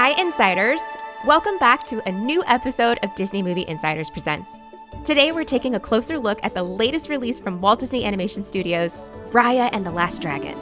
Hi, 0.00 0.10
Insiders! 0.10 0.80
Welcome 1.26 1.58
back 1.58 1.84
to 1.86 2.00
a 2.08 2.12
new 2.12 2.44
episode 2.46 3.00
of 3.02 3.12
Disney 3.16 3.42
Movie 3.42 3.66
Insiders 3.66 4.08
Presents. 4.08 4.60
Today, 5.04 5.32
we're 5.32 5.42
taking 5.42 5.74
a 5.74 5.80
closer 5.80 6.20
look 6.20 6.38
at 6.44 6.54
the 6.54 6.62
latest 6.62 7.08
release 7.08 7.40
from 7.40 7.60
Walt 7.60 7.80
Disney 7.80 8.04
Animation 8.04 8.44
Studios, 8.44 9.02
Raya 9.30 9.68
and 9.72 9.84
the 9.84 9.90
Last 9.90 10.22
Dragon. 10.22 10.56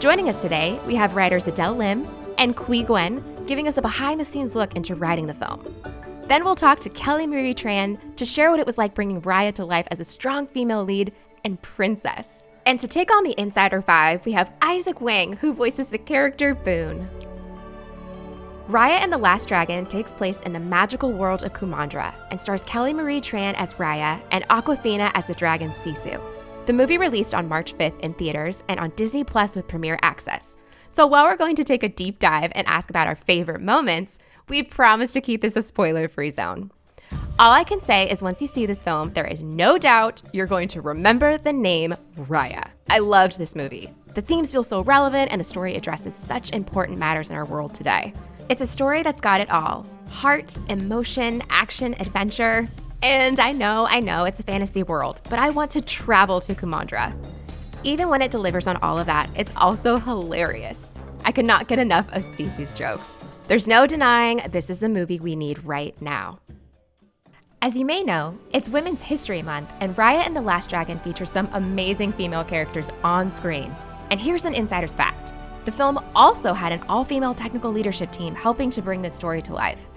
Joining 0.00 0.28
us 0.28 0.42
today, 0.42 0.78
we 0.86 0.94
have 0.96 1.16
writers 1.16 1.46
Adele 1.46 1.76
Lim 1.76 2.06
and 2.36 2.54
Qui 2.54 2.84
Nguyen 2.84 3.46
giving 3.46 3.68
us 3.68 3.78
a 3.78 3.80
behind 3.80 4.20
the 4.20 4.24
scenes 4.26 4.54
look 4.54 4.76
into 4.76 4.94
writing 4.94 5.28
the 5.28 5.32
film. 5.32 5.64
Then 6.24 6.44
we'll 6.44 6.54
talk 6.54 6.78
to 6.80 6.90
Kelly 6.90 7.26
Marie 7.26 7.54
Tran 7.54 7.98
to 8.16 8.26
share 8.26 8.50
what 8.50 8.60
it 8.60 8.66
was 8.66 8.76
like 8.76 8.92
bringing 8.92 9.22
Raya 9.22 9.54
to 9.54 9.64
life 9.64 9.88
as 9.90 9.98
a 9.98 10.04
strong 10.04 10.46
female 10.46 10.84
lead 10.84 11.14
and 11.42 11.60
princess. 11.62 12.46
And 12.66 12.78
to 12.80 12.86
take 12.86 13.10
on 13.10 13.24
the 13.24 13.34
Insider 13.40 13.80
Five, 13.80 14.26
we 14.26 14.32
have 14.32 14.52
Isaac 14.60 15.00
Wang, 15.00 15.38
who 15.38 15.54
voices 15.54 15.88
the 15.88 15.96
character 15.96 16.54
Boone. 16.54 17.08
Raya 18.68 19.00
and 19.00 19.10
the 19.10 19.16
Last 19.16 19.48
Dragon 19.48 19.86
takes 19.86 20.12
place 20.12 20.42
in 20.42 20.52
the 20.52 20.60
magical 20.60 21.10
world 21.10 21.42
of 21.42 21.54
Kumandra 21.54 22.12
and 22.30 22.38
stars 22.38 22.62
Kelly 22.64 22.92
Marie 22.92 23.18
Tran 23.18 23.54
as 23.54 23.72
Raya 23.72 24.22
and 24.30 24.46
Awkwafina 24.48 25.10
as 25.14 25.24
the 25.24 25.32
dragon 25.32 25.70
Sisu. 25.70 26.20
The 26.66 26.74
movie 26.74 26.98
released 26.98 27.32
on 27.34 27.48
March 27.48 27.74
5th 27.78 27.98
in 28.00 28.12
theaters 28.12 28.62
and 28.68 28.78
on 28.78 28.90
Disney 28.90 29.24
Plus 29.24 29.56
with 29.56 29.66
premiere 29.68 29.98
access. 30.02 30.58
So 30.90 31.06
while 31.06 31.24
we're 31.24 31.38
going 31.38 31.56
to 31.56 31.64
take 31.64 31.82
a 31.82 31.88
deep 31.88 32.18
dive 32.18 32.52
and 32.54 32.66
ask 32.66 32.90
about 32.90 33.06
our 33.06 33.14
favorite 33.14 33.62
moments, 33.62 34.18
we 34.50 34.62
promise 34.62 35.12
to 35.12 35.22
keep 35.22 35.40
this 35.40 35.56
a 35.56 35.62
spoiler 35.62 36.06
free 36.06 36.28
zone. 36.28 36.70
All 37.38 37.52
I 37.52 37.64
can 37.64 37.80
say 37.80 38.10
is 38.10 38.20
once 38.20 38.42
you 38.42 38.48
see 38.48 38.66
this 38.66 38.82
film, 38.82 39.14
there 39.14 39.26
is 39.26 39.42
no 39.42 39.78
doubt 39.78 40.20
you're 40.34 40.46
going 40.46 40.68
to 40.68 40.82
remember 40.82 41.38
the 41.38 41.54
name 41.54 41.94
Raya. 42.18 42.68
I 42.90 42.98
loved 42.98 43.38
this 43.38 43.56
movie. 43.56 43.94
The 44.14 44.20
themes 44.20 44.52
feel 44.52 44.62
so 44.62 44.82
relevant 44.82 45.32
and 45.32 45.40
the 45.40 45.44
story 45.44 45.74
addresses 45.74 46.14
such 46.14 46.50
important 46.50 46.98
matters 46.98 47.30
in 47.30 47.36
our 47.36 47.46
world 47.46 47.72
today. 47.72 48.12
It's 48.48 48.62
a 48.62 48.66
story 48.66 49.02
that's 49.02 49.20
got 49.20 49.42
it 49.42 49.50
all 49.50 49.86
heart, 50.08 50.58
emotion, 50.70 51.42
action, 51.50 51.94
adventure. 52.00 52.66
And 53.02 53.38
I 53.38 53.52
know, 53.52 53.86
I 53.86 54.00
know, 54.00 54.24
it's 54.24 54.40
a 54.40 54.42
fantasy 54.42 54.82
world, 54.82 55.20
but 55.28 55.38
I 55.38 55.50
want 55.50 55.70
to 55.72 55.82
travel 55.82 56.40
to 56.40 56.54
Kumandra. 56.54 57.14
Even 57.84 58.08
when 58.08 58.22
it 58.22 58.30
delivers 58.30 58.66
on 58.66 58.78
all 58.78 58.98
of 58.98 59.06
that, 59.06 59.28
it's 59.36 59.52
also 59.54 59.98
hilarious. 59.98 60.94
I 61.26 61.30
could 61.30 61.44
not 61.44 61.68
get 61.68 61.78
enough 61.78 62.08
of 62.08 62.22
Sisu's 62.22 62.72
jokes. 62.72 63.18
There's 63.48 63.66
no 63.66 63.86
denying 63.86 64.40
this 64.50 64.70
is 64.70 64.78
the 64.78 64.88
movie 64.88 65.20
we 65.20 65.36
need 65.36 65.62
right 65.64 65.94
now. 66.00 66.40
As 67.60 67.76
you 67.76 67.84
may 67.84 68.02
know, 68.02 68.38
it's 68.52 68.70
Women's 68.70 69.02
History 69.02 69.42
Month, 69.42 69.70
and 69.80 69.94
Raya 69.94 70.24
and 70.24 70.34
the 70.34 70.40
Last 70.40 70.70
Dragon 70.70 70.98
features 71.00 71.30
some 71.30 71.50
amazing 71.52 72.12
female 72.14 72.44
characters 72.44 72.88
on 73.04 73.30
screen. 73.30 73.76
And 74.10 74.18
here's 74.18 74.44
an 74.46 74.54
insider's 74.54 74.94
fact 74.94 75.34
the 75.68 75.76
film 75.76 76.02
also 76.16 76.54
had 76.54 76.72
an 76.72 76.82
all 76.88 77.04
female 77.04 77.34
technical 77.34 77.70
leadership 77.70 78.10
team 78.10 78.34
helping 78.34 78.70
to 78.70 78.80
bring 78.80 79.02
this 79.02 79.12
story 79.12 79.42
to 79.42 79.52
life. 79.52 79.90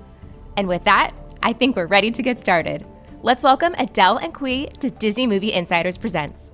And 0.57 0.67
with 0.67 0.83
that, 0.83 1.11
I 1.43 1.53
think 1.53 1.77
we're 1.77 1.85
ready 1.85 2.11
to 2.11 2.21
get 2.21 2.37
started. 2.37 2.85
Let's 3.21 3.41
welcome 3.41 3.73
Adele 3.77 4.17
and 4.17 4.33
Qui 4.33 4.65
to 4.81 4.91
Disney 4.91 5.27
Movie 5.27 5.53
Insiders 5.53 5.97
Presents. 5.97 6.53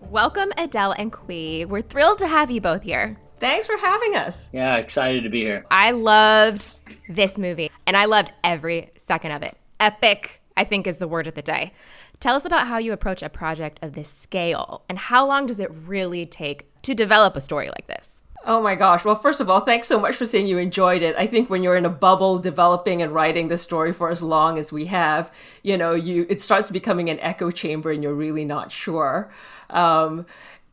Welcome, 0.00 0.52
Adele 0.56 0.92
and 0.92 1.12
Qui. 1.12 1.66
We're 1.66 1.82
thrilled 1.82 2.18
to 2.20 2.26
have 2.26 2.50
you 2.50 2.62
both 2.62 2.82
here. 2.82 3.18
Thanks 3.40 3.66
for 3.66 3.76
having 3.76 4.16
us. 4.16 4.48
Yeah, 4.54 4.76
excited 4.76 5.22
to 5.24 5.28
be 5.28 5.42
here. 5.42 5.66
I 5.70 5.90
loved 5.90 6.66
this 7.10 7.36
movie, 7.36 7.70
and 7.86 7.94
I 7.94 8.06
loved 8.06 8.32
every 8.42 8.90
second 8.96 9.32
of 9.32 9.42
it. 9.42 9.54
Epic, 9.80 10.40
I 10.56 10.64
think, 10.64 10.86
is 10.86 10.96
the 10.96 11.08
word 11.08 11.26
of 11.26 11.34
the 11.34 11.42
day. 11.42 11.74
Tell 12.20 12.36
us 12.36 12.46
about 12.46 12.68
how 12.68 12.78
you 12.78 12.94
approach 12.94 13.22
a 13.22 13.28
project 13.28 13.78
of 13.82 13.92
this 13.92 14.08
scale, 14.08 14.82
and 14.88 14.98
how 14.98 15.26
long 15.26 15.44
does 15.44 15.60
it 15.60 15.70
really 15.86 16.24
take 16.24 16.64
to 16.84 16.94
develop 16.94 17.36
a 17.36 17.42
story 17.42 17.68
like 17.68 17.86
this? 17.86 18.22
Oh 18.46 18.62
my 18.62 18.74
gosh. 18.74 19.04
Well, 19.04 19.16
first 19.16 19.40
of 19.40 19.50
all, 19.50 19.60
thanks 19.60 19.86
so 19.86 20.00
much 20.00 20.14
for 20.16 20.24
saying 20.24 20.46
you 20.46 20.56
enjoyed 20.56 21.02
it. 21.02 21.14
I 21.18 21.26
think 21.26 21.50
when 21.50 21.62
you're 21.62 21.76
in 21.76 21.84
a 21.84 21.90
bubble 21.90 22.38
developing 22.38 23.02
and 23.02 23.12
writing 23.12 23.48
the 23.48 23.58
story 23.58 23.92
for 23.92 24.08
as 24.10 24.22
long 24.22 24.58
as 24.58 24.72
we 24.72 24.86
have, 24.86 25.30
you 25.62 25.76
know, 25.76 25.92
you 25.92 26.26
it 26.30 26.40
starts 26.40 26.70
becoming 26.70 27.10
an 27.10 27.20
echo 27.20 27.50
chamber 27.50 27.90
and 27.90 28.02
you're 28.02 28.14
really 28.14 28.46
not 28.46 28.72
sure. 28.72 29.30
Um, 29.68 30.24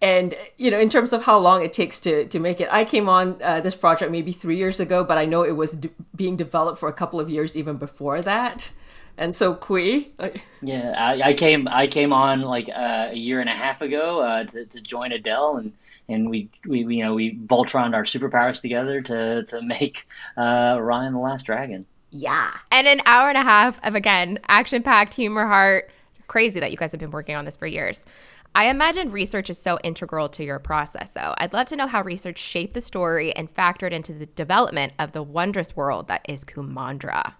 and 0.01 0.35
you 0.57 0.69
know 0.69 0.79
in 0.79 0.89
terms 0.89 1.11
of 1.11 1.25
how 1.25 1.39
long 1.39 1.63
it 1.63 1.73
takes 1.73 1.99
to 1.99 2.27
to 2.27 2.37
make 2.39 2.61
it 2.61 2.69
i 2.71 2.85
came 2.85 3.09
on 3.09 3.35
uh, 3.41 3.59
this 3.61 3.75
project 3.75 4.11
maybe 4.11 4.31
three 4.31 4.55
years 4.55 4.79
ago 4.79 5.03
but 5.03 5.17
i 5.17 5.25
know 5.25 5.41
it 5.41 5.55
was 5.55 5.73
d- 5.73 5.89
being 6.15 6.35
developed 6.35 6.77
for 6.79 6.87
a 6.87 6.93
couple 6.93 7.19
of 7.19 7.31
years 7.31 7.57
even 7.57 7.77
before 7.77 8.21
that 8.21 8.71
and 9.17 9.35
so 9.35 9.55
Qui. 9.55 10.13
Yeah, 10.61 10.93
I, 10.97 11.29
I, 11.29 11.33
came 11.33 11.67
I 11.69 11.87
came 11.87 12.13
on 12.13 12.41
like 12.41 12.69
uh, 12.69 13.09
a 13.11 13.15
year 13.15 13.39
and 13.39 13.49
a 13.49 13.53
half 13.53 13.81
ago 13.81 14.21
uh, 14.21 14.43
to, 14.45 14.65
to 14.65 14.81
join 14.81 15.11
Adele, 15.11 15.57
and 15.57 15.73
and 16.07 16.29
we, 16.29 16.49
we 16.65 16.79
you 16.95 17.03
know 17.03 17.13
we 17.13 17.35
Voltroned 17.45 17.93
our 17.93 18.03
superpowers 18.03 18.61
together 18.61 19.01
to 19.01 19.43
to 19.43 19.61
make 19.61 20.07
uh, 20.37 20.77
Raya 20.77 21.11
the 21.11 21.17
Last 21.17 21.45
Dragon. 21.45 21.85
Yeah, 22.09 22.51
and 22.71 22.87
an 22.87 23.01
hour 23.05 23.29
and 23.29 23.37
a 23.37 23.43
half 23.43 23.79
of 23.83 23.95
again 23.95 24.39
action 24.47 24.83
packed 24.83 25.13
humor 25.13 25.45
heart. 25.45 25.89
Crazy 26.27 26.59
that 26.59 26.71
you 26.71 26.77
guys 26.77 26.91
have 26.91 26.99
been 26.99 27.11
working 27.11 27.35
on 27.35 27.45
this 27.45 27.55
for 27.57 27.67
years. 27.67 28.05
I 28.55 28.65
imagine 28.65 29.11
research 29.11 29.49
is 29.49 29.59
so 29.59 29.77
integral 29.83 30.29
to 30.29 30.43
your 30.43 30.57
process, 30.57 31.11
though. 31.11 31.35
I'd 31.37 31.53
love 31.53 31.67
to 31.67 31.75
know 31.75 31.85
how 31.85 32.01
research 32.01 32.39
shaped 32.39 32.73
the 32.73 32.81
story 32.81 33.31
and 33.35 33.53
factored 33.53 33.91
into 33.91 34.13
the 34.13 34.25
development 34.25 34.93
of 34.97 35.11
the 35.11 35.21
wondrous 35.21 35.75
world 35.75 36.07
that 36.07 36.25
is 36.27 36.43
Kumandra. 36.43 37.33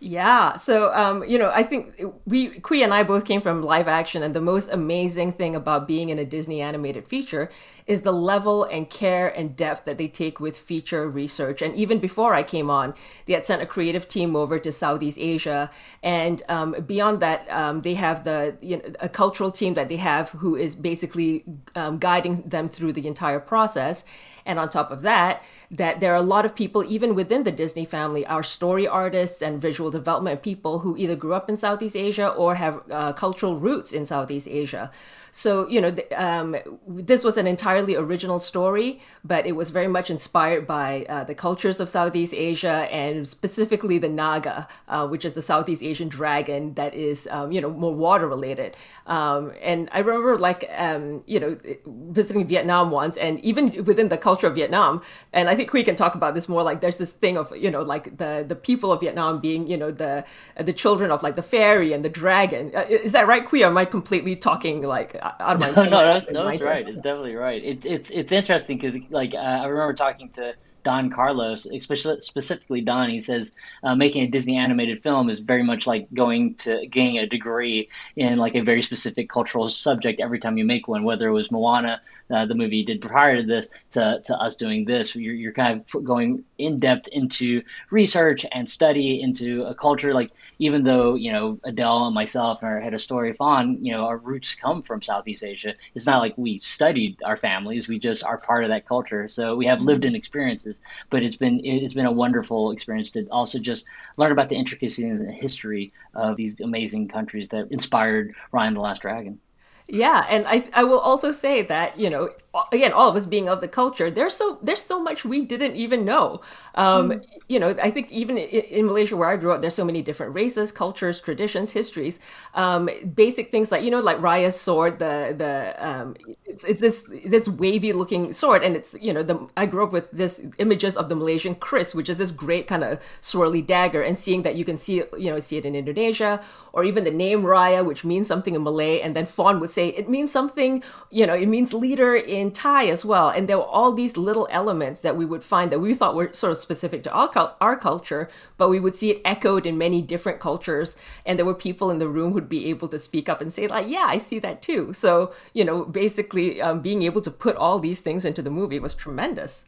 Yeah. 0.00 0.54
So, 0.54 0.94
um, 0.94 1.24
you 1.24 1.38
know, 1.38 1.50
I 1.52 1.64
think 1.64 2.00
we, 2.24 2.60
Qui 2.60 2.84
and 2.84 2.94
I 2.94 3.02
both 3.02 3.24
came 3.24 3.40
from 3.40 3.64
live 3.64 3.88
action, 3.88 4.22
and 4.22 4.32
the 4.32 4.40
most 4.40 4.70
amazing 4.70 5.32
thing 5.32 5.56
about 5.56 5.88
being 5.88 6.10
in 6.10 6.20
a 6.20 6.24
Disney 6.24 6.60
animated 6.60 7.08
feature 7.08 7.50
is 7.88 8.02
the 8.02 8.12
level 8.12 8.62
and 8.62 8.88
care 8.88 9.28
and 9.28 9.56
depth 9.56 9.86
that 9.86 9.98
they 9.98 10.06
take 10.06 10.38
with 10.38 10.56
feature 10.56 11.10
research. 11.10 11.62
And 11.62 11.74
even 11.74 11.98
before 11.98 12.32
I 12.32 12.44
came 12.44 12.70
on, 12.70 12.94
they 13.26 13.32
had 13.32 13.44
sent 13.44 13.60
a 13.60 13.66
creative 13.66 14.06
team 14.06 14.36
over 14.36 14.60
to 14.60 14.70
Southeast 14.70 15.18
Asia, 15.20 15.68
and 16.00 16.44
um, 16.48 16.76
beyond 16.86 17.18
that, 17.18 17.50
um, 17.50 17.82
they 17.82 17.94
have 17.94 18.22
the 18.22 18.56
you 18.60 18.76
know, 18.76 18.84
a 19.00 19.08
cultural 19.08 19.50
team 19.50 19.74
that 19.74 19.88
they 19.88 19.96
have 19.96 20.30
who 20.30 20.54
is 20.54 20.76
basically 20.76 21.44
um, 21.74 21.98
guiding 21.98 22.42
them 22.42 22.68
through 22.68 22.92
the 22.92 23.08
entire 23.08 23.40
process. 23.40 24.04
And 24.48 24.58
on 24.58 24.70
top 24.70 24.90
of 24.90 25.02
that, 25.02 25.42
that 25.70 26.00
there 26.00 26.14
are 26.14 26.16
a 26.16 26.22
lot 26.22 26.46
of 26.46 26.54
people, 26.54 26.82
even 26.82 27.14
within 27.14 27.42
the 27.44 27.52
Disney 27.52 27.84
family, 27.84 28.24
are 28.24 28.42
story 28.42 28.88
artists 28.88 29.42
and 29.42 29.60
visual 29.60 29.90
development 29.90 30.42
people 30.42 30.78
who 30.78 30.96
either 30.96 31.14
grew 31.14 31.34
up 31.34 31.50
in 31.50 31.58
Southeast 31.58 31.94
Asia 31.94 32.28
or 32.28 32.54
have 32.54 32.80
uh, 32.90 33.12
cultural 33.12 33.56
roots 33.56 33.92
in 33.92 34.06
Southeast 34.06 34.48
Asia. 34.48 34.90
So, 35.38 35.68
you 35.68 35.80
know, 35.80 35.94
um, 36.16 36.56
this 36.88 37.22
was 37.22 37.36
an 37.36 37.46
entirely 37.46 37.94
original 37.94 38.40
story, 38.40 39.00
but 39.22 39.46
it 39.46 39.52
was 39.52 39.70
very 39.70 39.86
much 39.86 40.10
inspired 40.10 40.66
by 40.66 41.06
uh, 41.08 41.22
the 41.22 41.34
cultures 41.36 41.78
of 41.78 41.88
Southeast 41.88 42.34
Asia 42.34 42.88
and 42.90 43.24
specifically 43.24 43.98
the 43.98 44.08
Naga, 44.08 44.66
uh, 44.88 45.06
which 45.06 45.24
is 45.24 45.34
the 45.34 45.40
Southeast 45.40 45.80
Asian 45.84 46.08
dragon 46.08 46.74
that 46.74 46.92
is, 46.92 47.28
um, 47.30 47.52
you 47.52 47.60
know, 47.60 47.70
more 47.70 47.94
water 47.94 48.26
related. 48.26 48.76
Um, 49.06 49.52
and 49.62 49.88
I 49.92 50.00
remember, 50.00 50.36
like, 50.38 50.68
um, 50.76 51.22
you 51.28 51.38
know, 51.38 51.56
visiting 51.86 52.44
Vietnam 52.44 52.90
once, 52.90 53.16
and 53.16 53.38
even 53.44 53.84
within 53.84 54.08
the 54.08 54.18
culture 54.18 54.48
of 54.48 54.56
Vietnam, 54.56 55.02
and 55.32 55.48
I 55.48 55.54
think 55.54 55.72
we 55.72 55.84
can 55.84 55.94
talk 55.94 56.16
about 56.16 56.34
this 56.34 56.48
more. 56.48 56.64
Like, 56.64 56.80
there's 56.80 56.96
this 56.96 57.12
thing 57.12 57.38
of, 57.38 57.56
you 57.56 57.70
know, 57.70 57.82
like 57.82 58.16
the 58.16 58.44
the 58.46 58.56
people 58.56 58.90
of 58.90 58.98
Vietnam 59.00 59.38
being, 59.38 59.68
you 59.70 59.76
know, 59.76 59.92
the 59.92 60.24
the 60.56 60.72
children 60.72 61.12
of 61.12 61.22
like 61.22 61.36
the 61.36 61.42
fairy 61.42 61.92
and 61.92 62.04
the 62.04 62.08
dragon. 62.08 62.72
Uh, 62.74 62.86
is 62.88 63.12
that 63.12 63.28
right, 63.28 63.44
Qui? 63.44 63.62
Or 63.62 63.66
am 63.68 63.78
I 63.78 63.84
completely 63.84 64.34
talking 64.34 64.82
like? 64.82 65.14
Out 65.40 65.56
of 65.56 65.60
my 65.60 65.70
no, 65.70 65.88
no, 65.88 65.98
that's, 66.04 66.26
that's 66.26 66.60
right. 66.60 66.88
It's 66.88 67.02
definitely 67.02 67.36
right. 67.36 67.62
It, 67.62 67.84
it's 67.84 68.10
it's 68.10 68.32
interesting 68.32 68.78
because 68.78 68.98
like 69.10 69.34
uh, 69.34 69.38
I 69.38 69.66
remember 69.66 69.94
talking 69.94 70.30
to 70.30 70.54
Don 70.84 71.10
Carlos, 71.10 71.66
especially 71.66 72.20
specifically 72.20 72.80
Don, 72.80 73.10
he 73.10 73.20
says 73.20 73.52
uh, 73.82 73.94
making 73.94 74.22
a 74.24 74.26
Disney 74.28 74.56
animated 74.56 75.02
film 75.02 75.28
is 75.28 75.40
very 75.40 75.62
much 75.62 75.86
like 75.86 76.08
going 76.14 76.54
to 76.56 76.86
getting 76.86 77.18
a 77.18 77.26
degree 77.26 77.88
in 78.16 78.38
like 78.38 78.54
a 78.54 78.62
very 78.62 78.82
specific 78.82 79.28
cultural 79.28 79.68
subject 79.68 80.20
every 80.20 80.38
time 80.38 80.56
you 80.56 80.64
make 80.64 80.88
one. 80.88 81.04
Whether 81.04 81.28
it 81.28 81.32
was 81.32 81.50
Moana, 81.50 82.00
uh, 82.30 82.46
the 82.46 82.54
movie 82.54 82.78
you 82.78 82.84
did 82.84 83.00
prior 83.00 83.36
to 83.36 83.42
this, 83.42 83.68
to, 83.90 84.22
to 84.24 84.36
us 84.36 84.56
doing 84.56 84.84
this, 84.84 85.14
you're, 85.14 85.34
you're 85.34 85.52
kind 85.52 85.84
of 85.94 86.04
going 86.04 86.44
in 86.58 86.78
depth 86.78 87.08
into 87.08 87.62
research 87.90 88.46
and 88.50 88.68
study 88.68 89.20
into 89.20 89.64
a 89.64 89.74
culture. 89.74 90.14
Like 90.14 90.30
even 90.58 90.84
though 90.84 91.14
you 91.14 91.32
know 91.32 91.58
Adele 91.64 92.06
and 92.06 92.14
myself 92.14 92.62
and 92.62 92.70
our 92.70 92.80
head 92.80 92.94
of 92.94 93.00
story 93.00 93.32
Fawn, 93.32 93.84
you 93.84 93.92
know 93.92 94.06
our 94.06 94.16
roots 94.16 94.54
come 94.54 94.82
from 94.82 95.02
Southeast 95.02 95.44
Asia. 95.44 95.74
It's 95.94 96.06
not 96.06 96.20
like 96.20 96.36
we 96.36 96.58
studied 96.58 97.18
our 97.24 97.36
families; 97.36 97.88
we 97.88 97.98
just 97.98 98.24
are 98.24 98.38
part 98.38 98.64
of 98.64 98.70
that 98.70 98.86
culture. 98.86 99.28
So 99.28 99.56
we 99.56 99.66
have 99.66 99.80
lived 99.80 100.04
in 100.04 100.14
experiences 100.14 100.67
but 101.10 101.22
it's 101.22 101.36
been 101.36 101.60
it's 101.64 101.94
been 101.94 102.06
a 102.06 102.12
wonderful 102.12 102.70
experience 102.70 103.10
to 103.12 103.26
also 103.30 103.58
just 103.58 103.84
learn 104.16 104.32
about 104.32 104.48
the 104.48 104.56
intricacy 104.56 105.08
and 105.08 105.26
the 105.26 105.32
history 105.32 105.92
of 106.14 106.36
these 106.36 106.54
amazing 106.60 107.08
countries 107.08 107.48
that 107.48 107.70
inspired 107.70 108.34
Raya 108.52 108.72
the 108.74 108.80
Last 108.80 109.02
Dragon. 109.02 109.40
Yeah, 109.88 110.26
and 110.28 110.46
I 110.46 110.68
I 110.74 110.84
will 110.84 111.00
also 111.00 111.32
say 111.32 111.62
that 111.62 111.98
you 111.98 112.10
know 112.10 112.28
again 112.72 112.92
all 112.92 113.10
of 113.10 113.16
us 113.16 113.26
being 113.26 113.48
of 113.48 113.60
the 113.60 113.68
culture 113.68 114.10
there's 114.10 114.34
so 114.34 114.58
there's 114.62 114.80
so 114.80 115.00
much 115.00 115.24
we 115.24 115.44
didn't 115.44 115.76
even 115.76 116.04
know 116.04 116.40
um, 116.76 117.10
mm. 117.10 117.26
you 117.46 117.58
know 117.58 117.76
i 117.82 117.90
think 117.90 118.10
even 118.10 118.38
in, 118.38 118.62
in, 118.64 118.86
malaysia 118.86 119.14
where 119.16 119.28
i 119.28 119.36
grew 119.36 119.52
up 119.52 119.60
there's 119.60 119.74
so 119.74 119.84
many 119.84 120.00
different 120.00 120.34
races 120.34 120.72
cultures 120.72 121.20
traditions 121.20 121.70
histories 121.72 122.20
um, 122.54 122.88
basic 123.14 123.50
things 123.50 123.70
like 123.70 123.82
you 123.82 123.90
know 123.90 124.00
like 124.00 124.18
raya's 124.18 124.58
sword 124.58 124.98
the 124.98 125.34
the 125.36 125.74
um, 125.86 126.16
it's, 126.46 126.64
it's 126.64 126.80
this 126.80 127.08
this 127.26 127.48
wavy 127.48 127.92
looking 127.92 128.32
sword 128.32 128.62
and 128.62 128.74
it's 128.74 128.96
you 129.00 129.12
know 129.12 129.22
the 129.22 129.46
i 129.58 129.66
grew 129.66 129.84
up 129.84 129.92
with 129.92 130.10
this 130.10 130.44
images 130.58 130.96
of 130.96 131.10
the 131.10 131.14
malaysian 131.14 131.54
kris 131.54 131.94
which 131.94 132.08
is 132.08 132.16
this 132.16 132.30
great 132.30 132.66
kind 132.66 132.82
of 132.82 132.98
swirly 133.20 133.64
dagger 133.64 134.00
and 134.00 134.18
seeing 134.18 134.42
that 134.42 134.56
you 134.56 134.64
can 134.64 134.78
see 134.78 135.00
it 135.00 135.10
you 135.18 135.30
know 135.30 135.38
see 135.38 135.58
it 135.58 135.66
in 135.66 135.74
indonesia 135.74 136.40
or 136.72 136.82
even 136.82 137.04
the 137.04 137.10
name 137.10 137.42
raya 137.42 137.84
which 137.84 138.04
means 138.04 138.26
something 138.26 138.54
in 138.54 138.62
malay 138.62 139.00
and 139.00 139.14
then 139.14 139.26
fawn 139.26 139.60
would 139.60 139.70
say 139.70 139.88
it 139.88 140.08
means 140.08 140.32
something 140.32 140.82
you 141.10 141.26
know 141.26 141.34
it 141.34 141.46
means 141.46 141.74
leader 141.74 142.16
in 142.16 142.37
Thai 142.52 142.86
as 142.86 143.04
well. 143.04 143.28
And 143.28 143.48
there 143.48 143.58
were 143.58 143.64
all 143.64 143.92
these 143.92 144.16
little 144.16 144.48
elements 144.50 145.00
that 145.02 145.16
we 145.16 145.24
would 145.24 145.42
find 145.42 145.70
that 145.70 145.80
we 145.80 145.94
thought 145.94 146.14
were 146.14 146.32
sort 146.32 146.52
of 146.52 146.58
specific 146.58 147.02
to 147.04 147.12
our, 147.12 147.54
our 147.60 147.76
culture, 147.76 148.28
but 148.56 148.68
we 148.68 148.80
would 148.80 148.94
see 148.94 149.10
it 149.10 149.22
echoed 149.24 149.66
in 149.66 149.76
many 149.76 150.00
different 150.00 150.40
cultures. 150.40 150.96
And 151.26 151.38
there 151.38 151.46
were 151.46 151.54
people 151.54 151.90
in 151.90 151.98
the 151.98 152.08
room 152.08 152.32
who'd 152.32 152.48
be 152.48 152.70
able 152.70 152.88
to 152.88 152.98
speak 152.98 153.28
up 153.28 153.40
and 153.40 153.52
say, 153.52 153.66
like, 153.66 153.88
yeah, 153.88 154.06
I 154.08 154.18
see 154.18 154.38
that 154.40 154.62
too. 154.62 154.92
So, 154.92 155.32
you 155.52 155.64
know, 155.64 155.84
basically 155.84 156.62
um, 156.62 156.80
being 156.80 157.02
able 157.02 157.20
to 157.22 157.30
put 157.30 157.56
all 157.56 157.78
these 157.78 158.00
things 158.00 158.24
into 158.24 158.42
the 158.42 158.50
movie 158.50 158.78
was 158.78 158.94
tremendous. 158.94 159.64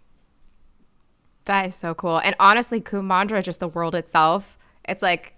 That 1.45 1.67
is 1.67 1.75
so 1.75 1.95
cool. 1.95 2.19
And 2.19 2.37
honestly, 2.39 2.81
Kumandra, 2.81 3.43
just 3.43 3.61
the 3.61 3.69
world 3.69 3.95
itself, 3.95 4.59
it's 4.85 5.03
like 5.03 5.35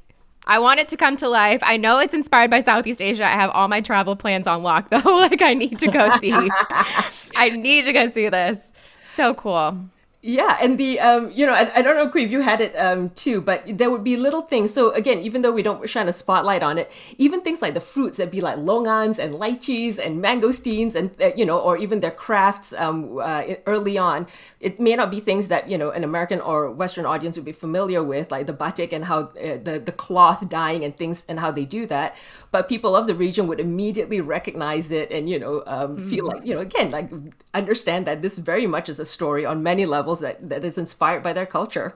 I 0.46 0.58
want 0.58 0.80
it 0.80 0.88
to 0.88 0.96
come 0.96 1.16
to 1.18 1.28
life. 1.28 1.60
I 1.62 1.76
know 1.76 1.98
it's 1.98 2.14
inspired 2.14 2.50
by 2.50 2.60
Southeast 2.60 3.00
Asia. 3.00 3.24
I 3.24 3.28
have 3.30 3.50
all 3.50 3.68
my 3.68 3.80
travel 3.80 4.16
plans 4.16 4.46
on 4.46 4.62
lock 4.62 4.90
though. 4.90 5.16
like 5.16 5.42
I 5.42 5.54
need 5.54 5.78
to 5.78 5.88
go 5.88 6.16
see. 6.18 6.32
I 7.36 7.50
need 7.50 7.84
to 7.84 7.92
go 7.92 8.10
see 8.10 8.28
this. 8.28 8.72
So 9.14 9.34
cool. 9.34 9.78
Yeah, 10.24 10.56
and 10.60 10.78
the 10.78 11.00
um, 11.00 11.32
you 11.32 11.44
know, 11.44 11.52
I, 11.52 11.78
I 11.78 11.82
don't 11.82 11.96
know, 11.96 12.08
if 12.20 12.30
you 12.30 12.42
had 12.42 12.60
it 12.60 12.76
um 12.76 13.10
too, 13.10 13.40
but 13.40 13.64
there 13.66 13.90
would 13.90 14.04
be 14.04 14.16
little 14.16 14.42
things. 14.42 14.72
So 14.72 14.92
again, 14.92 15.18
even 15.18 15.42
though 15.42 15.50
we 15.50 15.64
don't 15.64 15.88
shine 15.90 16.06
a 16.06 16.12
spotlight 16.12 16.62
on 16.62 16.78
it, 16.78 16.92
even 17.18 17.40
things 17.40 17.60
like 17.60 17.74
the 17.74 17.80
fruits 17.80 18.18
that 18.18 18.30
be 18.30 18.40
like 18.40 18.56
longans 18.56 19.18
and 19.18 19.34
lychees 19.34 19.98
and 19.98 20.22
mangosteens, 20.22 20.94
and 20.94 21.10
uh, 21.20 21.32
you 21.34 21.44
know, 21.44 21.58
or 21.58 21.76
even 21.76 21.98
their 21.98 22.12
crafts 22.12 22.72
um 22.74 23.18
uh, 23.18 23.42
early 23.66 23.98
on, 23.98 24.28
it 24.60 24.78
may 24.78 24.94
not 24.94 25.10
be 25.10 25.18
things 25.18 25.48
that 25.48 25.68
you 25.68 25.76
know 25.76 25.90
an 25.90 26.04
American 26.04 26.40
or 26.40 26.70
Western 26.70 27.04
audience 27.04 27.34
would 27.36 27.44
be 27.44 27.50
familiar 27.50 28.04
with, 28.04 28.30
like 28.30 28.46
the 28.46 28.52
batik 28.52 28.92
and 28.92 29.04
how 29.06 29.22
uh, 29.22 29.58
the 29.64 29.82
the 29.84 29.90
cloth 29.92 30.48
dyeing 30.48 30.84
and 30.84 30.96
things 30.96 31.24
and 31.28 31.40
how 31.40 31.50
they 31.50 31.64
do 31.64 31.84
that. 31.86 32.14
But 32.52 32.68
people 32.68 32.94
of 32.94 33.08
the 33.08 33.14
region 33.16 33.48
would 33.48 33.58
immediately 33.58 34.20
recognize 34.20 34.92
it 34.92 35.10
and 35.10 35.28
you 35.28 35.40
know 35.40 35.64
um, 35.66 35.96
feel 35.96 36.24
like 36.26 36.46
you 36.46 36.54
know 36.54 36.60
again 36.60 36.90
like 36.92 37.10
understand 37.54 38.06
that 38.06 38.22
this 38.22 38.38
very 38.38 38.66
much 38.66 38.88
is 38.88 38.98
a 38.98 39.04
story 39.04 39.44
on 39.44 39.62
many 39.62 39.84
levels 39.84 40.11
that 40.20 40.48
that 40.48 40.64
is 40.64 40.78
inspired 40.78 41.22
by 41.22 41.32
their 41.32 41.46
culture. 41.46 41.94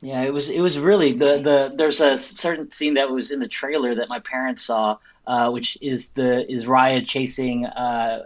Yeah, 0.00 0.22
it 0.22 0.32
was 0.32 0.50
it 0.50 0.60
was 0.60 0.78
really 0.78 1.12
the 1.12 1.38
the 1.38 1.72
there's 1.76 2.00
a 2.00 2.18
certain 2.18 2.70
scene 2.72 2.94
that 2.94 3.10
was 3.10 3.30
in 3.30 3.38
the 3.38 3.48
trailer 3.48 3.94
that 3.94 4.08
my 4.08 4.18
parents 4.18 4.64
saw, 4.64 4.98
uh, 5.26 5.50
which 5.50 5.78
is 5.80 6.10
the 6.10 6.50
is 6.50 6.66
Raya 6.66 7.06
chasing 7.06 7.66
uh, 7.66 8.24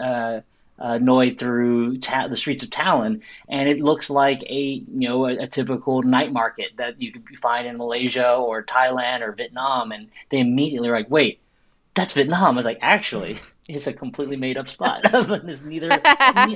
uh, 0.00 0.40
uh, 0.78 0.98
Noi 0.98 1.34
through 1.34 1.98
ta- 1.98 2.28
the 2.28 2.36
streets 2.36 2.62
of 2.62 2.70
Talon, 2.70 3.22
and 3.48 3.68
it 3.68 3.80
looks 3.80 4.10
like 4.10 4.42
a 4.44 4.62
you 4.62 5.08
know 5.08 5.26
a, 5.26 5.38
a, 5.38 5.46
typical 5.48 6.02
night 6.02 6.32
market 6.32 6.70
that 6.76 7.02
you 7.02 7.10
could 7.10 7.38
find 7.40 7.66
in 7.66 7.78
Malaysia 7.78 8.36
or 8.36 8.62
Thailand 8.62 9.22
or 9.22 9.32
Vietnam, 9.32 9.90
and 9.90 10.08
they 10.30 10.38
immediately 10.38 10.88
were 10.88 10.96
like, 10.96 11.10
wait, 11.10 11.40
that's 11.94 12.14
Vietnam. 12.14 12.54
I 12.54 12.56
was 12.58 12.64
like, 12.64 12.78
actually, 12.80 13.38
it's 13.68 13.86
a 13.86 13.92
completely 13.92 14.36
made 14.36 14.56
up 14.56 14.68
spot. 14.76 15.02
it's 15.04 15.62
neither 15.62 15.88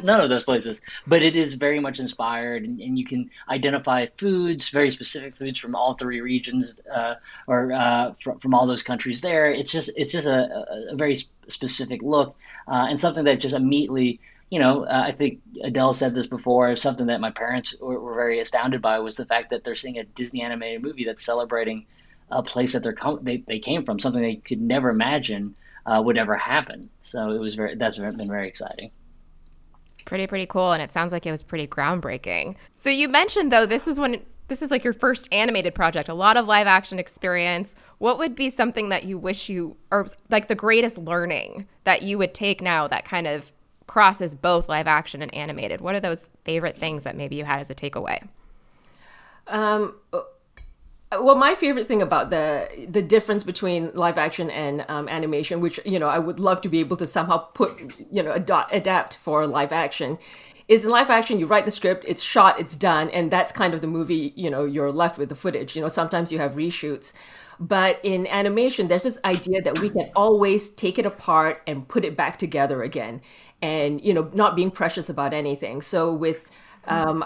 none 0.03 0.20
of 0.20 0.31
those 0.31 0.44
places, 0.44 0.81
but 1.06 1.23
it 1.23 1.37
is 1.37 1.55
very 1.55 1.79
much 1.79 2.00
inspired, 2.00 2.64
and, 2.64 2.81
and, 2.81 2.99
you 2.99 3.05
can 3.05 3.31
identify 3.49 4.06
foods, 4.17 4.70
very 4.70 4.91
specific 4.91 5.37
foods 5.37 5.59
from 5.59 5.75
all 5.75 5.94
three 5.94 6.20
regions, 6.20 6.81
uh, 6.93 7.14
or 7.47 7.73
uh, 7.73 8.14
from, 8.20 8.38
from 8.41 8.55
all 8.55 8.67
those 8.67 8.82
countries. 8.82 9.20
There, 9.20 9.50
it's 9.50 9.70
just 9.70 9.91
it's 9.97 10.12
just 10.12 10.26
a, 10.26 10.91
a 10.91 10.97
very 10.97 11.17
specific 11.49 12.03
look, 12.03 12.35
uh, 12.67 12.87
and 12.88 12.99
something 12.99 13.25
that 13.25 13.38
just 13.41 13.55
immediately. 13.55 14.20
You 14.50 14.58
know, 14.58 14.85
uh, 14.85 15.05
I 15.06 15.12
think 15.12 15.41
Adele 15.65 15.94
said 15.94 16.15
this 16.15 16.26
before. 16.26 16.76
Something 16.76 17.06
that 17.06 17.23
my 17.23 17.31
parents 17.31 17.75
were, 17.81 17.99
were 17.99 18.15
very 18.15 18.38
astounded 18.38 18.82
by 18.82 18.99
was 18.99 19.17
the 19.17 19.25
fact 19.25 19.49
that 19.49 19.65
they're 19.65 19.75
seeing 19.75 19.97
a 19.97 20.05
Disney 20.05 20.43
animated 20.43 20.82
movie 20.82 21.06
that's 21.06 21.25
celebrating 21.25 21.87
a 22.31 22.43
place 22.43 22.75
that 22.75 22.82
they're 22.82 22.93
com- 22.93 23.20
they, 23.23 23.38
they 23.38 23.61
came 23.61 23.87
from, 23.87 23.99
something 23.99 24.20
they 24.20 24.37
could 24.37 24.61
never 24.61 24.91
imagine 24.91 25.55
uh, 25.87 26.02
would 26.05 26.19
ever 26.19 26.37
happen. 26.37 26.90
So 27.02 27.31
it 27.31 27.38
was 27.38 27.55
very 27.55 27.75
that's 27.75 27.99
been 27.99 28.29
very 28.29 28.49
exciting. 28.49 28.90
Pretty 30.05 30.26
pretty 30.26 30.46
cool, 30.46 30.73
and 30.73 30.82
it 30.82 30.93
sounds 30.93 31.12
like 31.12 31.26
it 31.26 31.31
was 31.31 31.43
pretty 31.43 31.67
groundbreaking. 31.67 32.56
So 32.75 32.90
you 32.90 33.08
mentioned 33.08 33.52
though 33.52 33.67
this 33.67 33.87
is 33.87 33.99
when 33.99 34.23
this 34.49 34.62
is 34.62 34.70
like 34.70 34.84
your 34.84 34.93
first 34.93 35.29
animated 35.32 35.75
project, 35.75 36.08
a 36.08 36.14
lot 36.14 36.37
of 36.37 36.46
live 36.46 36.67
action 36.67 36.99
experience. 36.99 37.75
What 37.99 38.19
would 38.19 38.34
be 38.34 38.50
something 38.50 38.88
that 38.88 39.05
you 39.05 39.17
wish 39.17 39.49
you 39.49 39.76
or 39.90 40.06
like 40.31 40.49
the 40.49 40.55
greatest 40.55 40.99
learning 40.99 41.69
that 41.84 42.02
you 42.02 42.19
would 42.19 42.34
take 42.34 42.61
now 42.61 42.88
that 42.88 43.05
kind 43.05 43.26
of 43.26 43.52
crosses 43.87 44.34
both 44.34 44.69
live 44.69 44.87
action 44.87 45.23
and 45.23 45.32
animated? 45.34 45.81
What 45.81 45.94
are 45.94 46.00
those 46.00 46.29
favorite 46.44 46.76
things 46.76 47.05
that 47.05 47.17
maybe 47.17 47.37
you 47.37 47.44
had 47.44 47.61
as 47.61 47.70
a 47.70 47.75
takeaway? 47.75 48.29
Um, 49.46 49.94
well 51.20 51.35
my 51.35 51.55
favorite 51.55 51.87
thing 51.87 52.03
about 52.03 52.31
the 52.31 52.69
the 52.88 53.03
difference 53.03 53.44
between 53.44 53.91
live 53.94 54.19
action 54.19 54.50
and 54.50 54.85
um, 54.88 55.09
animation 55.09 55.61
which 55.61 55.79
you 55.85 55.99
know 55.99 56.09
i 56.09 56.19
would 56.19 56.41
love 56.41 56.61
to 56.61 56.69
be 56.69 56.81
able 56.81 56.97
to 56.97 57.06
somehow 57.06 57.38
put 57.38 58.00
you 58.11 58.23
know 58.23 58.32
ad- 58.32 58.67
adapt 58.70 59.17
for 59.19 59.47
live 59.47 59.73
action 59.73 60.19
is 60.69 60.85
in 60.85 60.91
live 60.91 61.11
action 61.11 61.38
you 61.38 61.47
write 61.47 61.64
the 61.64 61.70
script 61.70 62.05
it's 62.09 62.23
shot 62.23 62.59
it's 62.59 62.76
done 62.76 63.11
and 63.11 63.31
that's 63.31 63.53
kind 63.53 63.75
of 63.75 63.81
the 63.81 63.87
movie 63.87 64.32
you 64.37 64.49
know 64.49 64.64
you're 64.64 64.93
left 64.93 65.19
with 65.19 65.29
the 65.29 65.35
footage. 65.35 65.75
You 65.76 65.82
know 65.82 65.88
sometimes 65.88 66.32
you 66.32 66.38
have 66.38 66.53
reshoots. 66.55 67.12
But 67.61 68.00
in 68.03 68.26
animation 68.26 68.88
there's 68.88 69.03
this 69.03 69.19
idea 69.25 69.62
that 69.62 69.81
we 69.81 69.91
can 69.91 70.11
always 70.17 70.70
take 70.70 70.99
it 70.99 71.06
apart 71.06 71.62
and 71.67 71.87
put 71.87 72.05
it 72.05 72.17
back 72.17 72.38
together 72.38 72.82
again 72.82 73.20
and 73.61 74.00
you 74.00 74.15
know 74.15 74.31
not 74.32 74.56
being 74.56 74.70
precious 74.70 75.08
about 75.08 75.32
anything. 75.35 75.82
So 75.82 76.12
with 76.12 76.44
um, 76.87 77.25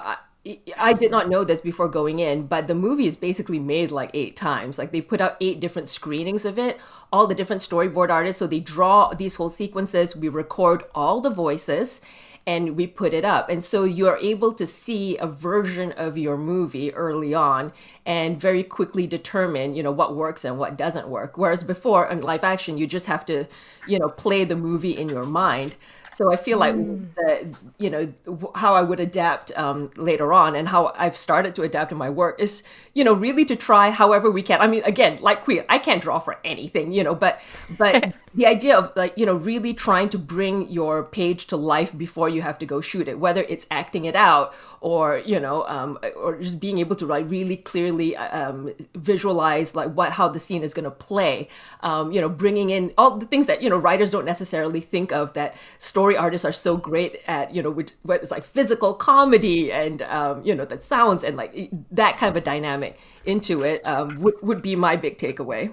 I 0.79 0.93
did 0.93 1.11
not 1.11 1.29
know 1.29 1.45
this 1.45 1.61
before 1.61 1.89
going 1.89 2.19
in, 2.19 2.47
but 2.47 2.67
the 2.67 2.75
movie 2.75 3.07
is 3.07 3.17
basically 3.17 3.59
made 3.59 3.91
like 3.91 4.11
eight 4.15 4.37
times. 4.37 4.79
Like 4.79 4.93
they 4.93 5.01
put 5.01 5.21
out 5.21 5.37
eight 5.41 5.61
different 5.61 5.89
screenings 5.89 6.45
of 6.45 6.59
it, 6.59 6.79
all 7.13 7.27
the 7.27 7.35
different 7.35 7.63
storyboard 7.63 8.11
artists. 8.11 8.39
So 8.39 8.47
they 8.47 8.61
draw 8.61 9.13
these 9.15 9.37
whole 9.37 9.51
sequences, 9.51 10.17
we 10.17 10.29
record 10.29 10.85
all 10.95 11.21
the 11.21 11.31
voices, 11.31 12.01
and 12.47 12.77
we 12.77 12.87
put 12.87 13.13
it 13.13 13.25
up. 13.25 13.49
And 13.49 13.63
so 13.65 13.83
you're 13.83 14.19
able 14.19 14.53
to 14.53 14.67
see 14.67 15.17
a 15.19 15.27
version 15.27 15.91
of 15.93 16.17
your 16.17 16.37
movie 16.37 16.95
early 16.95 17.35
on 17.35 17.73
and 18.05 18.41
very 18.41 18.63
quickly 18.63 19.07
determine, 19.09 19.75
you 19.75 19.83
know, 19.83 19.91
what 19.91 20.15
works 20.15 20.45
and 20.45 20.57
what 20.57 20.79
doesn't 20.79 21.09
work. 21.09 21.37
Whereas 21.37 21.65
before 21.65 22.09
in 22.09 22.21
live 22.21 22.45
action, 22.45 22.79
you 22.79 22.87
just 22.87 23.07
have 23.07 23.25
to, 23.27 23.47
you 23.89 23.99
know, 23.99 24.09
play 24.09 24.45
the 24.45 24.55
movie 24.55 24.97
in 24.97 25.09
your 25.09 25.25
mind. 25.25 25.75
So 26.13 26.33
I 26.33 26.37
feel 26.37 26.59
like 26.59 26.75
mm. 26.75 27.15
the, 27.15 27.59
you 27.79 27.91
know 27.91 28.13
how 28.55 28.75
I 28.75 28.83
would 28.83 29.01
adapt 29.01 29.57
um, 29.57 29.91
later 29.97 30.33
on, 30.33 30.55
and 30.55 30.69
how 30.69 30.93
I've 30.97 31.17
started 31.17 31.55
to 31.57 31.63
adapt 31.63 31.93
in 31.93 31.99
my 31.99 32.11
work 32.11 32.41
is 32.41 32.63
you 32.95 33.05
know 33.05 33.13
really 33.13 33.45
to 33.47 33.57
try 33.57 33.91
however 33.91 34.31
we 34.31 34.43
can. 34.43 34.61
I 34.61 34.67
mean, 34.67 34.83
again, 34.85 35.19
like 35.21 35.45
Qui, 35.45 35.61
I 35.69 35.79
can't 35.79 36.03
draw 36.03 36.19
for 36.19 36.39
anything, 36.45 36.93
you 36.93 37.05
know, 37.05 37.15
but 37.15 37.41
but 37.79 38.13
the 38.37 38.47
idea 38.47 38.77
of 38.77 38.93
like 38.97 39.17
you 39.17 39.27
know 39.27 39.35
really 39.35 39.73
trying 39.73 40.09
to 40.11 40.19
bring 40.19 40.69
your 40.71 41.03
page 41.03 41.47
to 41.47 41.57
life 41.57 41.97
before 41.97 42.29
you 42.29 42.43
have 42.43 42.59
to 42.59 42.67
go 42.67 42.81
shoot 42.81 43.09
it, 43.09 43.19
whether 43.19 43.45
it's 43.49 43.67
acting 43.71 44.05
it 44.05 44.15
out 44.15 44.55
or 44.81 45.19
you 45.25 45.41
know 45.41 45.67
um, 45.67 45.99
or 46.15 46.37
just 46.37 46.61
being 46.61 46.79
able 46.79 46.95
to 46.95 47.07
like 47.07 47.29
really 47.29 47.57
clearly 47.57 48.15
um, 48.17 48.73
visualize 48.95 49.75
like 49.75 49.91
what 49.93 50.13
how 50.13 50.29
the 50.29 50.39
scene 50.39 50.63
is 50.63 50.75
going 50.75 50.85
to 50.85 50.91
play. 50.91 51.49
Um, 51.81 52.13
you 52.13 52.21
know, 52.21 52.29
bringing 52.29 52.71
in 52.71 52.93
all 52.99 53.17
the 53.17 53.27
things 53.27 53.47
that 53.47 53.63
you 53.63 53.71
know 53.71 53.79
writers 53.79 54.11
don't 54.11 54.27
necessarily 54.27 54.81
think 54.81 55.13
of 55.13 55.33
that 55.33 55.55
story 55.79 56.17
artists 56.17 56.45
are 56.45 56.53
so 56.53 56.77
great 56.77 57.23
at 57.27 57.55
you 57.55 57.63
know 57.63 57.71
which 57.71 57.93
what 58.03 58.23
is 58.23 58.31
like 58.31 58.45
physical 58.45 58.93
comedy 58.93 59.73
and 59.73 60.03
um, 60.03 60.45
you 60.45 60.55
know 60.55 60.67
that 60.67 60.83
sounds 60.83 61.25
and 61.25 61.39
like 61.39 61.71
that 61.91 62.19
kind 62.19 62.31
of 62.31 62.37
a 62.37 62.45
dynamic 62.45 62.99
into 63.25 63.63
it 63.63 63.85
um, 63.87 64.21
would, 64.21 64.35
would 64.43 64.63
be 64.63 64.77
my 64.77 64.95
big 64.95 65.17
takeaway 65.17 65.73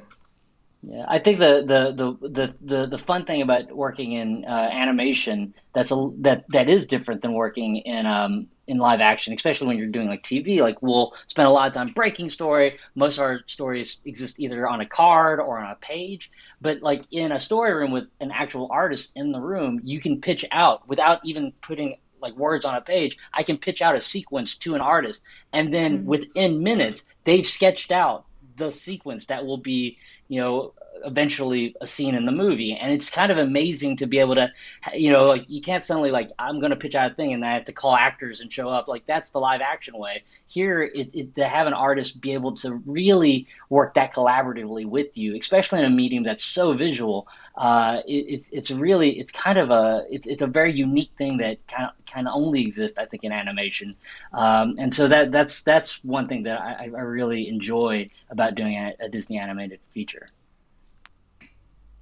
yeah, 0.85 1.05
I 1.07 1.19
think 1.19 1.39
the, 1.39 1.63
the 1.65 2.27
the 2.27 2.55
the 2.61 2.87
the, 2.87 2.97
fun 2.97 3.25
thing 3.25 3.41
about 3.41 3.71
working 3.71 4.11
in 4.11 4.43
uh, 4.45 4.69
animation 4.71 5.53
that's 5.73 5.91
a 5.91 6.09
that 6.19 6.45
that 6.49 6.67
is 6.67 6.85
different 6.85 7.21
than 7.21 7.33
working 7.33 7.77
in 7.77 8.05
um 8.05 8.47
in 8.67 8.77
live 8.77 8.99
action, 8.99 9.33
especially 9.33 9.67
when 9.67 9.77
you're 9.77 9.87
doing 9.87 10.09
like 10.09 10.23
TV. 10.23 10.59
Like 10.59 10.81
we'll 10.81 11.13
spend 11.27 11.47
a 11.47 11.51
lot 11.51 11.67
of 11.67 11.73
time 11.73 11.93
breaking 11.93 12.27
story. 12.29 12.79
Most 12.95 13.17
of 13.17 13.23
our 13.23 13.41
stories 13.47 13.99
exist 14.03 14.39
either 14.39 14.67
on 14.67 14.81
a 14.81 14.85
card 14.85 15.39
or 15.39 15.57
on 15.57 15.71
a 15.71 15.75
page. 15.75 16.31
But 16.59 16.81
like 16.81 17.03
in 17.11 17.31
a 17.31 17.39
story 17.39 17.73
room 17.73 17.91
with 17.91 18.07
an 18.19 18.31
actual 18.31 18.67
artist 18.69 19.11
in 19.15 19.31
the 19.31 19.39
room, 19.39 19.79
you 19.83 20.01
can 20.01 20.19
pitch 20.19 20.43
out 20.51 20.87
without 20.87 21.21
even 21.23 21.53
putting 21.61 21.97
like 22.19 22.35
words 22.35 22.65
on 22.65 22.75
a 22.75 22.81
page. 22.81 23.17
I 23.33 23.43
can 23.43 23.57
pitch 23.57 23.81
out 23.81 23.95
a 23.95 24.01
sequence 24.01 24.57
to 24.59 24.75
an 24.75 24.81
artist, 24.81 25.23
and 25.53 25.73
then 25.73 25.99
mm-hmm. 25.99 26.07
within 26.07 26.63
minutes 26.63 27.05
they've 27.23 27.45
sketched 27.45 27.91
out 27.91 28.25
the 28.57 28.71
sequence 28.71 29.25
that 29.27 29.45
will 29.45 29.57
be 29.57 29.97
you 30.27 30.41
know 30.41 30.73
eventually 31.03 31.75
a 31.81 31.87
scene 31.87 32.15
in 32.15 32.25
the 32.25 32.31
movie. 32.31 32.75
And 32.75 32.93
it's 32.93 33.09
kind 33.09 33.31
of 33.31 33.37
amazing 33.37 33.97
to 33.97 34.07
be 34.07 34.19
able 34.19 34.35
to 34.35 34.51
you 34.93 35.11
know 35.11 35.25
like 35.25 35.49
you 35.49 35.61
can't 35.61 35.83
suddenly 35.83 36.11
like 36.11 36.29
i'm 36.39 36.59
going 36.59 36.69
to 36.69 36.75
pitch 36.75 36.95
out 36.95 37.11
a 37.11 37.13
thing 37.13 37.33
and 37.33 37.43
i 37.43 37.53
have 37.53 37.65
to 37.65 37.71
call 37.71 37.95
actors 37.95 38.41
and 38.41 38.51
show 38.51 38.69
up. 38.69 38.87
Like 38.87 39.05
that's 39.05 39.31
the 39.31 39.39
live 39.39 39.61
action 39.61 39.97
way. 39.97 40.23
Here 40.47 40.81
it, 40.81 41.09
it, 41.13 41.35
to 41.35 41.47
have 41.47 41.67
an 41.67 41.73
artist 41.73 42.19
be 42.19 42.33
able 42.33 42.55
to 42.57 42.75
really 42.85 43.47
work 43.69 43.95
that 43.95 44.13
collaboratively 44.13 44.85
with 44.85 45.17
you 45.17 45.35
especially 45.35 45.79
in 45.79 45.85
a 45.85 45.89
medium 45.89 46.23
that's 46.23 46.45
so 46.45 46.73
visual 46.73 47.27
uh, 47.55 48.01
it, 48.07 48.25
it's 48.29 48.49
it's 48.49 48.71
really 48.71 49.19
it's 49.19 49.31
kind 49.31 49.59
of 49.59 49.69
a 49.69 50.03
it, 50.09 50.25
it's 50.25 50.41
a 50.41 50.47
very 50.47 50.73
unique 50.73 51.11
thing 51.17 51.37
that 51.37 51.65
kind 51.67 51.85
of 51.85 52.03
of 52.15 52.27
only 52.33 52.61
exists 52.61 52.97
I 52.97 53.05
think 53.05 53.23
in 53.23 53.31
animation, 53.31 53.95
um, 54.33 54.75
and 54.77 54.93
so 54.93 55.07
that 55.07 55.31
that's 55.31 55.61
that's 55.63 56.03
one 56.03 56.27
thing 56.27 56.43
that 56.43 56.59
I, 56.59 56.85
I 56.85 57.01
really 57.01 57.47
enjoy 57.47 58.09
about 58.29 58.55
doing 58.55 58.75
a, 58.75 58.93
a 58.99 59.09
Disney 59.09 59.37
animated 59.37 59.79
feature. 59.93 60.29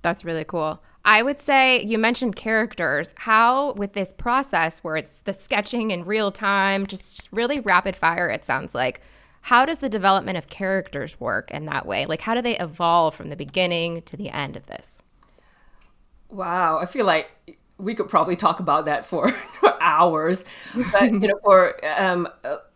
That's 0.01 0.25
really 0.25 0.43
cool. 0.43 0.81
I 1.03 1.23
would 1.23 1.41
say 1.41 1.81
you 1.83 1.97
mentioned 1.97 2.35
characters. 2.35 3.13
How, 3.15 3.73
with 3.73 3.93
this 3.93 4.13
process 4.13 4.79
where 4.79 4.97
it's 4.97 5.17
the 5.19 5.33
sketching 5.33 5.91
in 5.91 6.05
real 6.05 6.31
time, 6.31 6.85
just 6.85 7.27
really 7.31 7.59
rapid 7.59 7.95
fire, 7.95 8.29
it 8.29 8.45
sounds 8.45 8.75
like, 8.75 9.01
how 9.41 9.65
does 9.65 9.79
the 9.79 9.89
development 9.89 10.37
of 10.37 10.47
characters 10.49 11.19
work 11.19 11.49
in 11.49 11.65
that 11.65 11.87
way? 11.87 12.05
Like, 12.05 12.21
how 12.21 12.35
do 12.35 12.41
they 12.41 12.57
evolve 12.59 13.15
from 13.15 13.29
the 13.29 13.35
beginning 13.35 14.03
to 14.03 14.15
the 14.15 14.29
end 14.29 14.55
of 14.55 14.67
this? 14.67 15.01
Wow, 16.29 16.77
I 16.77 16.85
feel 16.85 17.05
like 17.05 17.31
we 17.79 17.95
could 17.95 18.07
probably 18.07 18.35
talk 18.35 18.59
about 18.59 18.85
that 18.85 19.03
for, 19.03 19.31
hours. 19.81 20.45
But 20.91 21.11
you 21.11 21.19
know, 21.19 21.39
for 21.43 21.75
um, 21.99 22.27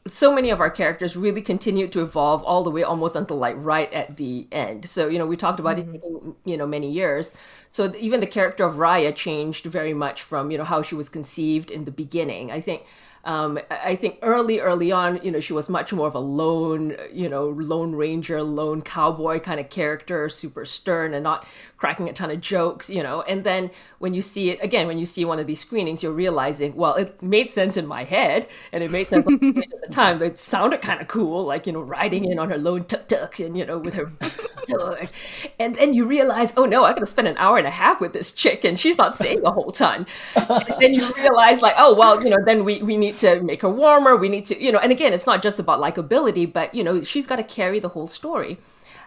so 0.08 0.34
many 0.34 0.52
of 0.52 0.60
our 0.60 0.70
characters 0.70 1.16
really 1.16 1.42
continued 1.42 1.92
to 1.92 2.02
evolve 2.02 2.44
all 2.44 2.64
the 2.64 2.70
way 2.70 2.84
almost 2.84 3.16
until 3.16 3.38
like 3.38 3.56
right 3.58 3.92
at 3.92 4.18
the 4.18 4.48
end. 4.52 4.88
So 4.88 5.08
you 5.08 5.18
know, 5.18 5.26
we 5.26 5.36
talked 5.36 5.60
about 5.60 5.78
mm-hmm. 5.78 5.96
it 5.96 6.02
taking 6.02 6.36
you 6.46 6.58
know 6.58 6.68
many 6.68 6.92
years. 6.92 7.34
So 7.72 7.94
even 7.98 8.20
the 8.20 8.28
character 8.28 8.66
of 8.66 8.76
Raya 8.76 9.16
changed 9.16 9.66
very 9.66 9.94
much 9.94 10.22
from 10.22 10.52
you 10.52 10.58
know 10.58 10.64
how 10.64 10.82
she 10.82 10.96
was 10.96 11.10
conceived 11.10 11.72
in 11.72 11.86
the 11.86 11.92
beginning. 11.92 12.52
I 12.52 12.62
think 12.62 12.84
um, 13.26 13.58
I 13.72 13.96
think 13.96 14.20
early, 14.22 14.60
early 14.60 14.92
on, 14.92 15.20
you 15.24 15.32
know, 15.32 15.40
she 15.40 15.54
was 15.54 15.68
much 15.68 15.92
more 15.92 16.08
of 16.08 16.14
a 16.14 16.20
lone, 16.20 16.96
you 17.12 17.28
know, 17.28 17.50
lone 17.50 17.96
ranger, 17.96 18.44
lone 18.44 18.84
cowboy 18.84 19.40
kind 19.40 19.60
of 19.60 19.70
character, 19.70 20.30
super 20.30 20.64
stern 20.64 21.16
and 21.16 21.24
not 21.24 21.48
cracking 21.86 22.10
a 22.10 22.14
ton 22.14 22.32
of 22.32 22.42
jokes, 22.42 22.90
you 22.90 23.04
know. 23.04 23.22
And 23.22 23.44
then 23.44 23.70
when 24.00 24.16
you 24.16 24.22
see 24.24 24.50
it 24.50 24.58
again, 24.64 24.88
when 24.88 24.98
you 24.98 25.06
see 25.06 25.24
one 25.24 25.38
of 25.38 25.46
these 25.46 25.60
screenings, 25.60 26.02
you're 26.02 26.12
realizing, 26.12 26.76
well, 26.76 26.96
it 26.96 27.22
made 27.22 27.52
sense 27.52 27.78
in 27.78 27.86
my 27.86 28.04
head, 28.04 28.48
and 28.72 28.84
it 28.84 28.90
made 28.90 29.08
sense 29.08 29.28
at 29.32 29.40
the 29.40 29.88
time. 29.92 30.20
It 30.24 30.40
sounded 30.40 30.82
kind 30.82 31.00
of 31.00 31.08
cool, 31.08 31.46
like 31.46 31.68
you 31.68 31.74
know, 31.74 31.82
riding 31.82 32.26
in 32.26 32.40
on 32.40 32.50
her 32.50 32.58
lone 32.58 32.86
tuk 32.86 33.08
tuk, 33.08 33.38
and 33.40 33.56
you 33.56 33.68
know, 33.68 33.78
with 33.78 33.94
her 33.94 34.12
sword. 34.66 35.12
And 35.60 35.76
then 35.76 35.94
you 35.94 36.08
realize, 36.08 36.56
oh 36.58 36.66
no, 36.66 36.84
I 36.86 36.94
got 36.94 37.02
to 37.02 37.06
spend 37.06 37.28
an 37.28 37.38
hour 37.38 37.60
and 37.60 37.68
a 37.68 37.76
half 37.84 38.02
with 38.02 38.14
this 38.14 38.32
chick, 38.32 38.66
and 38.66 38.80
she's 38.80 38.98
not 38.98 39.14
saying 39.14 39.46
a 39.46 39.52
whole 39.52 39.70
ton. 39.70 40.08
and 40.36 40.76
then 40.80 40.92
you 40.96 41.08
realize, 41.16 41.62
like, 41.62 41.76
oh 41.78 41.94
well, 41.94 42.24
you 42.24 42.32
know, 42.32 42.44
then 42.48 42.66
we 42.66 42.82
we 42.82 42.98
need 42.98 43.20
to 43.20 43.44
make 43.44 43.62
her 43.62 43.70
warmer. 43.70 44.16
We 44.16 44.30
need 44.30 44.46
to, 44.46 44.60
you 44.60 44.72
know, 44.72 44.80
and 44.80 44.92
again, 44.92 45.14
it's 45.14 45.28
not 45.28 45.44
just 45.44 45.60
about 45.60 45.80
likability, 45.80 46.52
but 46.52 46.74
you 46.74 46.84
know, 46.84 47.04
she's 47.04 47.28
got 47.28 47.36
to 47.36 47.44
carry 47.44 47.80
the 47.80 47.90
whole 47.90 48.08
story. 48.08 48.58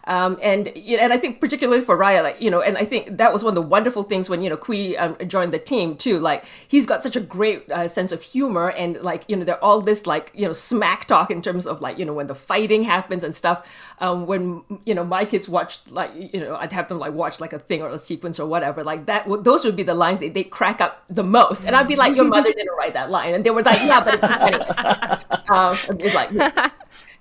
Um, 0.09 0.39
and 0.43 0.69
and 0.69 1.13
I 1.13 1.19
think 1.19 1.39
particularly 1.39 1.83
for 1.83 1.97
Raya, 1.97 2.23
like 2.23 2.41
you 2.41 2.51
know, 2.51 2.63
and 2.63 2.79
I 2.79 2.87
think 2.87 3.19
that 3.19 3.31
was 3.31 3.45
one 3.45 3.51
of 3.51 3.55
the 3.55 3.63
wonderful 3.63 4.03
things 4.03 4.31
when 4.31 4.41
you 4.41 4.49
know 4.49 4.57
Qui 4.57 4.97
um, 4.97 5.17
joined 5.27 5.53
the 5.53 5.59
team 5.59 5.97
too. 5.97 6.19
Like 6.19 6.47
he's 6.67 6.87
got 6.87 7.03
such 7.03 7.15
a 7.15 7.21
great 7.21 7.71
uh, 7.71 7.89
sense 7.89 8.11
of 8.11 8.23
humor, 8.23 8.71
and 8.71 9.01
like 9.03 9.25
you 9.29 9.37
know, 9.37 9.45
they're 9.45 9.63
all 9.63 9.83
this 9.83 10.07
like 10.07 10.33
you 10.35 10.47
know 10.47 10.53
smack 10.53 11.05
talk 11.05 11.31
in 11.31 11.43
terms 11.43 11.67
of 11.67 11.83
like 11.83 11.99
you 11.99 12.07
know 12.07 12.15
when 12.15 12.27
the 12.27 12.35
fighting 12.35 12.85
happens 12.85 13.23
and 13.23 13.37
stuff. 13.37 13.69
Um, 14.01 14.27
when 14.27 14.65
you 14.87 14.95
know 14.95 15.05
my 15.05 15.27
kids 15.27 15.47
watched 15.47 15.91
like 15.91 16.11
you 16.17 16.41
know 16.41 16.57
I'd 16.57 16.73
have 16.73 16.89
them 16.89 16.99
like 16.99 17.13
watch 17.13 17.39
like 17.39 17.53
a 17.53 17.59
thing 17.59 17.83
or 17.83 17.91
a 17.91 17.99
sequence 17.99 18.41
or 18.41 18.47
whatever 18.47 18.83
like 18.83 19.05
that. 19.07 19.27
Those 19.45 19.67
would 19.67 19.77
be 19.77 19.83
the 19.83 19.95
lines 19.95 20.21
they 20.21 20.31
they 20.31 20.43
crack 20.43 20.81
up 20.81 21.05
the 21.11 21.23
most, 21.23 21.65
and 21.65 21.77
I'd 21.77 21.87
be 21.87 21.97
like, 21.97 22.17
your 22.17 22.25
mother 22.25 22.51
didn't 22.51 22.75
write 22.79 22.95
that 22.95 23.11
line, 23.11 23.35
and 23.35 23.45
they 23.45 23.51
were 23.51 23.63
like, 23.63 23.81
yeah, 23.83 24.03
but 24.03 24.15
it's 24.15 24.23
anyways. 24.25 24.79
um, 25.51 25.99
it's 26.01 26.15
like 26.15 26.31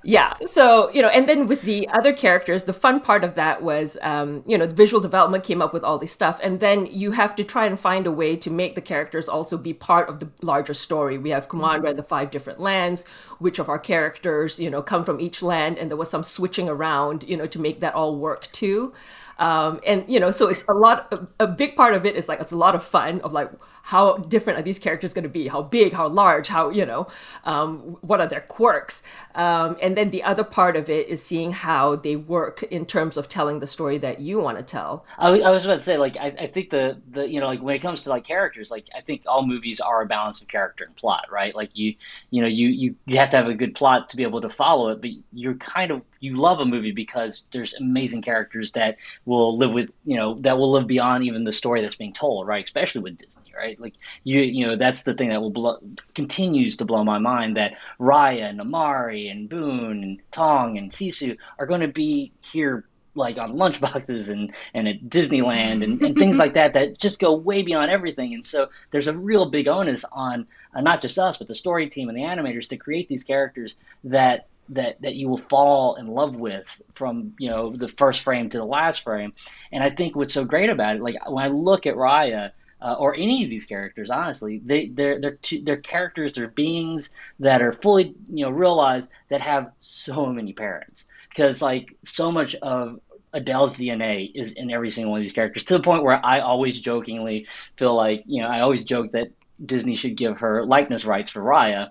yeah 0.03 0.33
so 0.45 0.89
you 0.91 1.01
know 1.01 1.07
and 1.09 1.27
then 1.27 1.47
with 1.47 1.61
the 1.63 1.87
other 1.89 2.13
characters 2.13 2.63
the 2.63 2.73
fun 2.73 2.99
part 2.99 3.23
of 3.23 3.35
that 3.35 3.61
was 3.61 3.97
um, 4.01 4.43
you 4.45 4.57
know 4.57 4.65
the 4.65 4.75
visual 4.75 5.01
development 5.01 5.43
came 5.43 5.61
up 5.61 5.73
with 5.73 5.83
all 5.83 5.97
this 5.97 6.11
stuff 6.11 6.39
and 6.43 6.59
then 6.59 6.85
you 6.87 7.11
have 7.11 7.35
to 7.35 7.43
try 7.43 7.65
and 7.65 7.79
find 7.79 8.05
a 8.05 8.11
way 8.11 8.35
to 8.35 8.49
make 8.49 8.75
the 8.75 8.81
characters 8.81 9.27
also 9.27 9.57
be 9.57 9.73
part 9.73 10.07
of 10.07 10.19
the 10.19 10.29
larger 10.41 10.73
story 10.73 11.17
we 11.17 11.29
have 11.31 11.47
Kumandra 11.47 11.77
mm-hmm. 11.77 11.85
and 11.87 11.99
the 11.99 12.03
five 12.03 12.31
different 12.31 12.59
lands 12.59 13.05
which 13.39 13.59
of 13.59 13.69
our 13.69 13.79
characters 13.79 14.59
you 14.59 14.69
know 14.69 14.81
come 14.81 15.03
from 15.03 15.19
each 15.19 15.41
land 15.41 15.77
and 15.77 15.89
there 15.89 15.97
was 15.97 16.09
some 16.09 16.23
switching 16.23 16.69
around 16.69 17.23
you 17.27 17.35
know 17.35 17.47
to 17.47 17.59
make 17.59 17.79
that 17.79 17.95
all 17.95 18.15
work 18.17 18.51
too 18.51 18.93
um, 19.39 19.79
and 19.85 20.03
you 20.07 20.19
know 20.19 20.31
so 20.31 20.47
it's 20.47 20.65
a 20.67 20.73
lot 20.73 21.11
a, 21.13 21.43
a 21.43 21.47
big 21.47 21.75
part 21.75 21.93
of 21.93 22.05
it 22.05 22.15
is 22.15 22.27
like 22.27 22.39
it's 22.39 22.51
a 22.51 22.57
lot 22.57 22.75
of 22.75 22.83
fun 22.83 23.19
of 23.21 23.33
like 23.33 23.51
how 23.87 24.17
different 24.17 24.59
are 24.59 24.61
these 24.61 24.79
characters 24.79 25.13
going 25.13 25.23
to 25.23 25.29
be? 25.29 25.47
How 25.47 25.61
big 25.61 25.93
how 25.93 26.09
large 26.09 26.49
how 26.49 26.69
you 26.69 26.85
know 26.85 27.07
um, 27.45 27.97
what 28.01 28.19
are 28.19 28.27
their 28.27 28.41
quirks? 28.41 29.01
Um, 29.33 29.77
and 29.81 29.95
then 29.95 30.09
the 30.09 30.23
other 30.23 30.43
part 30.43 30.75
of 30.75 30.89
it 30.89 31.07
is 31.07 31.23
seeing 31.23 31.53
how 31.53 31.95
they 31.95 32.17
work 32.17 32.63
in 32.63 32.85
terms 32.85 33.15
of 33.15 33.29
telling 33.29 33.59
the 33.59 33.67
story 33.67 33.97
that 33.99 34.19
you 34.19 34.41
want 34.41 34.57
to 34.57 34.63
tell. 34.63 35.05
I, 35.17 35.39
I 35.39 35.51
was 35.51 35.63
about 35.63 35.75
to 35.75 35.85
say 35.85 35.95
like 35.95 36.17
I, 36.17 36.35
I 36.37 36.47
think 36.47 36.69
the 36.69 37.01
the 37.11 37.29
you 37.29 37.39
know 37.39 37.47
like 37.47 37.61
when 37.61 37.75
it 37.75 37.79
comes 37.79 38.01
to 38.01 38.09
like 38.09 38.25
characters 38.25 38.69
like 38.69 38.87
i 38.93 38.99
think 38.99 39.21
all 39.25 39.45
movies 39.45 39.79
are 39.79 40.01
a 40.01 40.05
balance 40.05 40.41
of 40.41 40.49
character 40.49 40.83
and 40.83 40.95
plot 40.95 41.25
right? 41.31 41.55
Like 41.55 41.69
you 41.73 41.95
you 42.29 42.41
know 42.41 42.47
you 42.47 42.67
you, 42.67 42.95
you 43.05 43.17
have 43.17 43.29
to 43.29 43.37
have 43.37 43.47
a 43.47 43.53
good 43.53 43.73
plot 43.73 44.09
to 44.09 44.17
be 44.17 44.23
able 44.23 44.41
to 44.41 44.49
follow 44.49 44.89
it 44.89 44.99
but 44.99 45.11
you're 45.31 45.55
kind 45.55 45.91
of 45.91 46.01
you 46.19 46.35
love 46.35 46.59
a 46.59 46.65
movie 46.65 46.91
because 46.91 47.43
there's 47.51 47.73
amazing 47.75 48.21
characters 48.21 48.71
that 48.71 48.97
will 49.25 49.57
live 49.57 49.71
with 49.71 49.89
you 50.03 50.17
know 50.17 50.39
that 50.41 50.57
will 50.57 50.71
live 50.71 50.87
beyond 50.87 51.23
even 51.23 51.45
the 51.45 51.53
story 51.53 51.81
that's 51.81 51.95
being 51.95 52.11
told 52.11 52.47
right? 52.47 52.65
Especially 52.65 53.01
with 53.01 53.17
disney 53.17 53.46
right? 53.57 53.79
Like 53.79 53.95
you, 54.23 54.41
you 54.41 54.67
know, 54.67 54.75
that's 54.75 55.03
the 55.03 55.13
thing 55.13 55.29
that 55.29 55.41
will 55.41 55.49
blow, 55.49 55.79
continues 56.13 56.77
to 56.77 56.85
blow 56.85 57.03
my 57.03 57.17
mind 57.17 57.57
that 57.57 57.73
Raya 57.99 58.49
and 58.49 58.61
Amari 58.61 59.27
and 59.27 59.49
Boone 59.49 60.03
and 60.03 60.21
Tong 60.31 60.77
and 60.77 60.91
Sisu 60.91 61.37
are 61.57 61.65
going 61.65 61.81
to 61.81 61.87
be 61.87 62.31
here 62.41 62.85
like 63.15 63.37
on 63.37 63.53
lunchboxes 63.53 64.29
and, 64.29 64.53
and 64.73 64.87
at 64.87 65.01
Disneyland 65.09 65.83
and, 65.83 66.01
and 66.01 66.15
things 66.15 66.37
like 66.37 66.53
that 66.53 66.73
that 66.73 66.97
just 66.97 67.19
go 67.19 67.33
way 67.33 67.63
beyond 67.63 67.89
everything. 67.89 68.35
And 68.35 68.45
so 68.45 68.69
there's 68.91 69.07
a 69.07 69.17
real 69.17 69.49
big 69.49 69.67
onus 69.67 70.05
on 70.11 70.47
uh, 70.73 70.81
not 70.81 71.01
just 71.01 71.17
us, 71.17 71.37
but 71.37 71.47
the 71.47 71.55
story 71.55 71.89
team 71.89 72.09
and 72.09 72.17
the 72.17 72.23
animators 72.23 72.67
to 72.69 72.77
create 72.77 73.09
these 73.09 73.23
characters 73.23 73.75
that 74.05 74.47
that 74.69 75.01
that 75.01 75.15
you 75.15 75.29
will 75.29 75.37
fall 75.37 75.95
in 75.95 76.07
love 76.07 76.35
with 76.35 76.81
from 76.93 77.33
you 77.39 77.49
know 77.49 77.75
the 77.75 77.87
first 77.87 78.21
frame 78.21 78.49
to 78.49 78.57
the 78.57 78.65
last 78.65 79.01
frame. 79.01 79.33
And 79.71 79.83
I 79.83 79.89
think 79.89 80.15
what's 80.15 80.33
so 80.33 80.45
great 80.45 80.69
about 80.69 80.97
it, 80.97 81.01
like 81.01 81.15
when 81.29 81.43
I 81.43 81.47
look 81.47 81.87
at 81.87 81.95
Raya 81.95 82.51
uh, 82.81 82.95
or 82.99 83.15
any 83.15 83.43
of 83.43 83.49
these 83.49 83.65
characters, 83.65 84.09
honestly, 84.09 84.61
they 84.63 84.87
they're 84.87 85.19
they're 85.19 85.37
they're 85.63 85.77
characters, 85.77 86.33
they're 86.33 86.47
beings 86.47 87.09
that 87.39 87.61
are 87.61 87.73
fully 87.73 88.13
you 88.31 88.45
know 88.45 88.51
realized 88.51 89.09
that 89.29 89.41
have 89.41 89.71
so 89.81 90.27
many 90.27 90.53
parents 90.53 91.07
because 91.29 91.61
like 91.61 91.95
so 92.03 92.31
much 92.31 92.55
of 92.55 92.99
Adele's 93.33 93.75
DNA 93.75 94.31
is 94.33 94.53
in 94.53 94.71
every 94.71 94.89
single 94.89 95.11
one 95.11 95.19
of 95.19 95.23
these 95.23 95.33
characters 95.33 95.63
to 95.65 95.73
the 95.75 95.83
point 95.83 96.03
where 96.03 96.23
I 96.23 96.39
always 96.39 96.79
jokingly 96.79 97.47
feel 97.77 97.95
like 97.95 98.23
you 98.25 98.41
know 98.41 98.47
I 98.47 98.61
always 98.61 98.83
joke 98.83 99.11
that 99.13 99.29
Disney 99.63 99.95
should 99.95 100.15
give 100.15 100.37
her 100.39 100.65
likeness 100.65 101.05
rights 101.05 101.31
for 101.31 101.41
Raya 101.41 101.89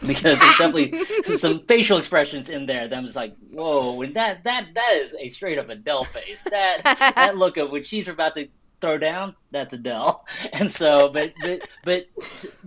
because 0.06 0.38
there's 0.38 0.56
definitely 0.56 1.04
some 1.36 1.60
facial 1.66 1.98
expressions 1.98 2.48
in 2.48 2.64
there 2.64 2.88
that 2.88 2.96
I'm 2.96 3.06
like, 3.08 3.36
whoa, 3.50 4.00
and 4.00 4.14
that 4.16 4.44
that 4.44 4.68
that 4.74 4.92
is 4.94 5.14
a 5.18 5.28
straight 5.28 5.58
up 5.58 5.68
Adele 5.68 6.04
face. 6.04 6.42
That 6.44 6.80
that 7.16 7.36
look 7.36 7.58
of 7.58 7.70
when 7.70 7.82
she's 7.82 8.08
about 8.08 8.34
to 8.36 8.48
throw 8.80 8.98
down, 8.98 9.34
that's 9.50 9.74
Adele. 9.74 10.24
And 10.52 10.70
so, 10.70 11.08
but 11.10 11.32
but 11.40 11.60
but 11.84 12.06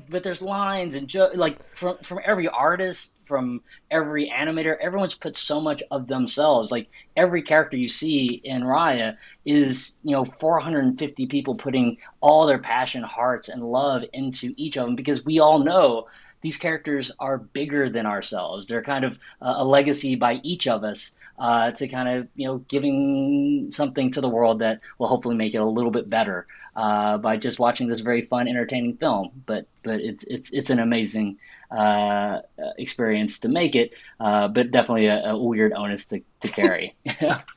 but 0.10 0.24
there's 0.24 0.41
lines 0.41 0.96
and 0.96 1.08
jo- 1.08 1.32
like 1.34 1.63
from 1.75 1.98
from 2.00 2.20
every 2.25 2.48
artist, 2.48 3.13
from 3.25 3.62
every 3.91 4.29
animator, 4.29 4.75
everyone's 4.79 5.15
put 5.15 5.38
so 5.38 5.60
much 5.62 5.84
of 5.91 6.08
themselves. 6.08 6.72
Like 6.72 6.89
every 7.15 7.41
character 7.41 7.77
you 7.77 7.88
see 7.88 8.41
in 8.43 8.63
Raya 8.63 9.17
is 9.46 9.96
you 10.03 10.12
know 10.12 10.25
450 10.25 11.27
people 11.27 11.55
putting 11.55 11.98
all 12.22 12.46
their 12.46 12.60
passion, 12.60 13.03
hearts, 13.03 13.50
and 13.50 13.63
love 13.63 14.03
into 14.13 14.53
each 14.58 14.77
of 14.77 14.86
them 14.86 14.96
because 14.96 15.25
we 15.25 15.39
all 15.39 15.60
know 15.60 16.08
these 16.43 16.57
characters 16.57 17.12
are 17.19 17.38
bigger 17.38 17.89
than 17.89 18.05
ourselves. 18.05 18.67
They're 18.67 18.83
kind 18.83 19.05
of 19.05 19.17
a 19.41 19.65
legacy 19.65 20.15
by 20.15 20.35
each 20.43 20.67
of 20.67 20.83
us 20.83 21.15
uh, 21.39 21.71
to 21.71 21.88
kind 21.88 22.09
of 22.09 22.27
you 22.35 22.47
know 22.47 22.57
giving 22.59 23.71
something 23.71 24.12
to 24.12 24.21
the 24.21 24.29
world 24.29 24.59
that 24.59 24.81
will 25.00 25.07
hopefully 25.07 25.35
make 25.35 25.55
it 25.55 25.59
a 25.59 25.65
little 25.65 25.89
bit 25.89 26.09
better 26.09 26.45
uh, 26.75 27.17
by 27.17 27.38
just 27.38 27.59
watching 27.59 27.88
this 27.88 28.01
very 28.01 28.21
fun, 28.21 28.47
entertaining 28.47 28.97
film. 28.97 29.43
But 29.45 29.65
but 29.83 30.01
it's 30.01 30.25
it's 30.25 30.51
it's 30.51 30.69
an 30.69 30.79
amazing 30.79 31.38
uh, 31.71 32.41
experience 32.77 33.39
to 33.39 33.50
make 33.50 33.75
it, 33.75 33.93
uh, 34.19 34.47
but 34.50 34.69
definitely 34.69 35.07
a, 35.07 35.31
a, 35.31 35.38
weird 35.38 35.73
onus 35.73 36.05
to, 36.07 36.21
to 36.41 36.47
carry. 36.47 36.95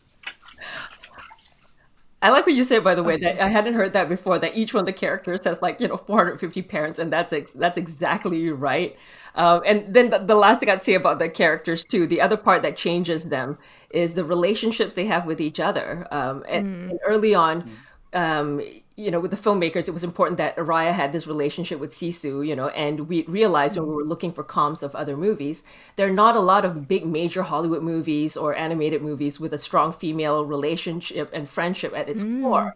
I 2.26 2.30
like 2.30 2.44
what 2.44 2.56
you 2.56 2.64
said, 2.64 2.82
by 2.82 2.96
the 2.96 3.04
way, 3.04 3.16
that 3.18 3.40
I 3.40 3.46
hadn't 3.46 3.74
heard 3.74 3.92
that 3.92 4.08
before. 4.08 4.36
That 4.36 4.56
each 4.56 4.74
one 4.74 4.80
of 4.80 4.86
the 4.86 4.92
characters 4.92 5.44
has 5.44 5.62
like 5.62 5.80
you 5.80 5.86
know 5.86 5.96
450 5.96 6.60
parents, 6.62 6.98
and 6.98 7.12
that's 7.12 7.32
ex- 7.32 7.52
that's 7.52 7.78
exactly 7.78 8.50
right. 8.50 8.96
Um, 9.36 9.62
and 9.64 9.94
then 9.94 10.10
the, 10.10 10.18
the, 10.18 10.34
last 10.34 10.58
thing 10.58 10.68
I'd 10.68 10.82
say 10.82 10.94
about 10.94 11.20
the 11.20 11.28
characters 11.28 11.84
too, 11.84 12.04
the 12.06 12.20
other 12.20 12.36
part 12.36 12.62
that 12.62 12.76
changes 12.76 13.26
them 13.26 13.58
is 13.90 14.14
the 14.14 14.24
relationships 14.24 14.94
they 14.94 15.06
have 15.06 15.24
with 15.24 15.40
each 15.40 15.60
other. 15.60 16.08
Um, 16.10 16.42
and, 16.48 16.66
mm. 16.66 16.90
and, 16.90 17.00
early 17.04 17.34
on, 17.34 17.62
mm 17.62 17.68
um, 18.12 18.62
you 18.96 19.10
know, 19.10 19.20
with 19.20 19.30
the 19.30 19.36
filmmakers, 19.36 19.88
it 19.88 19.92
was 19.92 20.04
important 20.04 20.38
that 20.38 20.56
Araya 20.56 20.90
had 20.90 21.12
this 21.12 21.26
relationship 21.26 21.78
with 21.78 21.90
Sisu, 21.90 22.46
you 22.46 22.56
know, 22.56 22.68
and 22.68 23.00
we 23.08 23.24
realized 23.24 23.78
when 23.78 23.86
we 23.86 23.94
were 23.94 24.04
looking 24.04 24.32
for 24.32 24.42
comps 24.42 24.82
of 24.82 24.94
other 24.94 25.18
movies, 25.18 25.62
there 25.96 26.06
are 26.06 26.12
not 26.12 26.34
a 26.34 26.40
lot 26.40 26.64
of 26.64 26.88
big 26.88 27.04
major 27.04 27.42
Hollywood 27.42 27.82
movies 27.82 28.38
or 28.38 28.56
animated 28.56 29.02
movies 29.02 29.38
with 29.38 29.52
a 29.52 29.58
strong 29.58 29.92
female 29.92 30.46
relationship 30.46 31.28
and 31.34 31.46
friendship 31.46 31.92
at 31.94 32.08
its 32.08 32.24
mm. 32.24 32.42
core. 32.42 32.74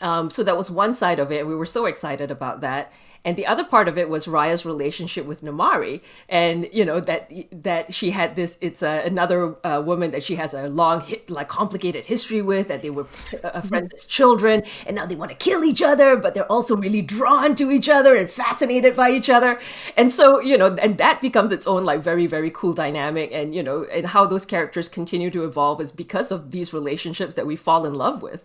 Um, 0.00 0.30
so 0.30 0.42
that 0.42 0.56
was 0.56 0.70
one 0.70 0.94
side 0.94 1.18
of 1.18 1.30
it. 1.30 1.40
And 1.40 1.48
We 1.48 1.56
were 1.56 1.66
so 1.66 1.84
excited 1.84 2.30
about 2.30 2.62
that 2.62 2.90
and 3.24 3.36
the 3.36 3.46
other 3.46 3.64
part 3.64 3.88
of 3.88 3.98
it 3.98 4.08
was 4.08 4.28
Raya's 4.28 4.64
relationship 4.64 5.26
with 5.26 5.42
Namaari, 5.42 6.00
and 6.28 6.68
you 6.72 6.84
know 6.84 7.00
that 7.00 7.30
that 7.50 7.92
she 7.92 8.10
had 8.10 8.36
this. 8.36 8.56
It's 8.60 8.82
a, 8.82 9.02
another 9.04 9.56
uh, 9.66 9.82
woman 9.84 10.10
that 10.12 10.22
she 10.22 10.36
has 10.36 10.54
a 10.54 10.68
long, 10.68 11.00
hit, 11.00 11.28
like 11.28 11.48
complicated 11.48 12.04
history 12.04 12.42
with. 12.42 12.68
That 12.68 12.80
they 12.80 12.90
were 12.90 13.06
uh, 13.42 13.60
friends 13.60 13.92
as 13.92 14.04
children, 14.04 14.62
and 14.86 14.96
now 14.96 15.06
they 15.06 15.16
want 15.16 15.30
to 15.30 15.36
kill 15.36 15.64
each 15.64 15.82
other, 15.82 16.16
but 16.16 16.34
they're 16.34 16.50
also 16.50 16.76
really 16.76 17.02
drawn 17.02 17.54
to 17.56 17.70
each 17.70 17.88
other 17.88 18.14
and 18.14 18.30
fascinated 18.30 18.94
by 18.94 19.10
each 19.10 19.30
other. 19.30 19.58
And 19.96 20.10
so 20.10 20.40
you 20.40 20.56
know, 20.56 20.76
and 20.76 20.98
that 20.98 21.20
becomes 21.20 21.52
its 21.52 21.66
own 21.66 21.84
like 21.84 22.00
very 22.00 22.26
very 22.26 22.50
cool 22.50 22.72
dynamic. 22.72 23.30
And 23.32 23.54
you 23.54 23.62
know, 23.62 23.84
and 23.92 24.06
how 24.06 24.26
those 24.26 24.46
characters 24.46 24.88
continue 24.88 25.30
to 25.30 25.44
evolve 25.44 25.80
is 25.80 25.92
because 25.92 26.30
of 26.30 26.50
these 26.50 26.72
relationships 26.72 27.34
that 27.34 27.46
we 27.46 27.56
fall 27.56 27.84
in 27.84 27.94
love 27.94 28.22
with. 28.22 28.44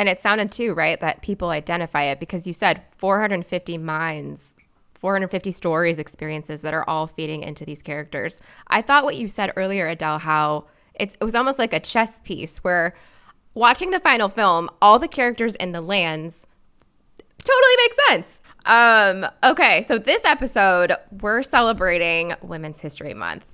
And 0.00 0.08
it 0.08 0.18
sounded 0.18 0.50
too, 0.50 0.72
right, 0.72 0.98
that 1.02 1.20
people 1.20 1.50
identify 1.50 2.04
it 2.04 2.20
because 2.20 2.46
you 2.46 2.54
said 2.54 2.82
450 2.96 3.76
minds, 3.76 4.54
450 4.94 5.52
stories, 5.52 5.98
experiences 5.98 6.62
that 6.62 6.72
are 6.72 6.88
all 6.88 7.06
feeding 7.06 7.42
into 7.42 7.66
these 7.66 7.82
characters. 7.82 8.40
I 8.68 8.80
thought 8.80 9.04
what 9.04 9.16
you 9.16 9.28
said 9.28 9.52
earlier, 9.56 9.86
Adele, 9.86 10.20
how 10.20 10.64
it, 10.94 11.18
it 11.20 11.22
was 11.22 11.34
almost 11.34 11.58
like 11.58 11.74
a 11.74 11.80
chess 11.80 12.18
piece 12.24 12.64
where 12.64 12.94
watching 13.52 13.90
the 13.90 14.00
final 14.00 14.30
film, 14.30 14.70
all 14.80 14.98
the 14.98 15.06
characters 15.06 15.54
in 15.56 15.72
the 15.72 15.82
lands 15.82 16.46
totally 17.44 17.76
makes 17.76 17.96
sense. 18.08 18.40
Um, 18.64 19.26
okay, 19.44 19.82
so 19.82 19.98
this 19.98 20.24
episode, 20.24 20.94
we're 21.20 21.42
celebrating 21.42 22.32
Women's 22.40 22.80
History 22.80 23.12
Month. 23.12 23.44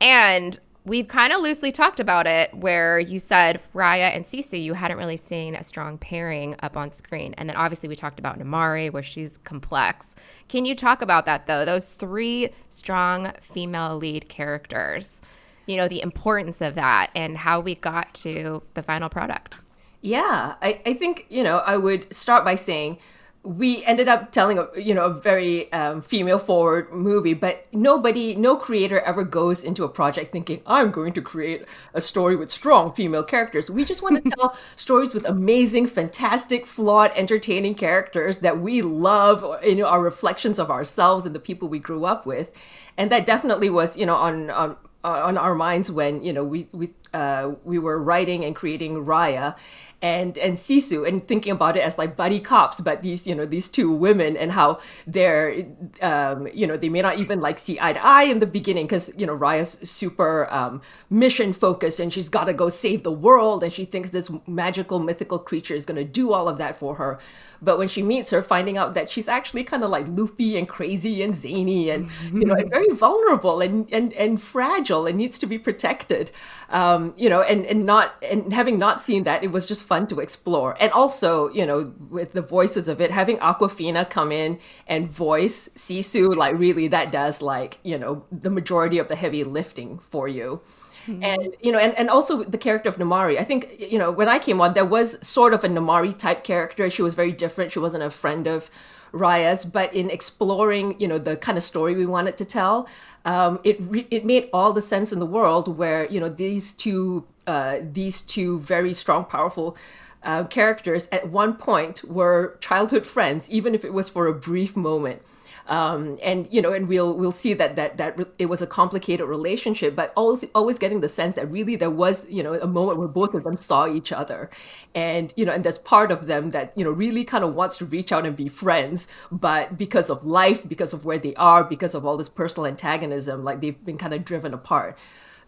And 0.00 0.60
we've 0.88 1.06
kind 1.06 1.32
of 1.32 1.40
loosely 1.42 1.70
talked 1.70 2.00
about 2.00 2.26
it 2.26 2.52
where 2.54 2.98
you 2.98 3.20
said 3.20 3.60
Raya 3.74 4.14
and 4.14 4.24
Sisu, 4.24 4.60
you 4.60 4.74
hadn't 4.74 4.96
really 4.96 5.16
seen 5.16 5.54
a 5.54 5.62
strong 5.62 5.98
pairing 5.98 6.56
up 6.62 6.76
on 6.76 6.92
screen. 6.92 7.34
And 7.36 7.48
then 7.48 7.56
obviously 7.56 7.88
we 7.88 7.96
talked 7.96 8.18
about 8.18 8.38
Namaari, 8.38 8.90
where 8.90 9.02
she's 9.02 9.38
complex. 9.44 10.16
Can 10.48 10.64
you 10.64 10.74
talk 10.74 11.02
about 11.02 11.26
that 11.26 11.46
though? 11.46 11.64
Those 11.64 11.90
three 11.90 12.50
strong 12.70 13.32
female 13.40 13.96
lead 13.96 14.28
characters, 14.28 15.20
you 15.66 15.76
know, 15.76 15.88
the 15.88 16.00
importance 16.00 16.60
of 16.60 16.74
that 16.76 17.10
and 17.14 17.36
how 17.36 17.60
we 17.60 17.74
got 17.74 18.14
to 18.14 18.62
the 18.74 18.82
final 18.82 19.08
product. 19.08 19.60
Yeah, 20.00 20.54
I, 20.62 20.80
I 20.86 20.94
think, 20.94 21.26
you 21.28 21.42
know, 21.42 21.58
I 21.58 21.76
would 21.76 22.12
start 22.14 22.44
by 22.44 22.54
saying 22.54 22.98
we 23.42 23.84
ended 23.84 24.08
up 24.08 24.32
telling 24.32 24.58
a 24.58 24.66
you 24.76 24.94
know 24.94 25.06
a 25.06 25.12
very 25.12 25.72
um, 25.72 26.00
female 26.00 26.38
forward 26.38 26.92
movie 26.92 27.34
but 27.34 27.66
nobody 27.72 28.34
no 28.34 28.56
creator 28.56 29.00
ever 29.00 29.24
goes 29.24 29.64
into 29.64 29.84
a 29.84 29.88
project 29.88 30.32
thinking 30.32 30.60
i'm 30.66 30.90
going 30.90 31.12
to 31.12 31.22
create 31.22 31.64
a 31.94 32.02
story 32.02 32.36
with 32.36 32.50
strong 32.50 32.92
female 32.92 33.22
characters. 33.22 33.70
We 33.70 33.84
just 33.84 34.02
want 34.02 34.24
to 34.24 34.30
tell 34.36 34.56
stories 34.76 35.14
with 35.14 35.28
amazing 35.28 35.86
fantastic 35.86 36.66
flawed 36.66 37.12
entertaining 37.14 37.74
characters 37.74 38.38
that 38.38 38.58
we 38.58 38.82
love 38.82 39.44
you 39.62 39.76
know 39.76 39.86
are 39.86 40.02
reflections 40.02 40.58
of 40.58 40.70
ourselves 40.70 41.26
and 41.26 41.34
the 41.34 41.40
people 41.40 41.68
we 41.68 41.78
grew 41.78 42.04
up 42.04 42.26
with. 42.26 42.50
And 42.96 43.10
that 43.12 43.26
definitely 43.26 43.70
was 43.70 43.96
you 43.96 44.06
know 44.06 44.16
on 44.16 44.50
on 44.50 44.76
on 45.04 45.38
our 45.38 45.54
minds 45.54 45.90
when 45.90 46.22
you 46.22 46.32
know 46.32 46.44
we 46.44 46.68
we 46.72 46.90
uh, 47.14 47.52
we 47.64 47.78
were 47.78 48.02
writing 48.02 48.44
and 48.44 48.54
creating 48.54 49.04
Raya, 49.04 49.56
and 50.00 50.38
and 50.38 50.56
Sisu 50.56 51.06
and 51.08 51.26
thinking 51.26 51.52
about 51.52 51.76
it 51.76 51.80
as 51.80 51.98
like 51.98 52.16
buddy 52.16 52.38
cops, 52.38 52.80
but 52.80 53.00
these 53.00 53.26
you 53.26 53.34
know 53.34 53.44
these 53.44 53.68
two 53.68 53.90
women 53.92 54.36
and 54.36 54.52
how 54.52 54.78
they're 55.06 55.66
um, 56.02 56.46
you 56.54 56.66
know 56.66 56.76
they 56.76 56.88
may 56.88 57.02
not 57.02 57.18
even 57.18 57.40
like 57.40 57.58
see 57.58 57.78
eye 57.80 57.92
to 57.92 58.04
eye 58.04 58.22
in 58.24 58.38
the 58.38 58.46
beginning 58.46 58.86
because 58.86 59.10
you 59.16 59.26
know 59.26 59.36
Raya's 59.36 59.72
super 59.82 60.46
um, 60.52 60.80
mission 61.10 61.52
focused 61.52 61.98
and 61.98 62.12
she's 62.12 62.28
got 62.28 62.44
to 62.44 62.52
go 62.52 62.68
save 62.68 63.02
the 63.02 63.12
world 63.12 63.64
and 63.64 63.72
she 63.72 63.84
thinks 63.84 64.10
this 64.10 64.30
magical 64.46 65.00
mythical 65.00 65.38
creature 65.38 65.74
is 65.74 65.84
going 65.84 65.96
to 65.96 66.04
do 66.04 66.32
all 66.32 66.48
of 66.48 66.58
that 66.58 66.78
for 66.78 66.94
her. 66.94 67.18
But 67.60 67.76
when 67.76 67.88
she 67.88 68.02
meets 68.02 68.30
her, 68.30 68.40
finding 68.40 68.78
out 68.78 68.94
that 68.94 69.10
she's 69.10 69.26
actually 69.26 69.64
kind 69.64 69.82
of 69.82 69.90
like 69.90 70.06
loopy 70.06 70.56
and 70.56 70.68
crazy 70.68 71.22
and 71.22 71.34
zany 71.34 71.90
and 71.90 72.08
you 72.32 72.44
know 72.44 72.54
and 72.54 72.70
very 72.78 72.90
vulnerable 72.90 73.60
and 73.60 73.92
and 73.92 74.12
and 74.12 74.40
fragile 74.40 75.06
and 75.06 75.18
needs 75.18 75.40
to 75.40 75.46
be 75.46 75.58
protected, 75.58 76.30
um, 76.68 76.97
you 77.16 77.28
know, 77.28 77.42
and 77.42 77.64
and 77.66 77.84
not 77.84 78.14
and 78.22 78.52
having 78.52 78.78
not 78.78 79.00
seen 79.00 79.24
that, 79.24 79.42
it 79.44 79.50
was 79.50 79.66
just 79.66 79.82
fun 79.82 80.06
to 80.08 80.20
explore. 80.20 80.76
And 80.80 80.92
also, 80.92 81.48
you 81.50 81.66
know, 81.66 81.92
with 82.10 82.32
the 82.32 82.42
voices 82.42 82.88
of 82.88 83.00
it, 83.00 83.10
having 83.10 83.38
Awkwafina 83.38 84.08
come 84.08 84.32
in 84.32 84.58
and 84.86 85.08
voice 85.10 85.68
Sisu, 85.70 86.34
like 86.36 86.58
really 86.58 86.88
that 86.88 87.12
does 87.12 87.42
like, 87.42 87.78
you 87.82 87.98
know, 87.98 88.24
the 88.30 88.50
majority 88.50 88.98
of 88.98 89.08
the 89.08 89.16
heavy 89.16 89.44
lifting 89.44 89.98
for 89.98 90.28
you. 90.28 90.60
Mm-hmm. 91.06 91.24
And 91.24 91.56
you 91.60 91.72
know, 91.72 91.78
and, 91.78 91.94
and 91.94 92.10
also 92.10 92.44
the 92.44 92.58
character 92.58 92.88
of 92.88 92.96
Namaari. 92.96 93.38
I 93.38 93.44
think 93.44 93.66
you 93.78 93.98
know 93.98 94.10
when 94.10 94.28
I 94.28 94.38
came 94.38 94.60
on, 94.60 94.74
there 94.74 94.84
was 94.84 95.24
sort 95.26 95.54
of 95.54 95.64
a 95.64 95.68
Namaari 95.68 96.16
type 96.16 96.44
character. 96.44 96.90
She 96.90 97.02
was 97.02 97.14
very 97.14 97.32
different. 97.32 97.72
She 97.72 97.78
wasn't 97.78 98.02
a 98.02 98.10
friend 98.10 98.46
of 98.46 98.70
Raya's, 99.12 99.64
but 99.64 99.92
in 99.94 100.10
exploring, 100.10 100.98
you 100.98 101.08
know, 101.08 101.18
the 101.18 101.36
kind 101.36 101.56
of 101.56 101.64
story 101.64 101.94
we 101.94 102.06
wanted 102.06 102.36
to 102.38 102.44
tell, 102.44 102.88
um, 103.24 103.60
it 103.64 103.76
re- 103.80 104.06
it 104.10 104.24
made 104.24 104.48
all 104.52 104.72
the 104.72 104.80
sense 104.80 105.12
in 105.12 105.18
the 105.18 105.26
world. 105.26 105.76
Where 105.76 106.06
you 106.06 106.20
know 106.20 106.28
these 106.28 106.74
two 106.74 107.26
uh, 107.46 107.78
these 107.82 108.22
two 108.22 108.58
very 108.60 108.94
strong, 108.94 109.24
powerful 109.24 109.76
uh, 110.22 110.44
characters 110.44 111.08
at 111.12 111.28
one 111.28 111.54
point 111.54 112.04
were 112.04 112.56
childhood 112.60 113.06
friends, 113.06 113.50
even 113.50 113.74
if 113.74 113.84
it 113.84 113.92
was 113.92 114.08
for 114.08 114.26
a 114.26 114.34
brief 114.34 114.76
moment. 114.76 115.22
Um, 115.68 116.18
and 116.22 116.48
you 116.50 116.62
know, 116.62 116.72
and 116.72 116.88
we'll 116.88 117.14
we'll 117.14 117.30
see 117.30 117.52
that 117.52 117.76
that 117.76 117.98
that 117.98 118.18
re- 118.18 118.24
it 118.38 118.46
was 118.46 118.62
a 118.62 118.66
complicated 118.66 119.28
relationship, 119.28 119.94
but 119.94 120.14
always 120.16 120.44
always 120.54 120.78
getting 120.78 121.00
the 121.00 121.10
sense 121.10 121.34
that 121.34 121.50
really 121.50 121.76
there 121.76 121.90
was 121.90 122.28
you 122.28 122.42
know 122.42 122.54
a 122.54 122.66
moment 122.66 122.98
where 122.98 123.06
both 123.06 123.34
of 123.34 123.44
them 123.44 123.56
saw 123.56 123.86
each 123.86 124.10
other, 124.10 124.48
and 124.94 125.32
you 125.36 125.44
know, 125.44 125.52
and 125.52 125.62
there's 125.64 125.78
part 125.78 126.10
of 126.10 126.26
them 126.26 126.50
that 126.50 126.72
you 126.74 126.84
know 126.84 126.90
really 126.90 127.22
kind 127.22 127.44
of 127.44 127.54
wants 127.54 127.76
to 127.78 127.84
reach 127.84 128.12
out 128.12 128.24
and 128.24 128.34
be 128.34 128.48
friends, 128.48 129.08
but 129.30 129.76
because 129.76 130.08
of 130.08 130.24
life, 130.24 130.66
because 130.66 130.94
of 130.94 131.04
where 131.04 131.18
they 131.18 131.34
are, 131.34 131.62
because 131.62 131.94
of 131.94 132.06
all 132.06 132.16
this 132.16 132.30
personal 132.30 132.66
antagonism, 132.66 133.44
like 133.44 133.60
they've 133.60 133.84
been 133.84 133.98
kind 133.98 134.14
of 134.14 134.24
driven 134.24 134.54
apart. 134.54 134.96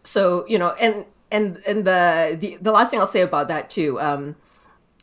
So 0.02 0.44
you 0.46 0.58
know, 0.58 0.72
and 0.72 1.06
and 1.30 1.62
and 1.66 1.86
the 1.86 2.36
the, 2.38 2.58
the 2.60 2.72
last 2.72 2.90
thing 2.90 3.00
I'll 3.00 3.06
say 3.06 3.22
about 3.22 3.48
that 3.48 3.70
too. 3.70 3.98
Um, 4.00 4.36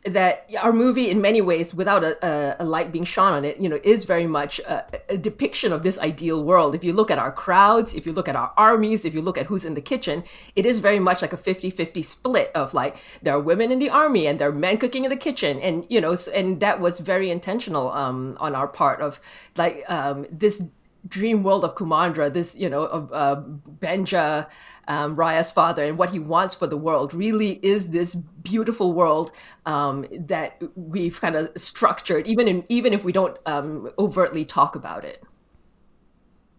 that 0.04 0.48
our 0.60 0.72
movie, 0.72 1.10
in 1.10 1.20
many 1.20 1.40
ways, 1.40 1.74
without 1.74 2.04
a, 2.04 2.56
a, 2.62 2.64
light 2.64 2.92
being 2.92 3.04
shone 3.04 3.32
on 3.32 3.44
it, 3.44 3.58
you 3.58 3.68
know, 3.68 3.80
is 3.82 4.04
very 4.04 4.26
much 4.26 4.60
a, 4.60 4.86
a, 5.08 5.16
depiction 5.16 5.72
of 5.72 5.82
this 5.82 5.98
ideal 5.98 6.44
world. 6.44 6.74
If 6.74 6.84
you 6.84 6.92
look 6.92 7.10
at 7.10 7.18
our 7.18 7.32
crowds, 7.32 7.94
if 7.94 8.06
you 8.06 8.12
look 8.12 8.28
at 8.28 8.36
our 8.36 8.52
armies, 8.56 9.04
if 9.04 9.12
you 9.14 9.20
look 9.20 9.36
at 9.36 9.46
who's 9.46 9.64
in 9.64 9.74
the 9.74 9.80
kitchen, 9.80 10.22
it 10.54 10.64
is 10.64 10.78
very 10.78 11.00
much 11.00 11.20
like 11.20 11.32
a 11.32 11.36
50-50 11.36 12.04
split 12.04 12.52
of 12.54 12.74
like 12.74 12.96
there 13.22 13.34
are 13.34 13.40
women 13.40 13.72
in 13.72 13.80
the 13.80 13.90
army 13.90 14.26
and 14.26 14.38
there 14.38 14.48
are 14.48 14.52
men 14.52 14.78
cooking 14.78 15.04
in 15.04 15.10
the 15.10 15.16
kitchen, 15.16 15.60
and 15.60 15.84
you 15.88 16.00
know, 16.00 16.16
and 16.34 16.60
that 16.60 16.80
was 16.80 17.00
very 17.00 17.30
intentional 17.30 17.90
um, 17.90 18.36
on 18.40 18.54
our 18.54 18.68
part 18.68 19.00
of 19.00 19.20
like 19.56 19.84
um, 19.90 20.26
this 20.30 20.62
dream 21.08 21.42
world 21.42 21.64
of 21.64 21.74
Kumandra, 21.74 22.32
this 22.32 22.54
you 22.54 22.68
know 22.68 22.82
of 22.82 23.12
uh, 23.12 23.42
Benja 23.80 24.46
um, 24.88 25.14
Raya's 25.14 25.52
father 25.52 25.84
and 25.84 25.98
what 25.98 26.10
he 26.10 26.18
wants 26.18 26.54
for 26.54 26.66
the 26.66 26.76
world 26.76 27.14
really 27.14 27.60
is 27.62 27.90
this 27.90 28.14
beautiful 28.14 28.92
world 28.92 29.30
um, 29.66 30.06
that 30.12 30.60
we've 30.74 31.20
kind 31.20 31.36
of 31.36 31.50
structured, 31.56 32.26
even 32.26 32.48
in, 32.48 32.64
even 32.68 32.92
if 32.92 33.04
we 33.04 33.12
don't 33.12 33.36
um, 33.46 33.90
overtly 33.98 34.44
talk 34.44 34.74
about 34.74 35.04
it. 35.04 35.22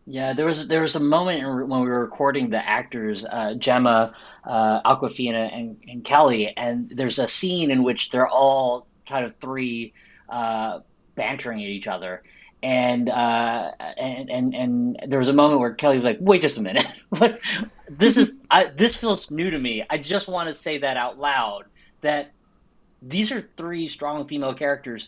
Yeah, 0.05 0.33
there 0.33 0.47
was 0.47 0.67
there 0.67 0.81
was 0.81 0.95
a 0.95 0.99
moment 0.99 1.43
when 1.69 1.81
we 1.81 1.87
were 1.87 1.99
recording 1.99 2.49
the 2.49 2.67
actors, 2.67 3.25
uh, 3.25 3.53
Gemma, 3.55 4.15
uh, 4.43 4.81
Awkwafina, 4.81 5.55
and, 5.55 5.77
and 5.87 6.03
Kelly, 6.03 6.55
and 6.57 6.89
there's 6.89 7.19
a 7.19 7.27
scene 7.27 7.69
in 7.69 7.83
which 7.83 8.09
they're 8.09 8.27
all 8.27 8.87
kind 9.05 9.23
of 9.23 9.35
three 9.35 9.93
uh, 10.27 10.79
bantering 11.13 11.61
at 11.61 11.69
each 11.69 11.87
other, 11.87 12.23
and 12.61 13.09
uh, 13.09 13.71
and 13.97 14.29
and 14.29 14.55
and 14.55 14.99
there 15.07 15.19
was 15.19 15.29
a 15.29 15.33
moment 15.33 15.59
where 15.59 15.73
Kelly 15.73 15.97
was 15.97 16.03
like, 16.03 16.17
"Wait 16.19 16.41
just 16.41 16.57
a 16.57 16.61
minute, 16.61 16.85
this 17.89 18.17
is 18.17 18.35
I, 18.51 18.65
this 18.65 18.97
feels 18.97 19.31
new 19.31 19.49
to 19.49 19.57
me. 19.57 19.83
I 19.89 19.97
just 19.97 20.27
want 20.27 20.49
to 20.49 20.55
say 20.55 20.79
that 20.79 20.97
out 20.97 21.17
loud 21.17 21.65
that 22.01 22.31
these 23.01 23.31
are 23.31 23.47
three 23.55 23.87
strong 23.87 24.27
female 24.27 24.53
characters, 24.53 25.07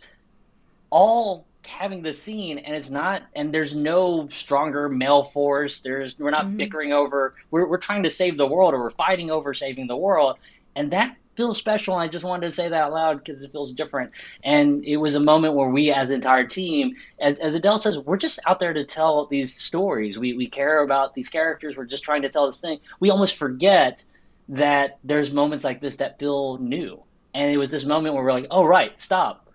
all 0.90 1.46
having 1.66 2.02
the 2.02 2.14
scene, 2.14 2.58
and 2.58 2.76
it's 2.76 2.90
not, 2.90 3.24
and 3.36 3.54
there's 3.54 3.76
no 3.76 4.30
stronger 4.30 4.88
male 4.88 5.24
force. 5.24 5.82
There's 5.82 6.18
we're 6.18 6.32
not 6.32 6.46
mm-hmm. 6.46 6.58
bickering 6.58 6.94
over. 6.94 7.36
We're 7.50 7.68
we're 7.68 7.78
trying 7.78 8.04
to 8.04 8.12
save 8.12 8.38
the 8.38 8.48
world, 8.48 8.74
or 8.74 8.80
we're 8.80 8.92
fighting 8.92 9.30
over 9.30 9.54
saving 9.54 9.88
the 9.88 9.98
world, 9.98 10.38
and 10.76 10.92
that 10.92 11.18
feels 11.42 11.58
special. 11.58 11.96
And 11.96 12.04
I 12.04 12.08
just 12.08 12.24
wanted 12.24 12.46
to 12.46 12.52
say 12.52 12.70
that 12.70 12.76
out 12.84 12.94
loud 12.94 13.24
because 13.24 13.42
it 13.42 13.52
feels 13.52 13.72
different. 13.72 14.12
And 14.44 14.86
it 14.86 14.98
was 14.98 15.16
a 15.16 15.20
moment 15.20 15.56
where 15.56 15.70
we, 15.70 15.92
as 15.92 16.12
an 16.12 16.18
entire 16.18 16.46
team, 16.46 16.96
as, 17.20 17.40
as 17.40 17.56
Adele 17.56 17.80
says, 17.80 17.98
we're 17.98 18.18
just 18.18 18.38
out 18.46 18.60
there 18.60 18.74
to 18.74 18.86
tell 18.86 19.26
these 19.26 19.56
stories. 19.56 20.20
We, 20.20 20.34
we 20.34 20.46
care 20.46 20.84
about 20.84 21.16
these 21.16 21.30
characters. 21.30 21.76
We're 21.76 21.86
just 21.86 22.04
trying 22.04 22.22
to 22.22 22.30
tell 22.30 22.46
this 22.46 22.60
thing. 22.60 22.80
We 23.00 23.10
almost 23.10 23.38
forget 23.38 24.06
that 24.50 25.00
there's 25.04 25.32
moments 25.32 25.66
like 25.66 25.82
this 25.82 25.96
that 25.96 26.20
feel 26.20 26.60
new. 26.60 27.02
And 27.34 27.50
it 27.50 27.58
was 27.58 27.72
this 27.72 27.86
moment 27.86 28.14
where 28.14 28.24
we're 28.24 28.34
like, 28.34 28.48
oh, 28.52 28.64
right, 28.64 29.00
stop. 29.02 29.50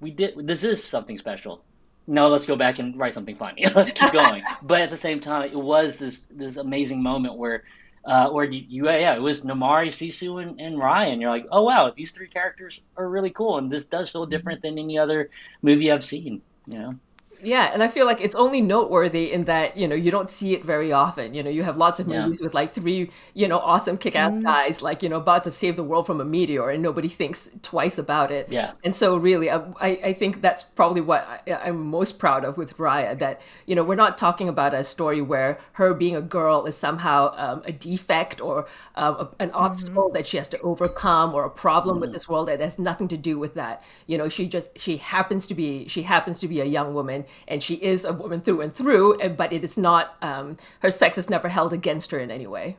We 0.00 0.12
did, 0.12 0.46
this 0.46 0.64
is 0.64 0.82
something 0.82 1.18
special 1.18 1.62
no, 2.08 2.28
let's 2.28 2.46
go 2.46 2.54
back 2.54 2.78
and 2.78 2.96
write 2.96 3.14
something 3.14 3.34
funny. 3.34 3.66
let's 3.74 3.90
keep 3.90 4.12
going. 4.12 4.44
but 4.62 4.80
at 4.80 4.90
the 4.90 4.96
same 4.96 5.20
time, 5.20 5.50
it 5.50 5.58
was 5.58 5.98
this 5.98 6.26
this 6.30 6.56
amazing 6.56 7.02
moment 7.02 7.34
where 7.34 7.64
uh, 8.06 8.30
where 8.30 8.44
you, 8.44 8.64
you, 8.68 8.84
yeah, 8.86 9.14
it 9.16 9.20
was 9.20 9.42
Namaari, 9.42 9.88
Sisu, 9.88 10.40
and, 10.40 10.60
and 10.60 10.76
Raya. 10.76 11.20
You're 11.20 11.30
like, 11.30 11.46
oh 11.50 11.62
wow, 11.62 11.92
these 11.94 12.12
three 12.12 12.28
characters 12.28 12.80
are 12.96 13.08
really 13.08 13.30
cool, 13.30 13.58
and 13.58 13.70
this 13.70 13.86
does 13.86 14.10
feel 14.10 14.26
different 14.26 14.62
than 14.62 14.78
any 14.78 14.96
other 14.98 15.30
movie 15.60 15.90
I've 15.90 16.04
seen. 16.04 16.40
You 16.66 16.78
know. 16.78 16.94
Yeah, 17.42 17.70
and 17.72 17.82
I 17.82 17.88
feel 17.88 18.06
like 18.06 18.20
it's 18.20 18.34
only 18.34 18.60
noteworthy 18.60 19.32
in 19.32 19.44
that 19.44 19.76
you 19.76 19.86
know 19.88 19.94
you 19.94 20.10
don't 20.10 20.30
see 20.30 20.54
it 20.54 20.64
very 20.64 20.92
often. 20.92 21.34
You 21.34 21.42
know, 21.42 21.50
you 21.50 21.62
have 21.62 21.76
lots 21.76 22.00
of 22.00 22.06
movies 22.06 22.40
yeah. 22.40 22.46
with 22.46 22.54
like 22.54 22.72
three 22.72 23.10
you 23.34 23.48
know 23.48 23.58
awesome 23.58 23.98
kick-ass 23.98 24.32
mm. 24.32 24.42
guys 24.42 24.82
like 24.82 25.02
you 25.02 25.08
know 25.08 25.16
about 25.16 25.44
to 25.44 25.50
save 25.50 25.76
the 25.76 25.84
world 25.84 26.06
from 26.06 26.20
a 26.20 26.24
meteor, 26.24 26.70
and 26.70 26.82
nobody 26.82 27.08
thinks 27.08 27.48
twice 27.62 27.98
about 27.98 28.30
it. 28.32 28.48
Yeah. 28.48 28.72
And 28.84 28.94
so 28.94 29.16
really, 29.16 29.50
I 29.50 29.60
I 29.80 30.12
think 30.12 30.40
that's 30.40 30.62
probably 30.62 31.00
what 31.00 31.26
I, 31.46 31.68
am 31.68 31.86
most 31.86 32.18
proud 32.18 32.44
of 32.44 32.56
with 32.56 32.76
Raya. 32.78 33.18
That 33.18 33.40
you 33.66 33.74
know 33.74 33.84
we're 33.84 33.96
not 33.96 34.18
talking 34.18 34.48
about 34.48 34.74
a 34.74 34.84
story 34.84 35.20
where 35.20 35.58
her 35.72 35.94
being 35.94 36.16
a 36.16 36.22
girl 36.22 36.64
is 36.66 36.76
somehow 36.76 37.34
um, 37.36 37.62
a 37.64 37.72
defect 37.72 38.40
or 38.40 38.66
um, 38.94 39.14
a, 39.14 39.28
an 39.38 39.48
mm-hmm. 39.48 39.56
obstacle 39.56 40.04
mm-hmm. 40.04 40.14
that 40.14 40.26
she 40.26 40.36
has 40.36 40.48
to 40.50 40.60
overcome 40.60 41.34
or 41.34 41.44
a 41.44 41.50
problem 41.50 41.96
mm-hmm. 41.96 42.02
with 42.02 42.12
this 42.12 42.28
world 42.28 42.48
that 42.48 42.60
has 42.60 42.78
nothing 42.78 43.08
to 43.08 43.16
do 43.16 43.38
with 43.38 43.54
that. 43.54 43.82
You 44.06 44.18
know, 44.18 44.28
she 44.28 44.48
just 44.48 44.70
she 44.76 44.96
happens 44.96 45.46
to 45.48 45.54
be 45.54 45.86
she 45.88 46.02
happens 46.02 46.40
to 46.40 46.48
be 46.48 46.60
a 46.60 46.64
young 46.64 46.94
woman 46.94 47.25
and 47.48 47.62
she 47.62 47.74
is 47.74 48.04
a 48.04 48.12
woman 48.12 48.40
through 48.40 48.60
and 48.60 48.72
through, 48.72 49.16
but 49.36 49.52
it 49.52 49.64
is 49.64 49.76
not, 49.76 50.16
um, 50.22 50.56
her 50.80 50.90
sex 50.90 51.18
is 51.18 51.30
never 51.30 51.48
held 51.48 51.72
against 51.72 52.10
her 52.10 52.18
in 52.18 52.30
any 52.30 52.46
way. 52.46 52.76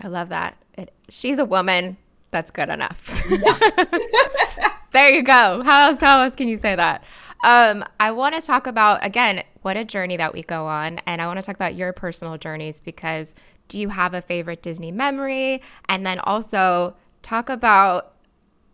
I 0.00 0.08
love 0.08 0.28
that. 0.28 0.56
It, 0.76 0.92
she's 1.08 1.38
a 1.38 1.44
woman. 1.44 1.96
That's 2.30 2.50
good 2.50 2.68
enough. 2.68 3.24
Yeah. 3.30 3.58
there 4.92 5.10
you 5.10 5.22
go. 5.22 5.62
How 5.64 5.88
else, 5.88 6.00
how 6.00 6.22
else 6.22 6.36
can 6.36 6.48
you 6.48 6.56
say 6.56 6.74
that? 6.76 7.02
Um, 7.44 7.84
I 8.00 8.10
want 8.10 8.34
to 8.34 8.40
talk 8.40 8.66
about, 8.66 9.04
again, 9.04 9.42
what 9.62 9.76
a 9.76 9.84
journey 9.84 10.16
that 10.16 10.32
we 10.32 10.42
go 10.42 10.66
on. 10.66 11.00
And 11.06 11.22
I 11.22 11.26
want 11.26 11.38
to 11.38 11.42
talk 11.44 11.54
about 11.54 11.74
your 11.74 11.92
personal 11.92 12.36
journeys 12.38 12.80
because 12.80 13.34
do 13.68 13.78
you 13.78 13.88
have 13.88 14.14
a 14.14 14.22
favorite 14.22 14.62
Disney 14.62 14.92
memory? 14.92 15.62
And 15.88 16.06
then 16.06 16.18
also 16.20 16.96
talk 17.22 17.48
about 17.48 18.15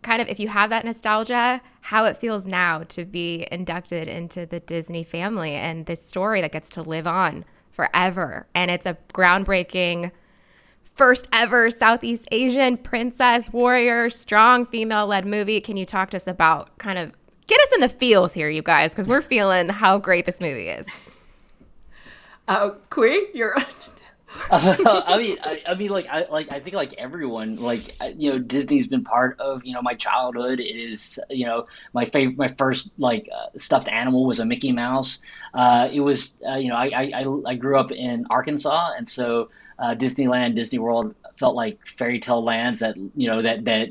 kind 0.03 0.21
of 0.21 0.27
if 0.27 0.39
you 0.39 0.47
have 0.49 0.69
that 0.69 0.85
nostalgia, 0.85 1.61
how 1.81 2.05
it 2.05 2.17
feels 2.17 2.45
now 2.45 2.83
to 2.83 3.05
be 3.05 3.47
inducted 3.51 4.07
into 4.07 4.45
the 4.45 4.59
Disney 4.59 5.03
family 5.03 5.53
and 5.53 5.85
this 5.85 6.05
story 6.05 6.41
that 6.41 6.51
gets 6.51 6.69
to 6.71 6.81
live 6.81 7.07
on 7.07 7.45
forever. 7.71 8.47
And 8.53 8.69
it's 8.69 8.85
a 8.85 8.97
groundbreaking 9.13 10.11
first 10.95 11.27
ever 11.33 11.71
Southeast 11.71 12.27
Asian 12.31 12.77
princess 12.77 13.51
warrior 13.51 14.09
strong 14.09 14.65
female 14.65 15.07
led 15.07 15.25
movie. 15.25 15.59
Can 15.59 15.77
you 15.77 15.85
talk 15.85 16.11
to 16.11 16.17
us 16.17 16.27
about 16.27 16.77
kind 16.77 16.99
of 16.99 17.11
get 17.47 17.59
us 17.61 17.73
in 17.73 17.81
the 17.81 17.89
feels 17.89 18.33
here, 18.33 18.49
you 18.49 18.61
guys, 18.61 18.91
because 18.91 19.07
we're 19.07 19.21
feeling 19.21 19.69
how 19.69 19.97
great 19.97 20.25
this 20.25 20.39
movie 20.39 20.69
is. 20.69 20.87
Uh, 22.47 22.71
Qui, 22.89 23.27
you're 23.33 23.55
I 24.51 25.17
mean, 25.17 25.37
I, 25.43 25.61
I, 25.67 25.75
mean, 25.75 25.89
like, 25.89 26.07
I 26.09 26.25
like, 26.25 26.51
I 26.51 26.59
think, 26.59 26.75
like 26.75 26.93
everyone, 26.93 27.55
like, 27.55 27.95
you 28.15 28.31
know, 28.31 28.39
Disney's 28.39 28.87
been 28.87 29.03
part 29.03 29.39
of, 29.39 29.63
you 29.63 29.73
know, 29.73 29.81
my 29.81 29.93
childhood. 29.93 30.59
It 30.59 30.75
is, 30.75 31.19
you 31.29 31.45
know, 31.45 31.67
my 31.93 32.05
favorite, 32.05 32.37
my 32.37 32.47
first 32.47 32.89
like 32.97 33.29
uh, 33.33 33.57
stuffed 33.57 33.89
animal 33.89 34.25
was 34.25 34.39
a 34.39 34.45
Mickey 34.45 34.71
Mouse. 34.71 35.19
Uh, 35.53 35.89
it 35.91 36.01
was, 36.01 36.39
uh, 36.47 36.55
you 36.55 36.69
know, 36.69 36.75
I, 36.75 36.91
I, 36.95 37.25
I 37.45 37.55
grew 37.55 37.77
up 37.77 37.91
in 37.91 38.25
Arkansas, 38.29 38.91
and 38.97 39.07
so 39.07 39.49
uh, 39.79 39.95
Disneyland, 39.95 40.55
Disney 40.55 40.79
World 40.79 41.15
felt 41.37 41.55
like 41.55 41.79
fairy 41.97 42.19
tale 42.19 42.43
lands 42.43 42.79
that, 42.79 42.95
you 42.97 43.27
know, 43.27 43.41
that 43.41 43.65
that 43.65 43.89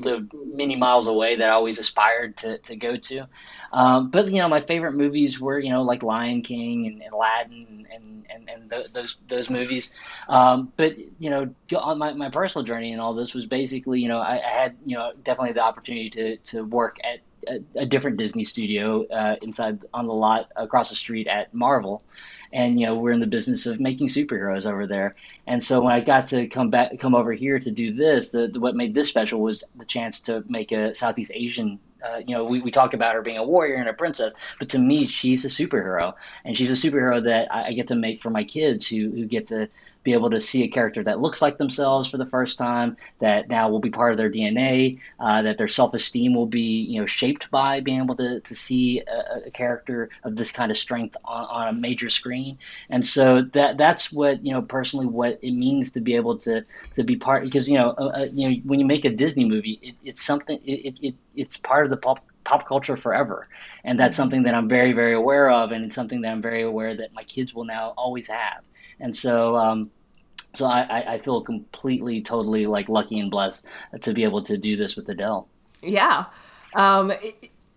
lived 0.00 0.32
many 0.34 0.76
miles 0.76 1.06
away 1.06 1.36
that 1.36 1.50
I 1.50 1.52
always 1.52 1.78
aspired 1.78 2.36
to, 2.38 2.58
to 2.58 2.76
go 2.76 2.96
to. 2.96 3.28
Um, 3.72 4.10
but 4.10 4.26
you 4.26 4.38
know, 4.38 4.48
my 4.48 4.60
favorite 4.60 4.92
movies 4.92 5.40
were 5.40 5.58
you 5.58 5.70
know 5.70 5.82
like 5.82 6.02
Lion 6.02 6.42
King 6.42 6.86
and, 6.86 7.02
and 7.02 7.12
Aladdin 7.12 7.86
and 7.92 8.26
and, 8.30 8.48
and 8.48 8.70
the, 8.70 8.88
those 8.92 9.16
those 9.28 9.50
movies. 9.50 9.90
Um, 10.28 10.72
but 10.76 10.96
you 11.18 11.30
know, 11.30 11.54
on 11.76 11.98
my, 11.98 12.12
my 12.12 12.30
personal 12.30 12.64
journey 12.64 12.92
and 12.92 13.00
all 13.00 13.14
this 13.14 13.34
was 13.34 13.46
basically 13.46 14.00
you 14.00 14.08
know 14.08 14.18
I, 14.18 14.42
I 14.44 14.50
had 14.50 14.76
you 14.84 14.96
know 14.96 15.12
definitely 15.22 15.52
the 15.52 15.64
opportunity 15.64 16.10
to 16.10 16.36
to 16.36 16.62
work 16.62 16.96
at 17.04 17.20
a, 17.48 17.60
a 17.76 17.86
different 17.86 18.16
Disney 18.16 18.44
studio 18.44 19.06
uh, 19.06 19.36
inside 19.42 19.80
on 19.92 20.06
the 20.06 20.12
lot 20.12 20.50
across 20.56 20.90
the 20.90 20.96
street 20.96 21.26
at 21.26 21.52
Marvel, 21.54 22.02
and 22.52 22.80
you 22.80 22.86
know 22.86 22.96
we're 22.96 23.12
in 23.12 23.20
the 23.20 23.26
business 23.26 23.66
of 23.66 23.80
making 23.80 24.08
superheroes 24.08 24.70
over 24.70 24.86
there. 24.86 25.14
And 25.46 25.62
so 25.62 25.80
when 25.80 25.92
I 25.92 26.00
got 26.00 26.28
to 26.28 26.46
come 26.46 26.70
back, 26.70 26.98
come 26.98 27.14
over 27.14 27.32
here 27.32 27.58
to 27.58 27.70
do 27.70 27.92
this, 27.92 28.30
the, 28.30 28.48
the 28.48 28.60
what 28.60 28.76
made 28.76 28.94
this 28.94 29.08
special 29.08 29.40
was 29.40 29.64
the 29.76 29.84
chance 29.84 30.20
to 30.22 30.44
make 30.48 30.72
a 30.72 30.94
Southeast 30.94 31.32
Asian 31.34 31.80
uh, 32.02 32.18
you 32.26 32.34
know, 32.34 32.44
we, 32.44 32.60
we 32.60 32.70
talk 32.70 32.94
about 32.94 33.14
her 33.14 33.22
being 33.22 33.38
a 33.38 33.44
warrior 33.44 33.76
and 33.76 33.88
a 33.88 33.92
princess, 33.92 34.32
but 34.58 34.68
to 34.70 34.78
me, 34.78 35.06
she's 35.06 35.44
a 35.44 35.48
superhero, 35.48 36.14
and 36.44 36.56
she's 36.56 36.70
a 36.70 36.74
superhero 36.74 37.22
that 37.22 37.54
I, 37.54 37.66
I 37.66 37.72
get 37.72 37.88
to 37.88 37.94
make 37.94 38.22
for 38.22 38.30
my 38.30 38.44
kids 38.44 38.86
who 38.86 39.10
who 39.10 39.24
get 39.26 39.46
to 39.48 39.68
be 40.02 40.12
able 40.12 40.30
to 40.30 40.40
see 40.40 40.64
a 40.64 40.68
character 40.68 41.02
that 41.04 41.20
looks 41.20 41.40
like 41.40 41.58
themselves 41.58 42.08
for 42.08 42.16
the 42.18 42.26
first 42.26 42.58
time, 42.58 42.96
that 43.20 43.48
now 43.48 43.68
will 43.68 43.80
be 43.80 43.90
part 43.90 44.10
of 44.10 44.16
their 44.16 44.30
DNA, 44.30 44.98
uh, 45.20 45.42
that 45.42 45.58
their 45.58 45.68
self 45.68 45.94
esteem 45.94 46.34
will 46.34 46.46
be 46.46 46.82
you 46.82 47.00
know 47.00 47.06
shaped 47.06 47.50
by 47.50 47.80
being 47.80 48.02
able 48.02 48.16
to, 48.16 48.40
to 48.40 48.54
see 48.54 49.00
a, 49.00 49.46
a 49.46 49.50
character 49.50 50.10
of 50.24 50.36
this 50.36 50.50
kind 50.50 50.70
of 50.70 50.76
strength 50.76 51.16
on, 51.24 51.44
on, 51.44 51.68
a 51.68 51.72
major 51.72 52.10
screen. 52.10 52.58
And 52.90 53.06
so 53.06 53.42
that 53.52 53.78
that's 53.78 54.12
what 54.12 54.44
you 54.44 54.52
know 54.52 54.62
personally 54.62 55.06
what 55.06 55.38
it 55.42 55.52
means 55.52 55.92
to 55.92 56.00
be 56.00 56.16
able 56.16 56.38
to 56.38 56.64
to 56.94 57.04
be 57.04 57.16
part 57.16 57.44
because 57.44 57.68
you 57.68 57.78
know 57.78 57.90
uh, 57.90 58.12
uh 58.22 58.28
you 58.32 58.50
know 58.50 58.56
when 58.64 58.80
you 58.80 58.86
make 58.86 59.04
a 59.04 59.10
Disney 59.10 59.44
movie, 59.44 59.78
it, 59.82 59.94
it's 60.04 60.22
something 60.22 60.60
it, 60.64 60.96
it 61.00 61.14
it's 61.34 61.56
part 61.56 61.84
of 61.84 61.90
the 61.90 61.96
pop 61.96 62.24
pop 62.44 62.66
culture 62.66 62.96
forever 62.96 63.48
and 63.84 63.98
that's 63.98 64.14
mm-hmm. 64.14 64.22
something 64.22 64.42
that 64.42 64.54
i'm 64.54 64.68
very 64.68 64.92
very 64.92 65.14
aware 65.14 65.50
of 65.50 65.72
and 65.72 65.84
it's 65.84 65.94
something 65.94 66.20
that 66.22 66.32
i'm 66.32 66.42
very 66.42 66.62
aware 66.62 66.94
that 66.94 67.12
my 67.12 67.24
kids 67.24 67.54
will 67.54 67.64
now 67.64 67.94
always 67.96 68.26
have 68.26 68.62
and 69.00 69.16
so 69.16 69.56
um, 69.56 69.90
so 70.54 70.66
I, 70.66 71.14
I 71.14 71.18
feel 71.18 71.40
completely, 71.40 72.20
totally 72.20 72.66
like 72.66 72.88
lucky 72.88 73.18
and 73.18 73.30
blessed 73.30 73.66
to 74.00 74.12
be 74.12 74.24
able 74.24 74.42
to 74.42 74.58
do 74.58 74.76
this 74.76 74.96
with 74.96 75.08
Adele. 75.08 75.48
Yeah. 75.82 76.26
Um, 76.74 77.12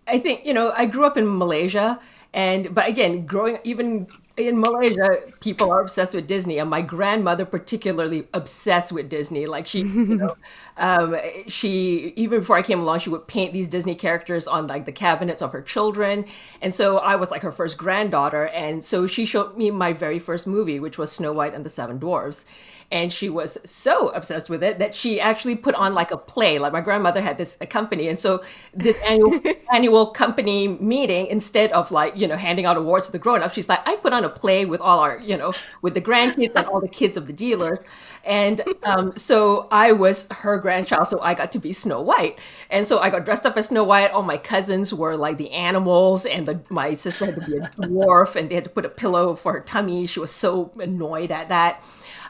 I 0.06 0.18
think, 0.18 0.44
you 0.44 0.52
know, 0.52 0.72
I 0.76 0.86
grew 0.86 1.06
up 1.06 1.16
in 1.16 1.38
Malaysia 1.38 1.98
and, 2.34 2.74
but 2.74 2.86
again, 2.86 3.24
growing, 3.24 3.58
even 3.64 4.06
in 4.36 4.60
Malaysia, 4.60 5.18
people 5.40 5.70
are 5.70 5.80
obsessed 5.80 6.14
with 6.14 6.26
Disney, 6.26 6.58
and 6.58 6.68
my 6.68 6.82
grandmother 6.82 7.46
particularly 7.46 8.28
obsessed 8.34 8.92
with 8.92 9.08
Disney. 9.08 9.46
Like 9.46 9.66
she, 9.66 9.80
you 9.80 10.16
know, 10.16 10.36
um, 10.76 11.16
she 11.48 12.12
even 12.16 12.40
before 12.40 12.56
I 12.56 12.62
came 12.62 12.80
along, 12.80 12.98
she 12.98 13.10
would 13.10 13.26
paint 13.26 13.52
these 13.52 13.68
Disney 13.68 13.94
characters 13.94 14.46
on 14.46 14.66
like 14.66 14.84
the 14.84 14.92
cabinets 14.92 15.40
of 15.40 15.52
her 15.52 15.62
children, 15.62 16.26
and 16.60 16.74
so 16.74 16.98
I 16.98 17.16
was 17.16 17.30
like 17.30 17.42
her 17.42 17.52
first 17.52 17.78
granddaughter, 17.78 18.48
and 18.48 18.84
so 18.84 19.06
she 19.06 19.24
showed 19.24 19.56
me 19.56 19.70
my 19.70 19.92
very 19.92 20.18
first 20.18 20.46
movie, 20.46 20.80
which 20.80 20.98
was 20.98 21.10
Snow 21.10 21.32
White 21.32 21.54
and 21.54 21.64
the 21.64 21.70
Seven 21.70 21.98
Dwarfs, 21.98 22.44
and 22.90 23.12
she 23.12 23.28
was 23.28 23.58
so 23.64 24.08
obsessed 24.08 24.48
with 24.48 24.62
it 24.62 24.78
that 24.78 24.94
she 24.94 25.20
actually 25.20 25.56
put 25.56 25.74
on 25.74 25.94
like 25.94 26.10
a 26.10 26.16
play. 26.16 26.58
Like 26.58 26.72
my 26.72 26.80
grandmother 26.80 27.20
had 27.20 27.36
this 27.38 27.56
a 27.60 27.66
company, 27.66 28.08
and 28.08 28.18
so 28.18 28.42
this 28.74 28.96
annual 29.04 29.40
annual 29.72 30.06
company 30.06 30.68
meeting, 30.68 31.26
instead 31.26 31.72
of 31.72 31.90
like 31.90 32.16
you 32.16 32.26
know 32.28 32.36
handing 32.36 32.64
out 32.64 32.76
awards 32.76 33.06
to 33.06 33.12
the 33.12 33.18
grown 33.18 33.42
ups, 33.42 33.54
she's 33.54 33.68
like, 33.68 33.86
I 33.86 33.96
put 33.96 34.12
on 34.12 34.24
a 34.24 34.28
play 34.28 34.66
with 34.66 34.80
all 34.80 35.00
our 35.00 35.18
you 35.18 35.36
know 35.36 35.52
with 35.82 35.94
the 35.94 36.00
grandkids 36.00 36.52
and 36.54 36.66
all 36.66 36.80
the 36.80 36.88
kids 36.88 37.16
of 37.16 37.26
the 37.26 37.32
dealers, 37.32 37.80
and 38.24 38.62
um, 38.84 39.16
so 39.16 39.68
I 39.70 39.92
was 39.92 40.28
her 40.30 40.58
grandchild, 40.58 41.08
so 41.08 41.20
I 41.20 41.34
got 41.34 41.52
to 41.52 41.58
be 41.58 41.72
Snow 41.72 42.00
White, 42.00 42.38
and 42.70 42.86
so 42.86 42.98
I 42.98 43.10
got 43.10 43.24
dressed 43.24 43.46
up 43.46 43.56
as 43.56 43.68
Snow 43.68 43.84
White. 43.84 44.12
All 44.12 44.22
my 44.22 44.38
cousins 44.38 44.94
were 44.94 45.16
like 45.16 45.38
the 45.38 45.50
animals, 45.50 46.24
and 46.24 46.46
the, 46.46 46.60
my 46.70 46.94
sister 46.94 47.26
had 47.26 47.34
to 47.36 47.40
be 47.40 47.56
a 47.56 47.60
dwarf, 47.78 48.36
and 48.36 48.48
they 48.48 48.54
had 48.54 48.64
to 48.64 48.70
put 48.70 48.84
a 48.84 48.88
pillow 48.88 49.34
for 49.34 49.54
her 49.54 49.60
tummy. 49.60 50.06
She 50.06 50.20
was 50.20 50.30
so 50.30 50.70
annoyed 50.78 51.32
at 51.32 51.48
that 51.48 51.82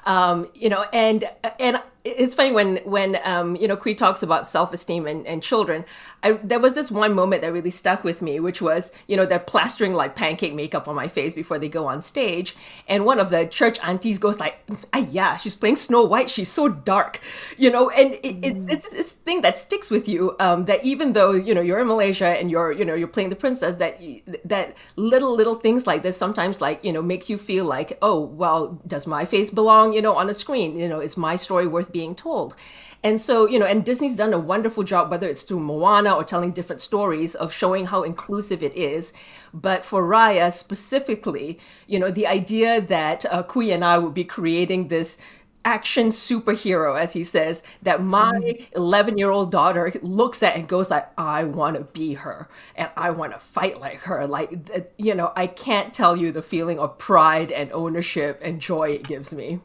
um, 0.06 0.48
you 0.54 0.68
know, 0.68 0.86
and 0.92 1.28
and 1.58 1.80
it's 2.06 2.34
funny 2.34 2.52
when 2.52 2.76
when 2.84 3.18
um, 3.24 3.56
you 3.56 3.66
know 3.66 3.76
Qui 3.76 3.94
talks 3.94 4.22
about 4.22 4.46
self 4.46 4.72
esteem 4.72 5.06
and, 5.06 5.26
and 5.26 5.42
children. 5.42 5.84
I, 6.22 6.32
there 6.32 6.58
was 6.58 6.74
this 6.74 6.90
one 6.90 7.14
moment 7.14 7.42
that 7.42 7.52
really 7.52 7.70
stuck 7.70 8.04
with 8.04 8.22
me, 8.22 8.40
which 8.40 8.62
was 8.62 8.92
you 9.06 9.16
know 9.16 9.26
they're 9.26 9.38
plastering 9.38 9.92
like 9.92 10.14
pancake 10.14 10.54
makeup 10.54 10.88
on 10.88 10.94
my 10.94 11.08
face 11.08 11.34
before 11.34 11.58
they 11.58 11.68
go 11.68 11.86
on 11.86 12.02
stage, 12.02 12.56
and 12.88 13.04
one 13.04 13.18
of 13.18 13.30
the 13.30 13.46
church 13.46 13.78
aunties 13.82 14.18
goes 14.18 14.38
like, 14.38 14.58
ah, 14.92 15.06
"Yeah, 15.10 15.36
she's 15.36 15.54
playing 15.54 15.76
Snow 15.76 16.04
White. 16.04 16.30
She's 16.30 16.48
so 16.48 16.68
dark," 16.68 17.20
you 17.56 17.70
know, 17.70 17.90
and 17.90 18.14
it, 18.14 18.36
it, 18.42 18.54
mm. 18.54 18.70
it's 18.70 18.90
this 18.90 19.12
thing 19.12 19.42
that 19.42 19.58
sticks 19.58 19.90
with 19.90 20.08
you. 20.08 20.36
Um, 20.38 20.64
that 20.66 20.84
even 20.84 21.12
though 21.12 21.32
you 21.32 21.54
know 21.54 21.60
you're 21.60 21.80
in 21.80 21.88
Malaysia 21.88 22.28
and 22.28 22.50
you're 22.50 22.72
you 22.72 22.84
know 22.84 22.94
you're 22.94 23.08
playing 23.08 23.30
the 23.30 23.36
princess, 23.36 23.76
that 23.76 24.00
that 24.44 24.76
little 24.96 25.34
little 25.34 25.56
things 25.56 25.86
like 25.86 26.02
this 26.02 26.16
sometimes 26.16 26.60
like 26.60 26.84
you 26.84 26.92
know 26.92 27.02
makes 27.02 27.28
you 27.28 27.38
feel 27.38 27.64
like, 27.64 27.98
oh 28.00 28.20
well, 28.20 28.80
does 28.86 29.06
my 29.06 29.24
face 29.24 29.50
belong 29.50 29.92
you 29.92 30.02
know 30.02 30.14
on 30.14 30.30
a 30.30 30.34
screen? 30.34 30.76
You 30.76 30.88
know, 30.88 31.00
is 31.00 31.16
my 31.16 31.36
story 31.36 31.66
worth 31.66 31.92
being 31.96 32.14
told. 32.14 32.54
And 33.02 33.18
so, 33.18 33.46
you 33.46 33.58
know, 33.58 33.64
and 33.72 33.82
Disney's 33.82 34.16
done 34.16 34.34
a 34.34 34.38
wonderful 34.54 34.82
job, 34.82 35.10
whether 35.10 35.28
it's 35.28 35.44
through 35.44 35.60
Moana 35.60 36.12
or 36.14 36.24
telling 36.24 36.52
different 36.52 36.82
stories 36.82 37.34
of 37.34 37.52
showing 37.60 37.86
how 37.86 38.02
inclusive 38.02 38.62
it 38.62 38.74
is. 38.74 39.14
But 39.54 39.82
for 39.82 40.02
Raya 40.02 40.52
specifically, 40.52 41.58
you 41.86 41.98
know, 41.98 42.10
the 42.10 42.26
idea 42.26 42.82
that 42.82 43.24
uh, 43.30 43.42
Qui 43.44 43.70
and 43.72 43.82
I 43.82 43.96
would 43.96 44.12
be 44.12 44.24
creating 44.24 44.88
this 44.88 45.16
action 45.64 46.08
superhero, 46.08 47.00
as 47.00 47.12
he 47.14 47.24
says, 47.24 47.62
that 47.82 48.02
my 48.02 48.38
11 48.76 49.16
year 49.16 49.30
old 49.30 49.50
daughter 49.50 49.90
looks 50.02 50.42
at 50.42 50.54
and 50.56 50.68
goes 50.68 50.90
like, 50.90 51.08
I 51.18 51.44
want 51.44 51.76
to 51.76 51.84
be 51.84 52.14
her 52.14 52.48
and 52.76 52.90
I 52.96 53.10
want 53.10 53.32
to 53.32 53.38
fight 53.38 53.80
like 53.80 54.00
her. 54.02 54.26
Like, 54.26 54.50
you 54.98 55.14
know, 55.14 55.32
I 55.34 55.46
can't 55.46 55.94
tell 55.94 56.14
you 56.14 56.30
the 56.30 56.42
feeling 56.42 56.78
of 56.78 56.98
pride 56.98 57.50
and 57.52 57.72
ownership 57.72 58.40
and 58.42 58.60
joy 58.60 58.90
it 58.90 59.08
gives 59.08 59.34
me. 59.34 59.60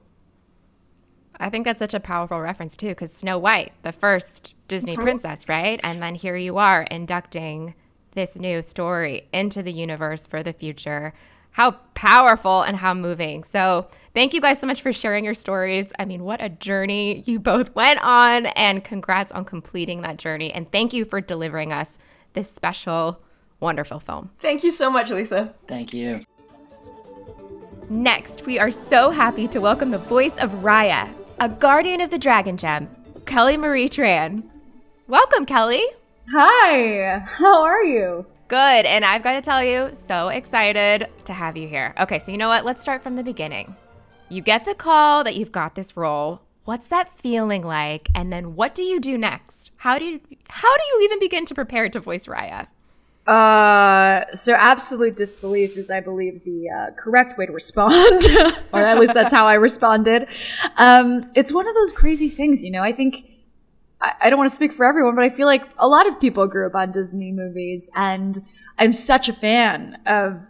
I 1.42 1.50
think 1.50 1.66
that's 1.66 1.80
such 1.80 1.96
a 1.96 2.00
powerful 2.00 2.40
reference 2.40 2.78
too, 2.78 2.90
because 2.90 3.12
Snow 3.12 3.38
White, 3.38 3.74
the 3.82 3.92
first 3.92 4.54
Disney 4.68 4.94
mm-hmm. 4.94 5.02
princess, 5.02 5.50
right? 5.50 5.80
And 5.84 6.02
then 6.02 6.16
here 6.16 6.38
you 6.38 6.58
are 6.58 6.84
inducting 6.84 7.74
this 8.14 8.38
new 8.38 8.62
story 8.62 9.28
into 9.34 9.64
the 9.64 9.74
universe 9.74 10.28
for 10.28 10.44
the 10.44 10.54
future. 10.54 11.14
How 11.52 11.72
powerful 11.96 12.62
and 12.62 12.78
how 12.78 12.94
moving. 12.94 13.44
So, 13.44 13.88
thank 14.14 14.34
you 14.34 14.40
guys 14.40 14.60
so 14.60 14.68
much 14.68 14.82
for 14.82 14.94
sharing 14.94 15.26
your 15.26 15.34
stories. 15.34 15.88
I 16.00 16.06
mean, 16.06 16.24
what 16.24 16.42
a 16.42 16.48
journey 16.48 17.24
you 17.26 17.40
both 17.40 17.76
went 17.76 18.00
on, 18.02 18.46
and 18.46 18.84
congrats 18.84 19.34
on 19.34 19.44
completing 19.44 20.02
that 20.04 20.18
journey. 20.18 20.54
And 20.54 20.72
thank 20.72 20.94
you 20.94 21.04
for 21.04 21.20
delivering 21.20 21.74
us 21.74 22.00
this 22.34 22.50
special, 22.50 23.20
wonderful 23.60 24.00
film. 24.00 24.30
Thank 24.40 24.64
you 24.64 24.72
so 24.72 24.90
much, 24.90 25.10
Lisa. 25.10 25.54
Thank 25.68 25.94
you. 25.94 26.22
Next, 27.90 28.46
we 28.46 28.58
are 28.58 28.72
so 28.72 29.10
happy 29.10 29.50
to 29.50 29.60
welcome 29.60 29.92
the 29.92 29.98
voice 29.98 30.38
of 30.38 30.52
Raya, 30.64 31.14
a 31.42 31.50
guardian 31.50 32.02
of 32.02 32.12
the 32.12 32.20
Dragon 32.20 32.56
Gem, 32.56 32.88
Kelly 33.26 33.58
Marie 33.58 33.90
Tran. 33.90 34.44
Welcome, 35.08 35.48
Kelly. 35.48 35.84
Hi, 36.32 37.18
how 37.26 37.64
are 37.64 37.84
you? 37.84 38.28
Good. 38.48 38.86
And 38.86 39.04
I've 39.04 39.24
got 39.24 39.34
to 39.34 39.42
tell 39.42 39.64
you, 39.64 39.90
so 39.92 40.28
excited 40.28 41.08
to 41.26 41.34
have 41.34 41.58
you 41.58 41.68
here. 41.68 41.96
Okay, 42.00 42.20
so 42.20 42.32
you 42.32 42.38
know 42.38 42.48
what? 42.48 42.64
Let's 42.64 42.84
start 42.84 43.02
from 43.02 43.16
the 43.16 43.24
beginning. 43.24 43.76
You 44.30 44.44
get 44.44 44.66
the 44.66 44.76
call 44.76 45.24
that 45.24 45.36
you've 45.36 45.52
got 45.52 45.74
this 45.74 45.98
role. 45.98 46.42
What's 46.66 46.88
that 46.90 47.12
feeling 47.12 47.64
like? 47.64 48.10
And 48.14 48.32
then 48.32 48.56
what 48.56 48.76
do 48.76 48.84
you 48.84 49.00
do 49.00 49.18
next? 49.18 49.72
How 49.78 49.98
do 49.98 50.06
you 50.06 50.22
how 50.48 50.78
do 50.78 50.84
you 50.94 51.02
even 51.06 51.18
begin 51.18 51.48
to 51.48 51.56
prepare 51.56 51.90
to 51.90 52.00
voice 52.00 52.28
Raya? 52.28 52.68
Uh, 53.28 54.26
so 54.34 54.54
absolute 54.54 55.16
disbelief 55.16 55.78
is, 55.78 55.92
I 55.92 56.00
believe, 56.00 56.44
the 56.44 56.70
uh, 56.70 56.92
correct 56.98 57.38
way 57.38 57.46
to 57.46 57.52
respond, 57.52 58.24
or 58.74 58.82
at 58.82 59.00
least 59.00 59.14
that's 59.14 59.32
how 59.32 59.46
I 59.46 59.54
responded. 59.54 60.28
Um, 60.78 61.30
it's 61.36 61.54
one 61.54 61.68
of 61.68 61.76
those 61.76 61.92
crazy 61.92 62.30
things, 62.30 62.64
you 62.64 62.72
know. 62.72 62.82
I 62.82 62.92
think 62.92 63.18
I, 64.02 64.30
don't 64.30 64.40
want 64.40 64.50
to 64.50 64.56
speak 64.56 64.74
for 64.74 64.86
everyone, 64.86 65.16
but 65.16 65.24
I 65.24 65.30
feel 65.30 65.46
like 65.46 65.68
a 65.78 65.88
lot 65.88 66.08
of 66.08 66.20
people 66.20 66.48
grew 66.48 66.66
up 66.66 66.76
on 66.76 66.92
Disney 66.92 67.32
movies, 67.32 67.90
and 67.96 68.40
I'm 68.78 68.94
such 68.94 69.30
a 69.30 69.34
fan 69.34 70.00
of 70.06 70.42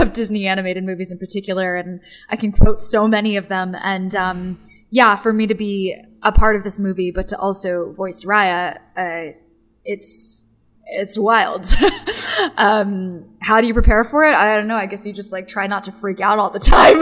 of 0.00 0.12
Disney 0.12 0.46
animated 0.46 0.84
movies 0.84 1.12
in 1.12 1.18
particular, 1.18 1.76
and 1.76 2.00
I 2.28 2.36
can 2.36 2.50
quote 2.50 2.80
so 2.80 3.06
many 3.06 3.36
of 3.36 3.48
them. 3.48 3.76
And 3.82 4.14
um, 4.14 4.60
yeah, 4.90 5.16
for 5.16 5.32
me 5.32 5.46
to 5.46 5.54
be 5.54 5.96
a 6.22 6.32
part 6.32 6.56
of 6.56 6.64
this 6.64 6.80
movie, 6.80 7.10
but 7.10 7.28
to 7.28 7.38
also 7.38 7.92
voice 7.92 8.24
Raya, 8.24 8.78
uh, 8.96 9.36
it's 9.84 10.45
it's 10.86 11.18
wild. 11.18 11.66
um, 12.56 13.24
how 13.40 13.60
do 13.60 13.66
you 13.66 13.74
prepare 13.74 14.04
for 14.04 14.24
it? 14.24 14.34
I 14.34 14.56
don't 14.56 14.68
know. 14.68 14.76
I 14.76 14.86
guess 14.86 15.04
you 15.04 15.12
just 15.12 15.32
like 15.32 15.48
try 15.48 15.66
not 15.66 15.84
to 15.84 15.92
freak 15.92 16.20
out 16.20 16.38
all 16.38 16.50
the 16.50 16.58
time. 16.60 17.00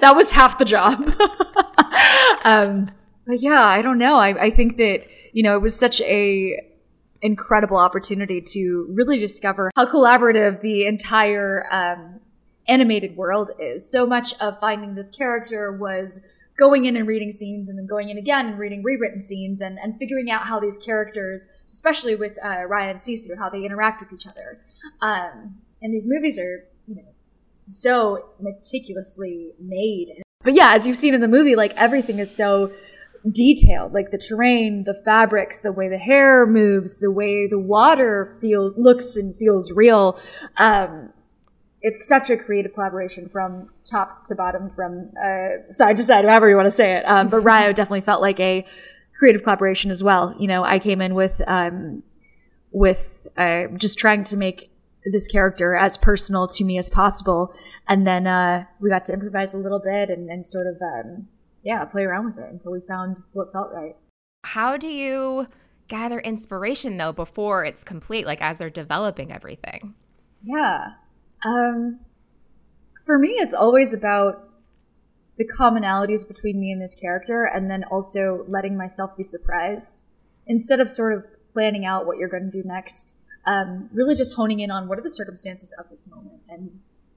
that 0.00 0.12
was 0.14 0.30
half 0.30 0.58
the 0.58 0.64
job. 0.64 0.98
um, 2.44 2.90
but 3.26 3.40
yeah, 3.40 3.64
I 3.64 3.82
don't 3.82 3.98
know. 3.98 4.16
I, 4.16 4.44
I 4.44 4.50
think 4.50 4.76
that, 4.76 5.06
you 5.32 5.42
know, 5.42 5.56
it 5.56 5.62
was 5.62 5.78
such 5.78 6.00
a 6.02 6.56
incredible 7.20 7.76
opportunity 7.76 8.40
to 8.40 8.88
really 8.92 9.18
discover 9.18 9.70
how 9.76 9.86
collaborative 9.86 10.60
the 10.60 10.86
entire 10.86 11.66
um, 11.70 12.20
animated 12.66 13.16
world 13.16 13.50
is. 13.58 13.88
So 13.88 14.06
much 14.06 14.34
of 14.40 14.58
finding 14.58 14.94
this 14.94 15.10
character 15.10 15.72
was 15.72 16.26
going 16.56 16.84
in 16.84 16.96
and 16.96 17.06
reading 17.06 17.32
scenes 17.32 17.68
and 17.68 17.78
then 17.78 17.86
going 17.86 18.08
in 18.10 18.18
again 18.18 18.46
and 18.46 18.58
reading 18.58 18.82
rewritten 18.82 19.20
scenes 19.20 19.60
and, 19.60 19.78
and 19.78 19.98
figuring 19.98 20.30
out 20.30 20.42
how 20.42 20.60
these 20.60 20.78
characters, 20.78 21.48
especially 21.66 22.14
with 22.14 22.38
uh, 22.42 22.66
Raya 22.68 22.90
and 22.90 22.98
Sisu, 22.98 23.38
how 23.38 23.48
they 23.48 23.64
interact 23.64 24.00
with 24.00 24.12
each 24.12 24.26
other. 24.26 24.60
Um, 25.00 25.56
and 25.80 25.92
these 25.92 26.06
movies 26.06 26.38
are, 26.38 26.64
you 26.86 26.96
know, 26.96 27.14
so 27.64 28.30
meticulously 28.40 29.52
made. 29.58 30.22
But 30.44 30.54
yeah, 30.54 30.74
as 30.74 30.86
you've 30.86 30.96
seen 30.96 31.14
in 31.14 31.20
the 31.20 31.28
movie, 31.28 31.56
like 31.56 31.72
everything 31.74 32.18
is 32.18 32.34
so 32.34 32.72
detailed 33.30 33.92
like 33.92 34.10
the 34.10 34.18
terrain 34.18 34.82
the 34.82 34.94
fabrics 34.94 35.60
the 35.60 35.70
way 35.70 35.88
the 35.88 35.96
hair 35.96 36.44
moves 36.44 36.98
the 36.98 37.10
way 37.10 37.46
the 37.46 37.58
water 37.58 38.36
feels 38.40 38.76
looks 38.76 39.16
and 39.16 39.36
feels 39.36 39.70
real 39.70 40.18
um, 40.58 41.12
it's 41.82 42.06
such 42.06 42.30
a 42.30 42.36
creative 42.36 42.72
collaboration 42.74 43.28
from 43.28 43.68
top 43.88 44.24
to 44.24 44.34
bottom 44.34 44.70
from 44.70 45.10
uh, 45.24 45.70
side 45.70 45.96
to 45.96 46.02
side 46.02 46.24
however 46.24 46.48
you 46.48 46.56
want 46.56 46.66
to 46.66 46.70
say 46.70 46.94
it 46.94 47.02
um, 47.04 47.28
but 47.28 47.42
Raya 47.42 47.74
definitely 47.74 48.00
felt 48.00 48.20
like 48.20 48.40
a 48.40 48.64
creative 49.14 49.42
collaboration 49.42 49.90
as 49.90 50.02
well 50.02 50.34
you 50.38 50.48
know 50.48 50.64
i 50.64 50.78
came 50.78 51.00
in 51.00 51.14
with 51.14 51.40
um, 51.46 52.02
with 52.70 53.26
uh, 53.36 53.68
just 53.76 53.98
trying 53.98 54.24
to 54.24 54.36
make 54.36 54.70
this 55.04 55.26
character 55.26 55.74
as 55.74 55.96
personal 55.96 56.46
to 56.46 56.64
me 56.64 56.78
as 56.78 56.88
possible 56.88 57.54
and 57.88 58.06
then 58.06 58.26
uh, 58.26 58.64
we 58.80 58.88
got 58.88 59.04
to 59.04 59.12
improvise 59.12 59.52
a 59.52 59.58
little 59.58 59.80
bit 59.80 60.08
and, 60.08 60.30
and 60.30 60.46
sort 60.46 60.66
of 60.66 60.80
um, 60.80 61.26
yeah, 61.62 61.84
play 61.84 62.04
around 62.04 62.26
with 62.26 62.38
it 62.38 62.50
until 62.50 62.72
we 62.72 62.80
found 62.80 63.20
what 63.32 63.52
felt 63.52 63.72
right. 63.72 63.96
How 64.44 64.76
do 64.76 64.88
you 64.88 65.46
gather 65.88 66.18
inspiration 66.20 66.96
though 66.96 67.12
before 67.12 67.64
it's 67.64 67.84
complete, 67.84 68.26
like 68.26 68.42
as 68.42 68.58
they're 68.58 68.70
developing 68.70 69.32
everything? 69.32 69.94
Yeah. 70.42 70.92
Um, 71.44 72.00
for 73.04 73.18
me, 73.18 73.30
it's 73.30 73.54
always 73.54 73.92
about 73.92 74.48
the 75.38 75.48
commonalities 75.48 76.26
between 76.26 76.60
me 76.60 76.70
and 76.70 76.80
this 76.80 76.94
character, 76.94 77.44
and 77.44 77.70
then 77.70 77.84
also 77.84 78.44
letting 78.46 78.76
myself 78.76 79.16
be 79.16 79.24
surprised 79.24 80.06
instead 80.46 80.80
of 80.80 80.88
sort 80.88 81.12
of 81.12 81.24
planning 81.48 81.84
out 81.84 82.06
what 82.06 82.18
you're 82.18 82.28
going 82.28 82.50
to 82.50 82.62
do 82.62 82.66
next. 82.66 83.18
Um, 83.44 83.90
really, 83.92 84.14
just 84.14 84.34
honing 84.34 84.60
in 84.60 84.70
on 84.70 84.88
what 84.88 84.98
are 84.98 85.02
the 85.02 85.10
circumstances 85.10 85.74
of 85.78 85.88
this 85.90 86.08
moment 86.08 86.42
and 86.48 86.72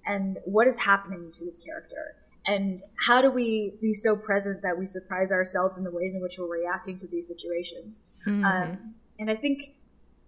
and 0.07 0.37
what 0.45 0.67
is 0.67 0.79
happening 0.79 1.31
to 1.33 1.45
this 1.45 1.59
character 1.59 2.15
and 2.47 2.83
how 3.07 3.21
do 3.21 3.31
we 3.31 3.73
be 3.81 3.93
so 3.93 4.15
present 4.15 4.61
that 4.61 4.77
we 4.77 4.85
surprise 4.85 5.31
ourselves 5.31 5.77
in 5.77 5.83
the 5.83 5.91
ways 5.91 6.13
in 6.13 6.21
which 6.21 6.37
we're 6.37 6.47
reacting 6.47 6.97
to 6.99 7.07
these 7.07 7.27
situations 7.27 8.03
mm-hmm. 8.25 8.43
um, 8.43 8.95
and 9.19 9.29
i 9.29 9.35
think 9.35 9.75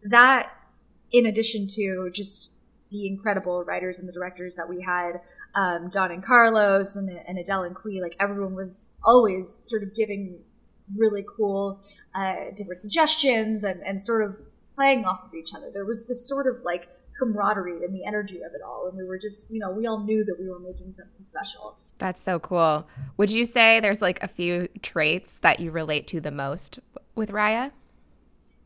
that 0.03 0.51
in 1.11 1.25
addition 1.25 1.67
to 1.67 2.09
just 2.13 2.51
the 2.91 3.07
incredible 3.07 3.63
writers 3.63 3.99
and 3.99 4.07
the 4.07 4.13
directors 4.13 4.55
that 4.55 4.69
we 4.69 4.81
had 4.81 5.21
um, 5.55 5.89
don 5.89 6.11
and 6.11 6.23
carlos 6.23 6.95
and, 6.95 7.09
and 7.09 7.37
adele 7.37 7.63
and 7.63 7.75
Qui, 7.75 8.01
like 8.01 8.15
everyone 8.19 8.55
was 8.55 8.93
always 9.03 9.49
sort 9.49 9.83
of 9.83 9.93
giving 9.93 10.39
really 10.95 11.25
cool 11.35 11.81
uh, 12.15 12.45
different 12.55 12.81
suggestions 12.81 13.63
and, 13.63 13.81
and 13.83 14.01
sort 14.01 14.23
of 14.23 14.37
playing 14.73 15.05
off 15.05 15.23
of 15.25 15.33
each 15.33 15.53
other 15.55 15.67
there 15.73 15.85
was 15.85 16.07
this 16.07 16.27
sort 16.27 16.47
of 16.47 16.63
like 16.63 16.87
camaraderie 17.17 17.83
and 17.83 17.95
the 17.95 18.05
energy 18.05 18.37
of 18.37 18.53
it 18.53 18.61
all 18.65 18.87
and 18.87 18.95
we 18.95 19.03
were 19.03 19.17
just 19.17 19.51
you 19.51 19.59
know 19.59 19.71
we 19.71 19.87
all 19.87 20.03
knew 20.03 20.23
that 20.23 20.37
we 20.39 20.47
were 20.47 20.59
making 20.59 20.91
something 20.91 21.23
special 21.23 21.77
that's 21.97 22.21
so 22.21 22.39
cool. 22.39 22.87
Would 23.17 23.31
you 23.31 23.45
say 23.45 23.79
there's 23.79 24.01
like 24.01 24.21
a 24.21 24.27
few 24.27 24.67
traits 24.81 25.39
that 25.41 25.59
you 25.59 25.71
relate 25.71 26.07
to 26.07 26.21
the 26.21 26.31
most 26.31 26.79
with 27.15 27.31
Raya? 27.31 27.71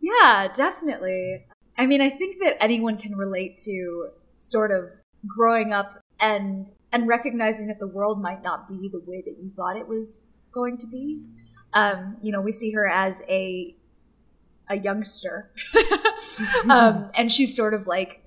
Yeah, 0.01 0.47
definitely. 0.53 1.45
I 1.81 1.87
mean, 1.87 1.99
I 1.99 2.11
think 2.11 2.39
that 2.43 2.63
anyone 2.63 2.95
can 2.95 3.15
relate 3.15 3.57
to 3.65 4.09
sort 4.37 4.69
of 4.69 4.91
growing 5.25 5.73
up 5.73 5.99
and 6.19 6.69
and 6.91 7.07
recognizing 7.07 7.65
that 7.67 7.79
the 7.79 7.87
world 7.87 8.21
might 8.21 8.43
not 8.43 8.69
be 8.69 8.87
the 8.87 8.99
way 8.99 9.23
that 9.25 9.39
you 9.39 9.49
thought 9.49 9.75
it 9.77 9.87
was 9.87 10.35
going 10.51 10.77
to 10.77 10.85
be. 10.85 11.23
Um, 11.73 12.17
you 12.21 12.31
know, 12.31 12.39
we 12.39 12.51
see 12.51 12.71
her 12.73 12.87
as 12.87 13.23
a 13.27 13.75
a 14.69 14.77
youngster, 14.77 15.51
um, 16.69 17.09
and 17.15 17.31
she's 17.31 17.55
sort 17.55 17.73
of 17.73 17.87
like 17.87 18.23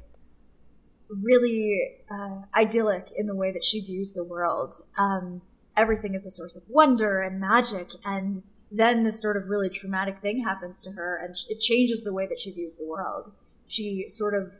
really 1.09 1.99
uh, 2.11 2.41
idyllic 2.57 3.11
in 3.17 3.29
the 3.29 3.37
way 3.37 3.53
that 3.53 3.63
she 3.63 3.81
views 3.81 4.15
the 4.15 4.25
world. 4.25 4.75
Um, 4.99 5.43
everything 5.77 6.15
is 6.17 6.27
a 6.27 6.31
source 6.31 6.57
of 6.57 6.65
wonder 6.69 7.23
and 7.23 7.39
magic, 7.39 7.93
and 8.05 8.43
then 8.73 9.05
this 9.05 9.23
sort 9.23 9.37
of 9.37 9.49
really 9.49 9.69
traumatic 9.69 10.19
thing 10.19 10.43
happens 10.43 10.81
to 10.81 10.91
her, 10.91 11.17
and 11.23 11.37
it 11.49 11.61
changes 11.61 12.03
the 12.03 12.13
way 12.13 12.27
that 12.27 12.41
she 12.41 12.51
views 12.51 12.79
the 12.79 12.89
world. 12.89 13.31
She 13.67 14.09
sort 14.09 14.35
of 14.35 14.53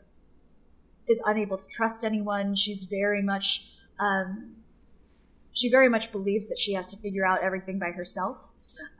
is 1.07 1.21
unable 1.25 1.57
to 1.57 1.67
trust 1.67 2.03
anyone. 2.03 2.55
She's 2.55 2.83
very 2.83 3.21
much, 3.21 3.69
um, 3.99 4.55
she 5.51 5.69
very 5.69 5.89
much 5.89 6.11
believes 6.11 6.49
that 6.49 6.57
she 6.57 6.73
has 6.73 6.87
to 6.89 6.97
figure 6.97 7.25
out 7.25 7.41
everything 7.41 7.79
by 7.79 7.91
herself. 7.91 8.51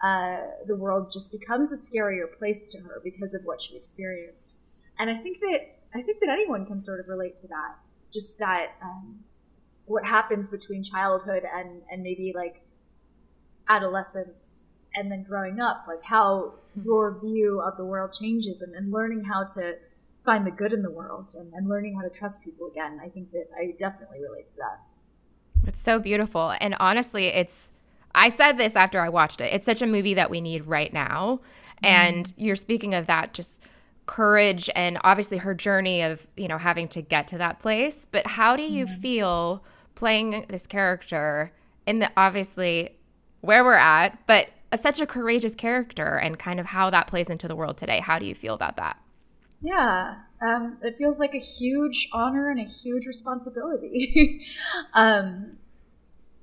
Uh, 0.03 0.41
the 0.67 0.75
world 0.75 1.11
just 1.11 1.31
becomes 1.31 1.71
a 1.71 1.75
scarier 1.75 2.31
place 2.31 2.67
to 2.69 2.79
her 2.79 3.01
because 3.03 3.33
of 3.33 3.43
what 3.43 3.59
she 3.59 3.75
experienced. 3.75 4.61
And 4.97 5.09
I 5.09 5.15
think 5.15 5.39
that 5.41 5.79
I 5.93 6.01
think 6.01 6.19
that 6.19 6.29
anyone 6.29 6.65
can 6.65 6.79
sort 6.79 6.99
of 6.99 7.07
relate 7.07 7.35
to 7.37 7.47
that. 7.47 7.75
Just 8.13 8.39
that 8.39 8.71
um, 8.81 9.19
what 9.85 10.05
happens 10.05 10.49
between 10.49 10.83
childhood 10.83 11.43
and 11.53 11.81
and 11.91 12.03
maybe 12.03 12.33
like 12.33 12.61
adolescence 13.67 14.79
and 14.95 15.11
then 15.11 15.23
growing 15.23 15.59
up, 15.59 15.85
like 15.87 16.03
how 16.03 16.53
your 16.81 17.19
view 17.19 17.61
of 17.61 17.75
the 17.77 17.83
world 17.83 18.13
changes 18.13 18.61
and, 18.61 18.73
and 18.75 18.91
learning 18.91 19.23
how 19.25 19.43
to 19.43 19.75
find 20.25 20.45
the 20.45 20.51
good 20.51 20.73
in 20.73 20.81
the 20.81 20.91
world 20.91 21.31
and, 21.37 21.53
and 21.53 21.69
learning 21.69 21.95
how 21.95 22.01
to 22.01 22.09
trust 22.09 22.43
people 22.43 22.67
again. 22.67 22.99
I 23.03 23.09
think 23.09 23.31
that 23.31 23.45
I 23.57 23.73
definitely 23.77 24.19
relate 24.21 24.47
to 24.47 24.55
that. 24.57 24.79
It's 25.67 25.79
so 25.79 25.99
beautiful. 25.99 26.53
And 26.59 26.75
honestly, 26.79 27.27
it's, 27.27 27.71
I 28.13 28.29
said 28.29 28.57
this 28.57 28.75
after 28.75 28.99
I 28.99 29.09
watched 29.09 29.41
it. 29.41 29.53
It's 29.53 29.65
such 29.65 29.81
a 29.81 29.87
movie 29.87 30.13
that 30.15 30.29
we 30.29 30.41
need 30.41 30.67
right 30.67 30.91
now. 30.91 31.39
Mm. 31.83 31.87
And 31.87 32.33
you're 32.37 32.55
speaking 32.55 32.93
of 32.93 33.07
that, 33.07 33.33
just 33.33 33.63
courage 34.05 34.69
and 34.75 34.99
obviously 35.03 35.37
her 35.37 35.53
journey 35.55 36.01
of, 36.01 36.27
you 36.37 36.47
know, 36.47 36.57
having 36.57 36.87
to 36.89 37.01
get 37.01 37.27
to 37.29 37.37
that 37.37 37.59
place. 37.59 38.05
But 38.09 38.27
how 38.27 38.55
do 38.55 38.63
you 38.63 38.85
mm. 38.85 39.01
feel 39.01 39.63
playing 39.95 40.45
this 40.49 40.67
character 40.67 41.53
in 41.85 41.99
the 41.99 42.11
obviously 42.17 42.97
where 43.41 43.63
we're 43.63 43.73
at, 43.73 44.17
but 44.27 44.49
a, 44.71 44.77
such 44.77 44.99
a 44.99 45.05
courageous 45.05 45.55
character 45.55 46.17
and 46.17 46.37
kind 46.37 46.59
of 46.59 46.67
how 46.67 46.89
that 46.89 47.07
plays 47.07 47.29
into 47.29 47.47
the 47.47 47.55
world 47.55 47.77
today? 47.77 47.99
How 47.99 48.19
do 48.19 48.25
you 48.25 48.35
feel 48.35 48.53
about 48.53 48.77
that? 48.77 48.97
Yeah, 49.65 50.17
um, 50.41 50.77
it 50.83 50.95
feels 50.95 51.19
like 51.19 51.33
a 51.33 51.39
huge 51.39 52.07
honor 52.13 52.51
and 52.51 52.59
a 52.59 52.69
huge 52.69 53.07
responsibility. 53.07 54.45
um, 54.93 55.57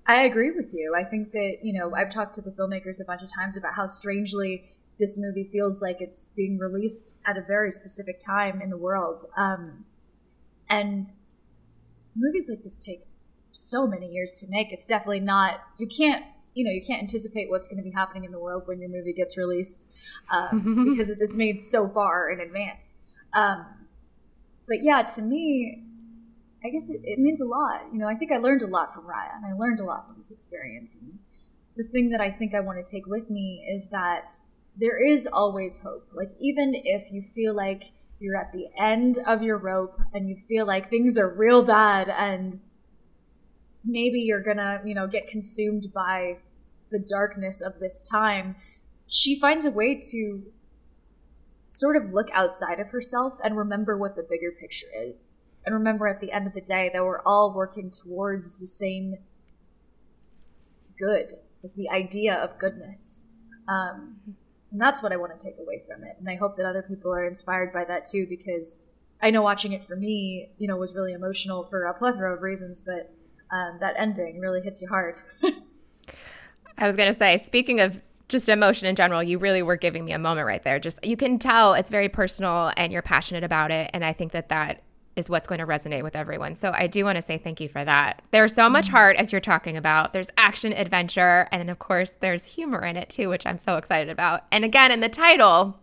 I 0.05 0.23
agree 0.23 0.51
with 0.51 0.75
you. 0.75 0.95
I 0.97 1.05
think 1.05 1.31
that, 1.31 1.59
you 1.63 1.73
know, 1.73 1.95
I've 1.95 2.11
talked 2.11 2.35
to 2.35 2.43
the 2.43 2.51
filmmakers 2.51 3.01
a 3.01 3.05
bunch 3.05 3.23
of 3.23 3.33
times 3.33 3.57
about 3.57 3.75
how 3.75 3.87
strangely 3.87 4.65
this 4.99 5.17
movie 5.17 5.45
feels 5.45 5.81
like 5.81 6.01
it's 6.01 6.33
being 6.33 6.59
released 6.59 7.21
at 7.25 7.39
a 7.39 7.43
very 7.43 7.71
specific 7.71 8.19
time 8.19 8.61
in 8.61 8.71
the 8.71 8.77
world. 8.77 9.25
Um, 9.37 9.85
and 10.69 11.13
movies 12.17 12.51
like 12.51 12.65
this 12.65 12.77
take 12.77 13.05
so 13.53 13.87
many 13.87 14.09
years 14.09 14.35
to 14.41 14.49
make. 14.49 14.73
It's 14.73 14.85
definitely 14.85 15.21
not, 15.21 15.61
you 15.79 15.87
can't 15.87 16.25
you 16.55 16.65
know 16.65 16.71
you 16.71 16.83
can't 16.83 17.01
anticipate 17.01 17.49
what's 17.49 17.67
going 17.67 17.79
to 17.79 17.83
be 17.83 17.93
happening 17.93 18.25
in 18.25 18.31
the 18.31 18.39
world 18.39 18.65
when 18.67 18.79
your 18.79 18.91
movie 18.91 19.15
gets 19.15 19.39
released 19.39 19.91
um, 20.31 20.85
because 20.91 21.09
it's 21.09 21.35
made 21.35 21.63
so 21.63 21.89
far 21.89 22.31
in 22.31 22.41
advance 22.41 22.99
um, 23.35 23.67
but 24.67 24.83
yeah, 24.83 25.03
to 25.03 25.23
me, 25.23 25.85
I 26.65 26.71
guess 26.71 26.91
it, 26.91 27.01
it, 27.05 27.19
means 27.19 27.41
a 27.41 27.45
lot. 27.45 27.83
You 27.93 27.99
know, 27.99 28.07
I 28.07 28.15
think 28.15 28.31
I 28.33 28.39
learned 28.39 28.63
a 28.63 28.67
lot 28.67 28.95
from 28.95 29.05
Raya, 29.05 29.37
and 29.37 29.45
I 29.47 29.53
learned 29.53 29.81
a 29.81 29.85
lot 29.85 30.07
from 30.07 30.17
this 30.17 30.31
experience. 30.31 30.99
And 31.03 31.19
the 31.77 31.83
thing 31.83 32.11
that 32.11 32.21
I 32.21 32.31
think 32.31 32.55
I 32.55 32.61
want 32.61 32.85
to 32.85 32.91
take 32.91 33.07
with 33.07 33.31
me 33.31 33.67
is 33.69 33.91
that 33.91 34.33
there 34.77 35.03
is 35.03 35.27
always 35.27 35.79
hope. 35.79 36.09
Like 36.15 36.31
even 36.39 36.73
if 36.75 37.13
you 37.13 37.23
feel 37.23 37.55
like 37.55 37.85
you're 38.21 38.37
at 38.37 38.53
the 38.53 38.69
end 38.79 39.19
of 39.27 39.43
your 39.43 39.59
rope 39.59 40.01
and 40.15 40.29
you 40.29 40.37
feel 40.37 40.65
like 40.67 40.89
things 40.89 41.19
are 41.19 41.29
real 41.29 41.63
bad 41.63 42.09
and 42.09 42.61
maybe 43.85 44.21
you're 44.21 44.43
gonna, 44.43 44.81
you 44.85 44.95
know, 44.95 45.07
get 45.07 45.27
consumed 45.27 45.89
by 45.93 46.39
the 46.91 46.99
darkness 46.99 47.61
of 47.61 47.79
this 47.81 48.05
time, 48.05 48.55
she 49.07 49.39
finds 49.39 49.67
a 49.67 49.71
way 49.71 49.99
to 50.11 50.43
sort 51.79 51.97
of 51.97 52.13
look 52.13 52.29
outside 52.33 52.79
of 52.81 52.91
herself 52.91 53.39
and 53.43 53.57
remember 53.57 53.97
what 53.97 54.17
the 54.17 54.27
bigger 54.29 54.53
picture 54.53 54.87
is. 54.95 55.33
And 55.65 55.75
remember 55.75 56.07
at 56.07 56.21
the 56.21 56.33
end 56.33 56.47
of 56.47 56.55
the 56.55 56.61
day 56.61 56.91
that 56.93 57.05
we're 57.05 57.23
all 57.23 57.55
working 57.55 57.91
towards 57.91 58.59
the 58.59 58.67
same 58.67 59.15
good, 60.99 61.35
like 61.63 61.75
the 61.75 61.89
idea 61.89 62.35
of 62.35 62.59
goodness. 62.59 63.29
Um, 63.69 64.37
and 64.71 64.81
that's 64.81 65.03
what 65.03 65.13
I 65.13 65.17
want 65.17 65.39
to 65.39 65.47
take 65.47 65.59
away 65.59 65.83
from 65.87 66.03
it. 66.05 66.17
And 66.19 66.29
I 66.29 66.37
hope 66.37 66.57
that 66.57 66.67
other 66.67 66.83
people 66.83 67.13
are 67.13 67.27
inspired 67.27 67.73
by 67.73 67.85
that 67.85 68.05
too, 68.05 68.27
because 68.29 68.85
I 69.21 69.31
know 69.31 69.43
watching 69.43 69.73
it 69.73 69.85
for 69.85 69.97
me, 69.97 70.51
you 70.59 70.67
know, 70.67 70.77
was 70.77 70.95
really 70.95 71.13
emotional 71.13 71.65
for 71.65 71.85
a 71.85 71.95
plethora 71.95 72.35
of 72.35 72.43
reasons, 72.43 72.83
but 72.83 73.15
um, 73.55 73.79
that 73.81 73.95
ending 73.97 74.41
really 74.41 74.61
hits 74.63 74.83
you 74.83 74.89
hard. 74.89 75.15
I 76.79 76.87
was 76.87 76.97
going 76.97 77.13
to 77.13 77.19
say, 77.19 77.37
speaking 77.37 77.81
of 77.81 78.01
just 78.29 78.49
emotion 78.49 78.89
in 78.89 78.97
general, 78.97 79.23
you 79.23 79.39
really 79.39 79.63
were 79.63 79.77
giving 79.77 80.05
me 80.05 80.13
a 80.13 80.19
moment 80.19 80.47
right 80.47 80.63
there. 80.63 80.79
Just 80.79 81.05
you 81.05 81.17
can 81.17 81.39
tell 81.39 81.75
it's 81.75 81.91
very 81.91 82.09
personal 82.09 82.73
and 82.77 82.93
you're 82.93 83.03
passionate 83.03 83.45
about 83.45 83.71
it. 83.71 83.91
And 83.93 84.05
I 84.05 84.13
think 84.13 84.33
that 84.33 84.49
that 84.49 84.83
is 85.17 85.29
what's 85.29 85.47
going 85.47 85.59
to 85.59 85.67
resonate 85.67 86.03
with 86.03 86.17
everyone. 86.17 86.55
So 86.55 86.73
I 86.75 86.87
do 86.87 87.05
want 87.05 87.17
to 87.17 87.23
say 87.23 87.37
thank 87.37 87.61
you 87.61 87.69
for 87.69 87.85
that. 87.85 88.23
There's 88.31 88.55
so 88.55 88.69
much 88.69 88.87
mm-hmm. 88.87 88.97
heart 88.97 89.17
as 89.17 89.31
you're 89.31 89.41
talking 89.41 89.77
about. 89.77 90.13
There's 90.13 90.29
action, 90.39 90.73
adventure, 90.73 91.49
and 91.53 91.61
then 91.61 91.69
of 91.69 91.79
course 91.79 92.15
there's 92.21 92.45
humor 92.45 92.81
in 92.85 92.97
it 92.97 93.11
too, 93.11 93.29
which 93.29 93.47
I'm 93.47 93.59
so 93.59 93.77
excited 93.77 94.09
about. 94.09 94.45
And 94.51 94.65
again, 94.65 94.91
in 94.91 95.01
the 95.01 95.09
title, 95.09 95.79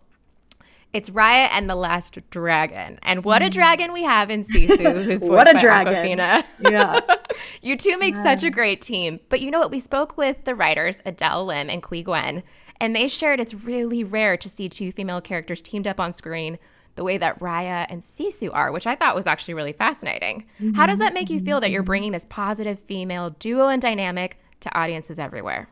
it's 0.92 1.10
Raya 1.12 1.50
and 1.52 1.70
the 1.70 1.76
Last 1.76 2.18
Dragon. 2.32 3.00
And 3.04 3.24
what 3.24 3.42
a 3.42 3.46
mm. 3.46 3.52
dragon 3.52 3.94
we 3.94 4.04
have 4.04 4.30
in 4.30 4.44
Sisu, 4.44 5.04
who's 5.06 5.22
what 5.22 5.54
a 5.54 5.60
dragon. 5.60 5.94
Awkwafina. 5.94 6.44
Yeah. 6.60 7.00
you 7.62 7.78
two 7.78 7.98
make 7.98 8.16
yeah. 8.16 8.24
such 8.24 8.44
a 8.44 8.50
great 8.50 8.82
team. 8.82 9.20
But 9.30 9.42
you 9.42 9.52
know 9.52 9.60
what? 9.60 9.72
We 9.72 9.80
spoke 9.80 10.18
with 10.18 10.44
the 10.46 10.56
writers, 10.56 11.02
Adele 11.06 11.46
Lim 11.46 11.70
and 11.70 11.82
Qui 11.82 12.04
Nguyen, 12.04 12.44
and 12.82 12.96
they 12.96 13.08
shared 13.08 13.40
it's 13.40 13.54
really 13.54 14.04
rare 14.04 14.36
to 14.38 14.50
see 14.50 14.68
two 14.68 14.92
female 14.92 15.22
characters 15.22 15.62
teamed 15.62 15.88
up 15.88 16.00
on 16.00 16.14
screen 16.14 16.58
the 16.96 17.04
way 17.04 17.18
that 17.18 17.40
Raya 17.40 17.86
and 17.90 18.02
Sisu 18.02 18.50
are, 18.54 18.72
which 18.72 18.86
I 18.86 18.96
thought 18.96 19.16
was 19.16 19.26
actually 19.26 19.54
really 19.54 19.72
fascinating. 19.72 20.46
Mm-hmm. 20.60 20.74
How 20.74 20.86
does 20.86 20.98
that 20.98 21.14
make 21.14 21.30
you 21.30 21.40
feel 21.40 21.62
that 21.62 21.72
you're 21.72 21.84
bringing 21.84 22.12
this 22.12 22.26
positive 22.30 22.78
female 22.78 23.30
duo 23.30 23.68
and 23.68 23.82
dynamic 23.82 24.38
to 24.62 24.78
audiences 24.78 25.18
everywhere? 25.18 25.70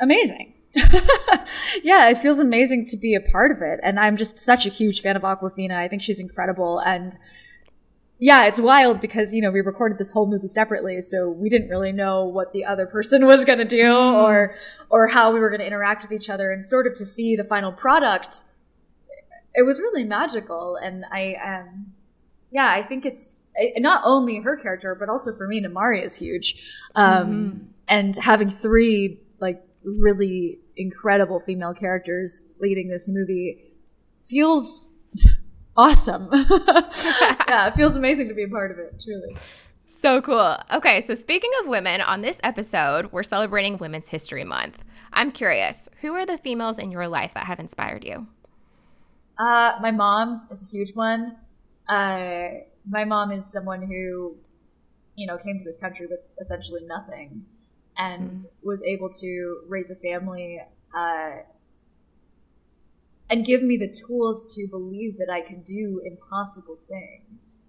Amazing. 0.00 0.54
yeah, 1.82 2.08
it 2.08 2.18
feels 2.18 2.40
amazing 2.40 2.86
to 2.86 2.96
be 2.96 3.14
a 3.14 3.20
part 3.20 3.50
of 3.50 3.62
it. 3.62 3.80
And 3.82 3.98
I'm 3.98 4.16
just 4.16 4.38
such 4.38 4.66
a 4.66 4.68
huge 4.68 5.00
fan 5.00 5.16
of 5.16 5.22
Awkwafina. 5.22 5.76
I 5.76 5.88
think 5.88 6.02
she's 6.02 6.20
incredible. 6.20 6.78
And 6.80 7.12
yeah, 8.18 8.46
it's 8.46 8.60
wild 8.60 9.00
because, 9.00 9.34
you 9.34 9.42
know, 9.42 9.50
we 9.50 9.60
recorded 9.60 9.98
this 9.98 10.12
whole 10.12 10.26
movie 10.26 10.46
separately, 10.46 11.00
so 11.00 11.28
we 11.28 11.48
didn't 11.48 11.68
really 11.68 11.92
know 11.92 12.24
what 12.24 12.52
the 12.52 12.64
other 12.64 12.86
person 12.86 13.26
was 13.26 13.44
going 13.44 13.58
to 13.58 13.64
do 13.64 13.84
mm. 13.84 14.22
or 14.22 14.54
or 14.90 15.08
how 15.08 15.32
we 15.32 15.40
were 15.40 15.50
going 15.50 15.60
to 15.60 15.66
interact 15.66 16.02
with 16.02 16.12
each 16.12 16.30
other 16.30 16.50
and 16.50 16.66
sort 16.66 16.86
of 16.86 16.94
to 16.94 17.04
see 17.04 17.36
the 17.36 17.44
final 17.44 17.72
product 17.72 18.44
it 19.54 19.62
was 19.62 19.80
really 19.80 20.04
magical 20.04 20.76
and 20.76 21.04
I 21.10 21.34
um 21.34 21.92
yeah, 22.50 22.70
I 22.70 22.82
think 22.82 23.04
it's 23.04 23.48
not 23.78 24.02
only 24.04 24.40
her 24.40 24.56
character 24.56 24.94
but 24.94 25.08
also 25.08 25.32
for 25.32 25.46
me 25.46 25.62
Namaari 25.62 26.04
is 26.04 26.16
huge. 26.16 26.70
Um 26.94 27.26
mm-hmm. 27.26 27.64
and 27.88 28.16
having 28.16 28.50
three 28.50 29.20
like 29.40 29.62
really 29.84 30.58
incredible 30.76 31.40
female 31.40 31.74
characters 31.74 32.46
leading 32.60 32.88
this 32.88 33.08
movie 33.08 33.62
feels 34.20 34.88
awesome. 35.76 36.28
yeah, 36.32 37.68
it 37.68 37.74
feels 37.74 37.96
amazing 37.96 38.28
to 38.28 38.34
be 38.34 38.44
a 38.44 38.48
part 38.48 38.70
of 38.70 38.78
it, 38.78 39.00
truly. 39.02 39.36
So 39.86 40.20
cool. 40.22 40.56
Okay, 40.72 41.00
so 41.00 41.14
speaking 41.14 41.50
of 41.60 41.68
women, 41.68 42.00
on 42.00 42.22
this 42.22 42.38
episode, 42.42 43.12
we're 43.12 43.22
celebrating 43.22 43.78
Women's 43.78 44.08
History 44.08 44.44
Month. 44.44 44.82
I'm 45.12 45.30
curious, 45.30 45.88
who 46.00 46.14
are 46.14 46.26
the 46.26 46.38
females 46.38 46.78
in 46.78 46.90
your 46.90 47.06
life 47.06 47.34
that 47.34 47.44
have 47.44 47.60
inspired 47.60 48.04
you? 48.04 48.26
Uh, 49.38 49.74
my 49.80 49.90
mom 49.90 50.46
is 50.50 50.62
a 50.62 50.76
huge 50.76 50.94
one. 50.94 51.36
Uh, 51.88 52.48
my 52.88 53.04
mom 53.04 53.30
is 53.30 53.50
someone 53.50 53.82
who, 53.82 54.36
you 55.16 55.26
know, 55.26 55.36
came 55.36 55.58
to 55.58 55.64
this 55.64 55.78
country 55.78 56.06
with 56.06 56.20
essentially 56.40 56.82
nothing 56.86 57.44
and 57.96 58.42
mm. 58.42 58.46
was 58.62 58.82
able 58.82 59.08
to 59.08 59.62
raise 59.68 59.90
a 59.90 59.96
family 59.96 60.60
uh, 60.94 61.36
and 63.30 63.44
give 63.44 63.62
me 63.62 63.76
the 63.76 63.88
tools 63.88 64.46
to 64.54 64.66
believe 64.68 65.18
that 65.18 65.30
I 65.30 65.40
could 65.40 65.64
do 65.64 66.00
impossible 66.04 66.76
things. 66.76 67.66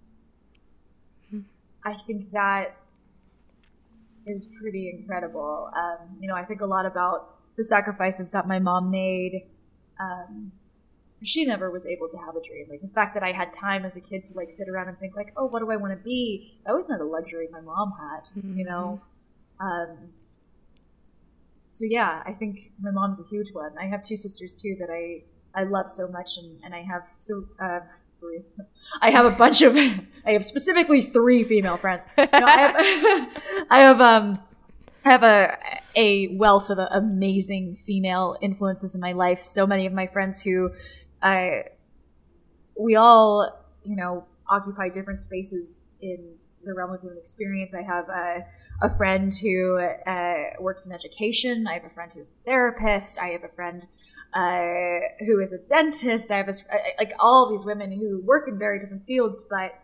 Mm. 1.32 1.44
I 1.84 1.94
think 1.94 2.30
that 2.32 2.76
is 4.26 4.46
pretty 4.60 4.90
incredible. 4.90 5.70
Um, 5.74 6.18
you 6.20 6.28
know, 6.28 6.34
I 6.34 6.44
think 6.44 6.60
a 6.60 6.66
lot 6.66 6.84
about 6.84 7.36
the 7.56 7.64
sacrifices 7.64 8.32
that 8.32 8.46
my 8.46 8.58
mom 8.58 8.90
made. 8.90 9.46
Um, 9.98 10.52
she 11.22 11.46
never 11.46 11.70
was 11.70 11.86
able 11.86 12.08
to 12.08 12.18
have 12.18 12.36
a 12.36 12.42
dream. 12.42 12.66
Like 12.68 12.82
the 12.82 12.88
fact 12.88 13.14
that 13.14 13.22
I 13.22 13.32
had 13.32 13.52
time 13.52 13.84
as 13.84 13.96
a 13.96 14.00
kid 14.00 14.26
to 14.26 14.34
like 14.34 14.52
sit 14.52 14.68
around 14.68 14.88
and 14.88 14.98
think 14.98 15.16
like, 15.16 15.32
oh, 15.36 15.46
what 15.46 15.60
do 15.60 15.70
I 15.70 15.76
want 15.76 15.92
to 15.92 16.04
be? 16.04 16.58
That 16.66 16.74
was 16.74 16.88
not 16.90 17.00
a 17.00 17.04
luxury 17.04 17.48
my 17.50 17.60
mom 17.60 17.94
had. 17.98 18.24
Mm-hmm. 18.36 18.58
You 18.58 18.64
know, 18.66 19.00
um, 19.60 20.12
so 21.70 21.84
yeah, 21.84 22.22
I 22.24 22.32
think 22.32 22.72
my 22.80 22.90
mom's 22.90 23.20
a 23.20 23.24
huge 23.24 23.52
one. 23.52 23.72
I 23.78 23.86
have 23.86 24.02
two 24.02 24.16
sisters 24.16 24.54
too 24.54 24.76
that 24.80 24.88
I 24.90 25.24
I 25.54 25.64
love 25.64 25.88
so 25.88 26.08
much, 26.08 26.38
and, 26.38 26.58
and 26.64 26.74
I 26.74 26.82
have 26.82 27.08
th- 27.26 27.44
uh, 27.60 27.80
three. 28.18 28.40
I 29.02 29.10
have 29.10 29.26
a 29.26 29.30
bunch 29.30 29.62
of. 29.62 29.76
I 30.26 30.32
have 30.32 30.44
specifically 30.44 31.02
three 31.02 31.44
female 31.44 31.76
friends. 31.76 32.08
No, 32.16 32.26
I 32.32 32.60
have. 32.60 33.66
I 33.70 33.78
have 33.78 34.00
um. 34.00 34.38
I 35.04 35.10
have 35.12 35.22
a 35.22 35.58
a 35.94 36.28
wealth 36.36 36.68
of 36.70 36.78
amazing 36.78 37.76
female 37.76 38.36
influences 38.40 38.94
in 38.94 39.00
my 39.00 39.12
life. 39.12 39.40
So 39.40 39.66
many 39.66 39.86
of 39.86 39.92
my 39.92 40.08
friends 40.08 40.42
who, 40.42 40.72
I, 41.22 41.64
we 42.78 42.96
all 42.96 43.64
you 43.84 43.96
know 43.96 44.24
occupy 44.48 44.88
different 44.88 45.20
spaces 45.20 45.86
in 46.00 46.36
the 46.66 46.74
realm 46.74 46.92
of 46.92 47.00
human 47.00 47.18
experience. 47.18 47.74
I 47.74 47.82
have 47.82 48.08
a, 48.08 48.44
a 48.82 48.96
friend 48.96 49.32
who 49.32 49.78
uh, 49.78 50.34
works 50.60 50.86
in 50.86 50.92
education. 50.92 51.66
I 51.66 51.74
have 51.74 51.84
a 51.84 51.90
friend 51.90 52.12
who's 52.14 52.32
a 52.32 52.44
therapist. 52.44 53.20
I 53.20 53.28
have 53.28 53.44
a 53.44 53.48
friend 53.48 53.86
uh, 54.34 55.24
who 55.26 55.40
is 55.40 55.52
a 55.52 55.58
dentist. 55.58 56.30
I 56.30 56.36
have 56.36 56.48
a, 56.48 56.52
like 56.98 57.12
all 57.18 57.48
these 57.48 57.64
women 57.64 57.92
who 57.92 58.20
work 58.20 58.48
in 58.48 58.58
very 58.58 58.78
different 58.78 59.06
fields, 59.06 59.44
but 59.48 59.78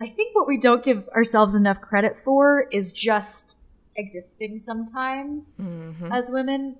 I 0.00 0.08
think 0.08 0.34
what 0.34 0.46
we 0.46 0.58
don't 0.58 0.84
give 0.84 1.08
ourselves 1.08 1.54
enough 1.54 1.80
credit 1.80 2.16
for 2.16 2.66
is 2.70 2.92
just 2.92 3.60
existing 3.96 4.58
sometimes 4.58 5.56
mm-hmm. 5.58 6.12
as 6.12 6.30
women. 6.30 6.76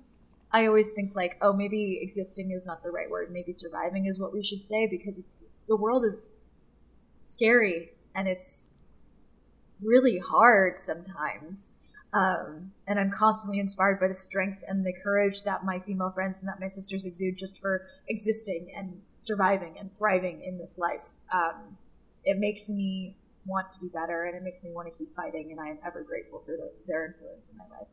I 0.51 0.65
always 0.65 0.93
think 0.93 1.15
like, 1.15 1.37
oh, 1.41 1.53
maybe 1.53 1.99
existing 2.01 2.51
is 2.51 2.65
not 2.65 2.81
the 2.81 2.89
right 2.89 3.09
word. 3.09 3.31
Maybe 3.31 3.51
surviving 3.51 4.05
is 4.05 4.19
what 4.19 4.33
we 4.33 4.41
should 4.41 4.63
say 4.63 4.87
because 4.87 5.19
it's 5.19 5.37
the 5.67 5.75
world 5.75 6.05
is 6.05 6.35
scary 7.21 7.91
and 8.15 8.27
it's 8.27 8.73
really 9.81 10.19
hard 10.19 10.77
sometimes. 10.77 11.71
Um, 12.11 12.71
and 12.87 12.99
I'm 12.99 13.11
constantly 13.11 13.59
inspired 13.59 13.99
by 13.99 14.07
the 14.07 14.13
strength 14.15 14.63
and 14.67 14.85
the 14.85 14.93
courage 14.93 15.43
that 15.43 15.63
my 15.63 15.79
female 15.79 16.09
friends 16.09 16.39
and 16.39 16.47
that 16.49 16.59
my 16.59 16.67
sisters 16.67 17.05
exude 17.05 17.37
just 17.37 17.61
for 17.61 17.85
existing 18.07 18.71
and 18.75 19.01
surviving 19.19 19.77
and 19.77 19.95
thriving 19.95 20.41
in 20.41 20.57
this 20.57 20.79
life. 20.79 21.13
Um, 21.31 21.77
it 22.23 22.39
makes 22.39 22.69
me 22.69 23.15
want 23.45 23.69
to 23.71 23.79
be 23.79 23.89
better 23.89 24.23
and 24.23 24.35
it 24.35 24.43
makes 24.43 24.63
me 24.63 24.71
want 24.71 24.91
to 24.91 24.97
keep 24.97 25.13
fighting. 25.13 25.51
And 25.51 25.59
I 25.59 25.67
am 25.67 25.77
ever 25.85 26.01
grateful 26.03 26.39
for 26.39 26.51
the, 26.51 26.71
their 26.87 27.05
influence 27.05 27.49
in 27.49 27.57
my 27.57 27.65
life. 27.77 27.87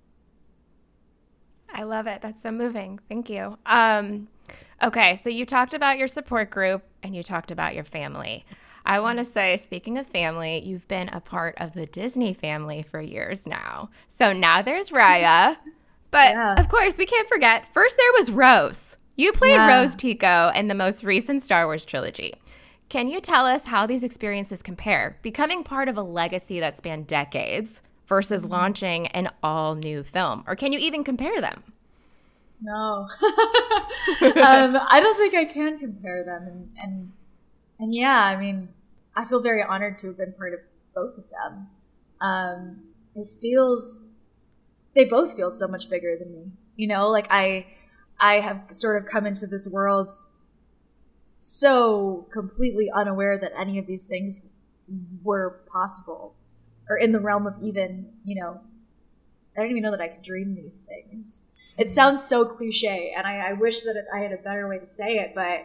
I 1.73 1.83
love 1.83 2.07
it. 2.07 2.23
That's 2.23 2.43
so 2.43 2.51
moving. 2.51 3.01
Thank 3.09 3.29
you. 3.29 3.59
Um, 3.67 4.29
okay, 4.83 5.17
so 5.17 5.29
you 5.29 5.45
talked 5.45 5.75
about 5.75 5.99
your 5.99 6.09
support 6.09 6.51
group 6.51 6.83
and 7.03 7.15
you 7.15 7.23
talked 7.23 7.51
about 7.51 7.75
your 7.75 7.85
family. 7.85 8.47
I 8.87 9.01
want 9.01 9.19
to 9.19 9.25
say, 9.25 9.57
speaking 9.57 9.99
of 9.99 10.07
family, 10.07 10.63
you've 10.65 10.87
been 10.87 11.09
a 11.09 11.21
part 11.21 11.57
of 11.59 11.75
the 11.75 11.87
Disney 11.87 12.33
family 12.33 12.83
for 12.83 13.01
years 13.01 13.47
now. 13.47 13.91
So 14.07 14.33
now 14.33 14.63
there's 14.63 14.91
Raya. 14.91 15.57
But 16.13 16.31
yeah. 16.31 16.55
of 16.55 16.69
course, 16.69 16.97
we 16.97 17.05
can't 17.05 17.29
forget 17.29 17.65
first 17.75 17.97
there 17.99 18.13
was 18.13 18.31
Rose. 18.31 18.97
You 19.17 19.33
played 19.33 19.57
yeah. 19.57 19.67
Rose 19.67 19.95
Tico 19.95 20.51
in 20.55 20.69
the 20.69 20.75
most 20.75 21.03
recent 21.03 21.43
Star 21.43 21.67
Wars 21.67 21.85
trilogy. 21.85 22.33
Can 22.89 23.09
you 23.09 23.21
tell 23.21 23.45
us 23.45 23.67
how 23.67 23.87
these 23.87 24.05
experiences 24.05 24.63
compare? 24.63 25.19
Becoming 25.21 25.65
part 25.65 25.89
of 25.89 25.99
a 25.99 26.03
legacy 26.03 26.61
that 26.61 26.77
spanned 26.77 27.09
decades 27.09 27.83
versus 28.07 28.43
mm-hmm. 28.43 28.53
launching 28.53 29.07
an 29.09 29.29
all 29.43 29.75
new 29.75 30.05
film? 30.05 30.45
Or 30.47 30.55
can 30.55 30.73
you 30.73 30.79
even 30.79 31.03
compare 31.03 31.41
them? 31.41 31.65
No. 32.63 33.09
um, 34.23 34.79
I 34.89 35.01
don't 35.03 35.17
think 35.17 35.35
I 35.35 35.45
can 35.45 35.79
compare 35.79 36.25
them. 36.25 36.47
And, 36.47 36.71
and, 36.81 37.13
and 37.81 37.95
yeah, 37.95 38.25
I 38.25 38.37
mean, 38.37 38.69
I 39.17 39.25
feel 39.25 39.41
very 39.41 39.63
honored 39.63 39.99
to 39.99 40.09
have 40.09 40.19
been 40.19 40.33
part 40.33 40.53
of 40.53 40.61
both 40.95 41.17
of 41.19 41.31
them. 41.31 41.69
Um, 42.21 42.83
it 43.15 43.29
feels, 43.29 44.09
they 44.95 45.05
both 45.05 45.35
feel 45.35 45.51
so 45.51 45.67
much 45.67 45.89
bigger 45.89 46.17
than 46.19 46.33
me. 46.33 46.53
You 46.77 46.89
know, 46.89 47.09
like 47.09 47.27
I, 47.31 47.67
I 48.21 48.41
have 48.41 48.63
sort 48.71 48.97
of 48.97 49.09
come 49.09 49.27
into 49.27 49.47
this 49.47 49.69
world 49.69 50.13
so 51.39 52.27
completely 52.33 52.91
unaware 52.91 53.39
that 53.39 53.53
any 53.57 53.79
of 53.79 53.87
these 53.87 54.07
things 54.07 54.47
were 55.23 55.61
possible 55.71 56.35
or 56.89 56.97
in 56.97 57.13
the 57.13 57.21
realm 57.21 57.47
of 57.47 57.55
even, 57.61 58.11
you 58.25 58.41
know, 58.41 58.61
I 59.57 59.63
don't 59.63 59.71
even 59.71 59.83
know 59.83 59.91
that 59.91 60.01
I 60.01 60.09
could 60.09 60.23
dream 60.23 60.55
these 60.55 60.87
things. 60.87 61.51
It 61.79 61.89
sounds 61.89 62.25
so 62.25 62.45
cliche, 62.45 63.13
and 63.17 63.27
I, 63.27 63.51
I 63.51 63.53
wish 63.53 63.83
that 63.83 63.97
it, 63.97 64.05
I 64.15 64.19
had 64.21 64.33
a 64.33 64.37
better 64.37 64.69
way 64.69 64.79
to 64.79 64.87
say 64.87 65.19
it, 65.19 65.35
but 65.35 65.65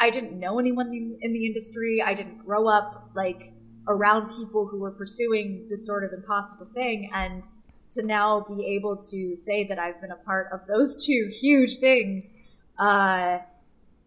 I 0.00 0.10
didn't 0.10 0.38
know 0.38 0.58
anyone 0.58 0.88
in, 0.88 1.18
in 1.20 1.32
the 1.32 1.46
industry. 1.46 2.02
I 2.04 2.14
didn't 2.14 2.38
grow 2.38 2.68
up 2.68 3.10
like 3.14 3.44
around 3.88 4.32
people 4.32 4.66
who 4.66 4.78
were 4.78 4.90
pursuing 4.90 5.66
this 5.68 5.86
sort 5.86 6.04
of 6.04 6.12
impossible 6.12 6.66
thing, 6.66 7.10
and 7.12 7.44
to 7.90 8.06
now 8.06 8.44
be 8.48 8.66
able 8.66 8.96
to 8.96 9.34
say 9.36 9.64
that 9.64 9.78
I've 9.78 10.00
been 10.00 10.10
a 10.10 10.16
part 10.16 10.50
of 10.52 10.66
those 10.66 10.96
two 11.06 11.28
huge 11.40 11.78
things, 11.78 12.34
uh, 12.78 13.38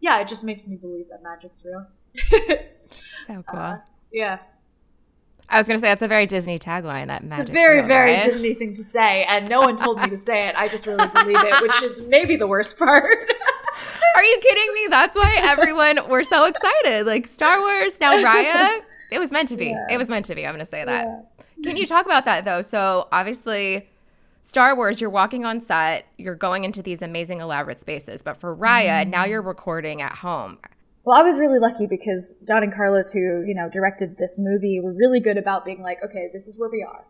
yeah, 0.00 0.20
it 0.20 0.28
just 0.28 0.44
makes 0.44 0.66
me 0.66 0.76
believe 0.76 1.08
that 1.10 1.22
magic's 1.22 1.64
real. 1.64 1.86
so 2.88 3.42
cool. 3.46 3.60
Uh, 3.60 3.78
yeah. 4.12 4.38
I 5.48 5.58
was 5.58 5.68
going 5.68 5.78
to 5.78 5.80
say 5.80 5.88
that's 5.88 6.02
a 6.02 6.08
very 6.08 6.26
Disney 6.26 6.58
tagline. 6.58 7.08
That 7.08 7.24
magic. 7.24 7.42
It's 7.42 7.50
a 7.50 7.52
very, 7.52 7.78
real, 7.78 7.86
very 7.86 8.14
right? 8.14 8.24
Disney 8.24 8.54
thing 8.54 8.72
to 8.72 8.82
say, 8.82 9.24
and 9.24 9.48
no 9.48 9.60
one 9.60 9.76
told 9.76 10.00
me 10.00 10.08
to 10.08 10.16
say 10.16 10.48
it. 10.48 10.54
I 10.56 10.66
just 10.68 10.86
really 10.86 11.06
believe 11.08 11.36
it, 11.38 11.62
which 11.62 11.82
is 11.82 12.02
maybe 12.08 12.36
the 12.36 12.46
worst 12.46 12.78
part. 12.78 13.30
Are 14.16 14.24
you 14.24 14.38
kidding 14.40 14.74
me? 14.74 14.86
That's 14.90 15.16
why 15.16 15.36
everyone 15.40 16.08
we're 16.08 16.24
so 16.24 16.46
excited. 16.46 17.06
Like 17.06 17.26
Star 17.26 17.58
Wars 17.58 17.98
now, 18.00 18.12
Raya. 18.14 18.80
It 19.10 19.18
was 19.18 19.30
meant 19.30 19.48
to 19.48 19.56
be. 19.56 19.66
Yeah. 19.66 19.86
It 19.90 19.98
was 19.98 20.08
meant 20.08 20.26
to 20.26 20.34
be. 20.34 20.46
I'm 20.46 20.54
going 20.54 20.64
to 20.64 20.70
say 20.70 20.84
that. 20.84 21.06
Yeah. 21.06 21.44
Can 21.62 21.76
you 21.76 21.86
talk 21.86 22.06
about 22.06 22.24
that 22.24 22.44
though? 22.44 22.62
So 22.62 23.08
obviously, 23.12 23.88
Star 24.42 24.74
Wars, 24.74 25.00
you're 25.00 25.10
walking 25.10 25.44
on 25.44 25.60
set, 25.60 26.06
you're 26.18 26.34
going 26.34 26.64
into 26.64 26.82
these 26.82 27.00
amazing 27.00 27.40
elaborate 27.40 27.78
spaces, 27.78 28.22
but 28.22 28.38
for 28.38 28.54
Raya, 28.54 29.02
mm-hmm. 29.02 29.10
now 29.10 29.24
you're 29.24 29.42
recording 29.42 30.02
at 30.02 30.16
home. 30.16 30.58
Well, 31.04 31.18
I 31.18 31.22
was 31.22 31.40
really 31.40 31.58
lucky 31.58 31.86
because 31.86 32.40
Don 32.40 32.62
and 32.62 32.72
Carlos, 32.72 33.12
who 33.12 33.44
you 33.46 33.54
know 33.54 33.68
directed 33.68 34.18
this 34.18 34.38
movie, 34.38 34.80
were 34.80 34.92
really 34.92 35.20
good 35.20 35.36
about 35.36 35.64
being 35.64 35.82
like, 35.82 36.02
okay, 36.04 36.28
this 36.32 36.46
is 36.46 36.58
where 36.58 36.68
we 36.68 36.82
are. 36.82 37.04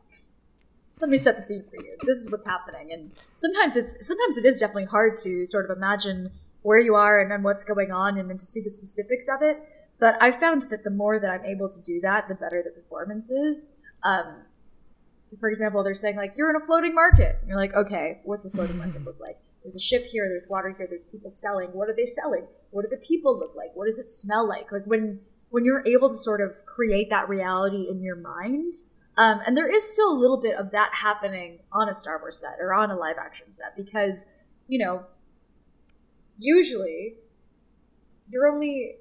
Let 1.00 1.10
me 1.10 1.16
set 1.16 1.36
the 1.36 1.42
scene 1.42 1.62
for 1.62 1.76
you. 1.76 1.96
This 2.06 2.18
is 2.18 2.30
what's 2.30 2.46
happening. 2.46 2.92
And 2.92 3.10
sometimes 3.34 3.76
it's 3.76 4.06
sometimes 4.06 4.36
it 4.36 4.44
is 4.44 4.60
definitely 4.60 4.86
hard 4.86 5.16
to 5.18 5.44
sort 5.44 5.68
of 5.68 5.76
imagine 5.76 6.30
where 6.62 6.78
you 6.78 6.94
are 6.94 7.20
and 7.20 7.30
then 7.30 7.42
what's 7.42 7.64
going 7.64 7.90
on, 7.92 8.18
and 8.18 8.30
then 8.30 8.38
to 8.38 8.44
see 8.44 8.62
the 8.62 8.70
specifics 8.70 9.26
of 9.28 9.42
it. 9.42 9.58
But 9.98 10.16
I 10.20 10.32
found 10.32 10.62
that 10.70 10.84
the 10.84 10.90
more 10.90 11.20
that 11.20 11.30
I'm 11.30 11.44
able 11.44 11.68
to 11.68 11.80
do 11.80 12.00
that, 12.00 12.28
the 12.28 12.34
better 12.34 12.62
the 12.62 12.70
performance 12.70 13.30
is. 13.30 13.76
Um, 14.02 14.44
for 15.38 15.48
example, 15.48 15.82
they're 15.82 15.94
saying 15.94 16.16
like 16.16 16.36
you're 16.36 16.50
in 16.50 16.56
a 16.56 16.64
floating 16.64 16.94
market. 16.94 17.38
And 17.40 17.48
you're 17.48 17.58
like, 17.58 17.74
okay, 17.74 18.20
what's 18.24 18.44
a 18.44 18.50
floating 18.50 18.78
market 18.78 19.04
look 19.04 19.20
like? 19.20 19.38
There's 19.62 19.76
a 19.76 19.80
ship 19.80 20.04
here, 20.04 20.28
there's 20.28 20.48
water 20.48 20.74
here, 20.76 20.86
there's 20.88 21.04
people 21.04 21.30
selling. 21.30 21.68
What 21.68 21.88
are 21.88 21.94
they 21.94 22.06
selling? 22.06 22.46
What 22.70 22.82
do 22.82 22.88
the 22.88 22.96
people 22.96 23.38
look 23.38 23.54
like? 23.56 23.70
What 23.74 23.86
does 23.86 23.98
it 23.98 24.08
smell 24.08 24.46
like? 24.46 24.72
Like 24.72 24.86
when 24.86 25.20
when 25.50 25.64
you're 25.64 25.86
able 25.86 26.08
to 26.08 26.14
sort 26.14 26.40
of 26.40 26.64
create 26.66 27.10
that 27.10 27.28
reality 27.28 27.86
in 27.88 28.02
your 28.02 28.16
mind, 28.16 28.72
um, 29.18 29.40
and 29.46 29.56
there 29.56 29.72
is 29.72 29.92
still 29.92 30.10
a 30.10 30.18
little 30.18 30.40
bit 30.40 30.56
of 30.56 30.70
that 30.70 30.90
happening 30.94 31.58
on 31.70 31.88
a 31.88 31.94
Star 31.94 32.18
Wars 32.18 32.38
set 32.38 32.56
or 32.58 32.72
on 32.72 32.90
a 32.90 32.96
live 32.96 33.16
action 33.18 33.52
set 33.52 33.76
because, 33.76 34.26
you 34.66 34.78
know, 34.78 35.04
usually 36.42 37.14
you're 38.28 38.48
only 38.48 38.96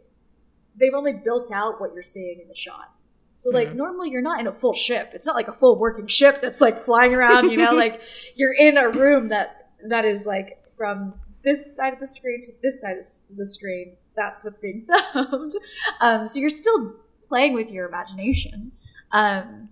they've 0.80 0.94
only 0.94 1.14
built 1.14 1.52
out 1.52 1.82
what 1.82 1.94
you're 1.94 2.04
seeing 2.04 2.40
in 2.40 2.48
the 2.48 2.56
shot. 2.56 2.94
So 3.34 3.50
like 3.50 3.70
mm-hmm. 3.70 3.78
normally 3.78 4.10
you're 4.10 4.22
not 4.22 4.40
in 4.40 4.48
a 4.48 4.52
full 4.52 4.74
ship. 4.74 5.12
It's 5.14 5.26
not 5.26 5.36
like 5.36 5.48
a 5.48 5.54
full 5.54 5.78
working 5.78 6.08
ship 6.08 6.42
that's 6.42 6.62
like 6.62 6.78
flying 6.78 7.14
around, 7.14 7.50
you 7.50 7.58
know, 7.58 7.72
like 7.76 8.02
you're 8.36 8.54
in 8.54 8.78
a 8.78 8.90
room 8.90 9.30
that 9.30 9.72
that 9.88 10.06
is 10.06 10.26
like 10.26 10.60
from 10.78 11.16
this 11.44 11.76
side 11.76 11.94
of 11.94 12.00
the 12.00 12.08
screen 12.08 12.42
to 12.44 12.52
this 12.62 12.82
side 12.82 12.98
of 12.98 13.06
the 13.36 13.46
screen. 13.46 13.98
That's 14.16 14.44
what's 14.44 14.60
being 14.60 14.86
filmed. 15.14 15.54
Um, 16.00 16.28
so 16.28 16.40
you're 16.40 16.50
still 16.50 16.96
playing 17.28 17.54
with 17.54 17.72
your 17.72 17.88
imagination. 17.88 18.74
Um, 19.12 19.70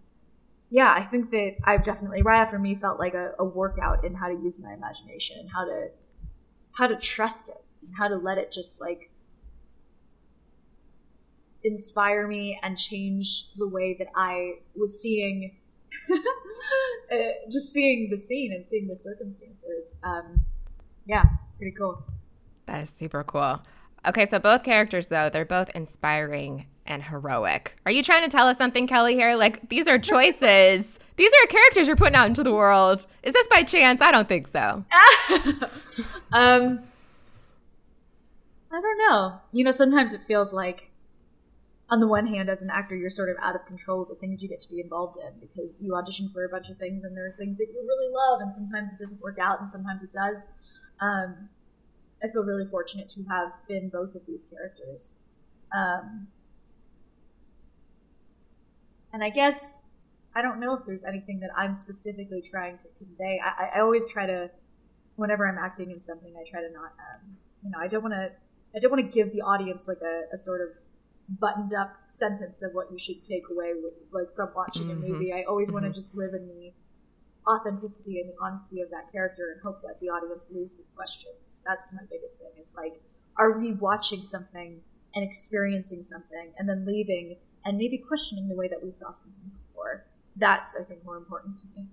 yeah, 0.70 0.94
I 0.96 1.04
think 1.04 1.32
that 1.32 1.58
I've 1.64 1.84
definitely 1.84 2.22
Raya 2.22 2.50
for 2.50 2.60
me 2.60 2.76
felt 2.76 3.00
like 3.00 3.14
a, 3.14 3.34
a, 3.40 3.44
workout 3.44 4.06
in 4.06 4.14
how 4.14 4.28
to 4.28 4.36
use 4.36 4.62
my 4.62 4.74
imagination 4.74 5.40
and 5.40 5.50
how 5.50 5.66
to 5.66 5.90
how 6.80 6.88
to 6.88 6.96
trust 6.96 7.50
it 7.50 7.62
and 7.86 7.94
how 7.98 8.08
to 8.08 8.16
let 8.16 8.38
it 8.38 8.52
just 8.52 8.80
like 8.80 9.12
inspire 11.62 12.26
me 12.26 12.58
and 12.64 12.78
change 12.78 13.54
the 13.56 13.68
way 13.68 13.94
that 14.00 14.08
I 14.16 14.60
was 14.76 15.02
seeing 15.02 15.58
uh, 16.10 17.16
just 17.52 17.74
seeing 17.74 18.10
the 18.10 18.16
scene 18.16 18.54
and 18.54 18.66
seeing 18.66 18.88
the 18.88 18.96
circumstances. 18.96 19.98
Um, 20.04 20.46
yeah, 21.06 21.24
pretty 21.58 21.76
cool. 21.78 22.02
That 22.66 22.84
is 22.84 22.90
super 22.90 23.26
cool. 23.26 23.62
Okay, 24.08 24.26
so 24.26 24.40
both 24.40 24.64
characters, 24.64 25.08
though, 25.08 25.30
they're 25.30 25.44
both 25.44 25.70
inspiring 25.76 26.68
and 26.86 27.04
heroic. 27.04 27.78
Are 27.86 27.92
you 27.92 28.04
trying 28.04 28.24
to 28.24 28.30
tell 28.30 28.48
us 28.48 28.58
something, 28.58 28.88
Kelly, 28.88 29.16
here? 29.16 29.36
Like, 29.36 29.68
these 29.68 29.88
are 29.90 30.00
choices. 30.14 30.98
These 31.20 31.34
are 31.34 31.48
characters 31.48 31.86
you're 31.86 31.98
putting 31.98 32.16
out 32.16 32.28
into 32.28 32.44
the 32.44 32.54
world. 32.54 33.06
Is 33.24 33.34
this 33.34 33.46
by 33.48 33.62
chance? 33.64 34.02
I 34.02 34.10
don't 34.10 34.30
think 34.30 34.48
so. 34.48 34.86
um, 36.32 36.80
I 38.72 38.82
don't 38.82 38.98
know. 38.98 39.42
You 39.52 39.66
know, 39.66 39.72
sometimes 39.72 40.14
it 40.14 40.22
feels 40.24 40.54
like 40.54 40.92
on 41.90 42.00
the 42.00 42.08
one 42.08 42.26
hand, 42.28 42.50
as 42.50 42.62
an 42.62 42.70
actor, 42.70 42.96
you're 42.96 43.10
sort 43.10 43.30
of 43.30 43.36
out 43.42 43.54
of 43.54 43.66
control 43.66 44.02
of 44.02 44.08
the 44.08 44.16
things 44.16 44.42
you 44.42 44.48
get 44.48 44.62
to 44.62 44.70
be 44.70 44.80
involved 44.80 45.18
in 45.18 45.38
because 45.42 45.84
you 45.84 45.94
audition 45.94 46.30
for 46.30 46.46
a 46.46 46.50
bunch 46.50 46.70
of 46.70 46.78
things 46.78 47.04
and 47.04 47.18
there 47.18 47.28
are 47.28 47.34
things 47.34 47.58
that 47.58 47.68
you 47.68 47.82
really 47.82 48.14
love, 48.14 48.40
and 48.40 48.54
sometimes 48.54 48.94
it 48.94 48.98
doesn't 48.98 49.22
work 49.22 49.40
out, 49.40 49.60
and 49.60 49.70
sometimes 49.70 50.02
it 50.02 50.14
does. 50.14 50.48
Um, 51.02 51.50
I 52.24 52.30
feel 52.30 52.44
really 52.44 52.66
fortunate 52.66 53.10
to 53.10 53.24
have 53.24 53.52
been 53.68 53.90
both 53.90 54.16
of 54.16 54.26
these 54.26 54.46
characters. 54.46 55.20
Um, 55.76 56.28
and 59.12 59.22
I 59.22 59.30
guess 59.32 59.89
I 60.40 60.42
don't 60.42 60.62
know 60.62 60.74
if 60.74 60.86
there's 60.86 61.04
anything 61.04 61.42
that 61.42 61.50
I'm 61.58 61.74
specifically 61.74 62.42
trying 62.42 62.78
to 62.78 62.88
convey. 62.98 63.42
I, 63.44 63.76
I 63.76 63.80
always 63.82 64.08
try 64.08 64.26
to, 64.26 64.50
whenever 65.18 65.46
I'm 65.46 65.58
acting 65.58 65.92
in 65.92 66.00
something, 66.00 66.34
I 66.40 66.50
try 66.50 66.62
to 66.62 66.72
not, 66.72 66.94
um, 67.08 67.36
you 67.62 67.70
know, 67.72 67.78
I 67.78 67.90
don't 67.90 68.02
want 68.02 68.14
to, 68.14 68.32
I 68.74 68.80
don't 68.80 68.90
want 68.90 69.04
to 69.04 69.12
give 69.12 69.34
the 69.34 69.42
audience 69.42 69.90
like 69.90 70.02
a, 70.02 70.34
a 70.34 70.38
sort 70.38 70.62
of 70.62 70.70
buttoned 71.28 71.74
up 71.74 71.92
sentence 72.08 72.64
of 72.64 72.72
what 72.72 72.90
you 72.90 72.98
should 72.98 73.26
take 73.26 73.50
away 73.52 73.74
with, 73.84 73.96
like 74.14 74.34
from 74.34 74.50
watching 74.56 74.88
mm-hmm. 74.88 75.04
a 75.04 75.08
movie. 75.10 75.34
I 75.34 75.44
always 75.44 75.68
mm-hmm. 75.68 75.84
want 75.84 75.86
to 75.88 75.92
just 75.92 76.16
live 76.16 76.34
in 76.34 76.48
the 76.48 76.72
authenticity 77.46 78.22
and 78.22 78.30
the 78.30 78.36
honesty 78.42 78.80
of 78.80 78.90
that 78.92 79.12
character 79.12 79.52
and 79.52 79.62
hope 79.62 79.82
that 79.82 80.00
the 80.00 80.08
audience 80.08 80.50
leaves 80.54 80.76
with 80.78 80.88
questions. 80.96 81.62
That's 81.68 81.92
my 81.92 82.04
biggest 82.10 82.40
thing 82.40 82.52
is 82.62 82.74
like, 82.78 83.02
are 83.36 83.60
we 83.60 83.74
watching 83.74 84.24
something 84.24 84.80
and 85.14 85.24
experiencing 85.24 86.04
something 86.04 86.54
and 86.58 86.70
then 86.70 86.86
leaving 86.86 87.38
and 87.66 87.78
maybe 87.78 87.98
questioning 87.98 88.48
the 88.48 88.56
way 88.56 88.70
that 88.70 88.82
we 88.82 88.92
saw 88.92 89.12
something? 89.12 89.52
That's, 90.40 90.76
I 90.80 90.84
think, 90.84 91.04
more 91.06 91.18
important 91.18 91.58
to 91.58 91.68
me. 91.78 91.86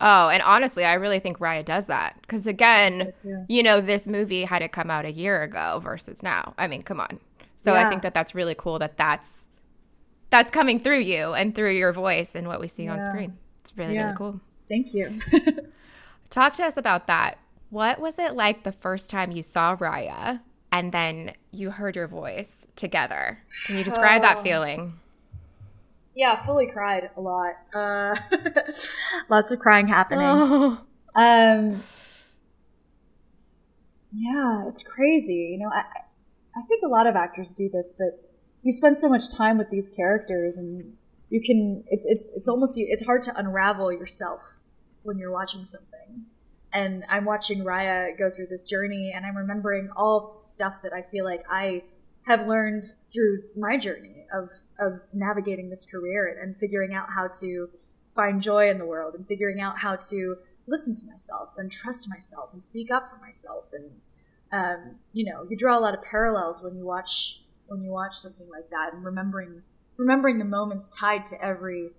Oh, 0.00 0.28
and 0.28 0.42
honestly, 0.42 0.84
I 0.84 0.94
really 0.94 1.20
think 1.20 1.38
Raya 1.38 1.64
does 1.64 1.86
that 1.86 2.16
because 2.20 2.46
again, 2.46 3.12
So 3.16 3.44
you 3.48 3.62
know, 3.62 3.80
this 3.80 4.06
movie 4.06 4.44
had 4.44 4.58
to 4.58 4.68
come 4.68 4.90
out 4.90 5.06
a 5.06 5.12
year 5.12 5.42
ago 5.42 5.80
versus 5.82 6.22
now. 6.22 6.52
I 6.58 6.66
mean, 6.66 6.82
come 6.82 7.00
on. 7.00 7.18
So 7.56 7.74
I 7.74 7.88
think 7.88 8.02
that 8.02 8.12
that's 8.14 8.34
really 8.34 8.54
cool 8.54 8.78
that 8.78 8.96
that's 8.98 9.48
that's 10.30 10.50
coming 10.50 10.78
through 10.80 11.00
you 11.00 11.32
and 11.32 11.54
through 11.54 11.72
your 11.72 11.92
voice 11.92 12.34
and 12.34 12.46
what 12.46 12.60
we 12.60 12.68
see 12.68 12.86
on 12.88 13.02
screen. 13.04 13.38
It's 13.60 13.76
really 13.76 13.94
Yeah. 13.94 14.02
really 14.02 14.16
cool. 14.16 14.40
Thank 14.68 14.92
you. 14.92 15.18
Talk 16.30 16.52
to 16.54 16.64
us 16.64 16.76
about 16.76 17.06
that. 17.06 17.38
What 17.70 17.98
was 17.98 18.18
it 18.18 18.34
like 18.34 18.62
the 18.64 18.72
first 18.72 19.08
time 19.10 19.30
you 19.32 19.42
saw 19.42 19.76
Raya 19.76 20.40
and 20.70 20.92
then 20.92 21.32
you 21.52 21.70
heard 21.70 21.96
your 21.96 22.06
voice 22.06 22.68
together? 22.76 23.38
Can 23.64 23.76
you 23.78 23.84
describe 23.84 24.22
that 24.22 24.38
Oh. 24.38 24.42
feeling? 24.42 25.00
Yeah, 26.16 26.34
fully 26.34 26.66
cried 26.66 27.10
a 27.14 27.20
lot. 27.20 27.52
Uh, 27.74 28.16
lots 29.28 29.52
of 29.52 29.58
crying 29.58 29.86
happening. 29.86 30.26
Oh. 30.26 30.80
Um, 31.14 31.82
yeah, 34.12 34.66
it's 34.66 34.82
crazy. 34.82 35.50
You 35.52 35.58
know, 35.58 35.70
I, 35.70 35.84
I 36.56 36.62
think 36.66 36.82
a 36.82 36.88
lot 36.88 37.06
of 37.06 37.16
actors 37.16 37.54
do 37.54 37.68
this, 37.68 37.94
but 37.96 38.32
you 38.62 38.72
spend 38.72 38.96
so 38.96 39.10
much 39.10 39.30
time 39.30 39.58
with 39.58 39.68
these 39.70 39.90
characters, 39.90 40.56
and 40.56 40.94
you 41.28 41.42
can. 41.42 41.84
It's 41.88 42.06
it's 42.06 42.30
it's 42.34 42.48
almost 42.48 42.78
you. 42.78 42.86
It's 42.88 43.04
hard 43.04 43.22
to 43.24 43.38
unravel 43.38 43.92
yourself 43.92 44.60
when 45.02 45.18
you're 45.18 45.32
watching 45.32 45.66
something. 45.66 46.24
And 46.72 47.04
I'm 47.10 47.26
watching 47.26 47.62
Raya 47.62 48.18
go 48.18 48.30
through 48.30 48.46
this 48.46 48.64
journey, 48.64 49.12
and 49.14 49.26
I'm 49.26 49.36
remembering 49.36 49.90
all 49.94 50.30
the 50.30 50.36
stuff 50.36 50.80
that 50.82 50.94
I 50.94 51.02
feel 51.02 51.26
like 51.26 51.44
I 51.50 51.82
have 52.26 52.46
learned 52.48 52.84
through 53.12 53.42
my 53.54 53.76
journey 53.76 54.15
of 54.32 54.50
of 54.78 55.00
navigating 55.12 55.70
this 55.70 55.86
career 55.86 56.38
and, 56.40 56.56
figuring 56.56 56.94
out 56.94 57.08
how 57.14 57.28
to 57.40 57.68
find 58.14 58.40
joy 58.40 58.68
in 58.70 58.78
the 58.78 58.86
world 58.86 59.14
and 59.14 59.26
figuring 59.26 59.60
out 59.60 59.78
how 59.78 59.96
to 59.96 60.36
listen 60.66 60.94
to 60.94 61.06
myself 61.06 61.54
and 61.58 61.70
trust 61.70 62.08
myself 62.08 62.50
and 62.52 62.62
speak 62.62 62.90
up 62.90 63.08
for 63.08 63.18
myself. 63.18 63.70
And 63.72 63.90
um, 64.52 64.96
you 65.12 65.24
know 65.24 65.46
you 65.48 65.56
draw 65.56 65.78
a 65.78 65.80
lot 65.80 65.94
of 65.94 66.02
parallels 66.02 66.62
when 66.62 66.76
you 66.76 66.84
watch 66.84 67.42
when 67.66 67.82
you 67.82 67.90
watch 67.90 68.16
something 68.16 68.48
like 68.48 68.70
that 68.70 68.94
and 68.94 69.04
remembering 69.04 69.62
remembering 69.96 70.38
the 70.38 70.44
moments 70.44 70.88
tied 70.88 71.26
to 71.26 71.44
every 71.44 71.90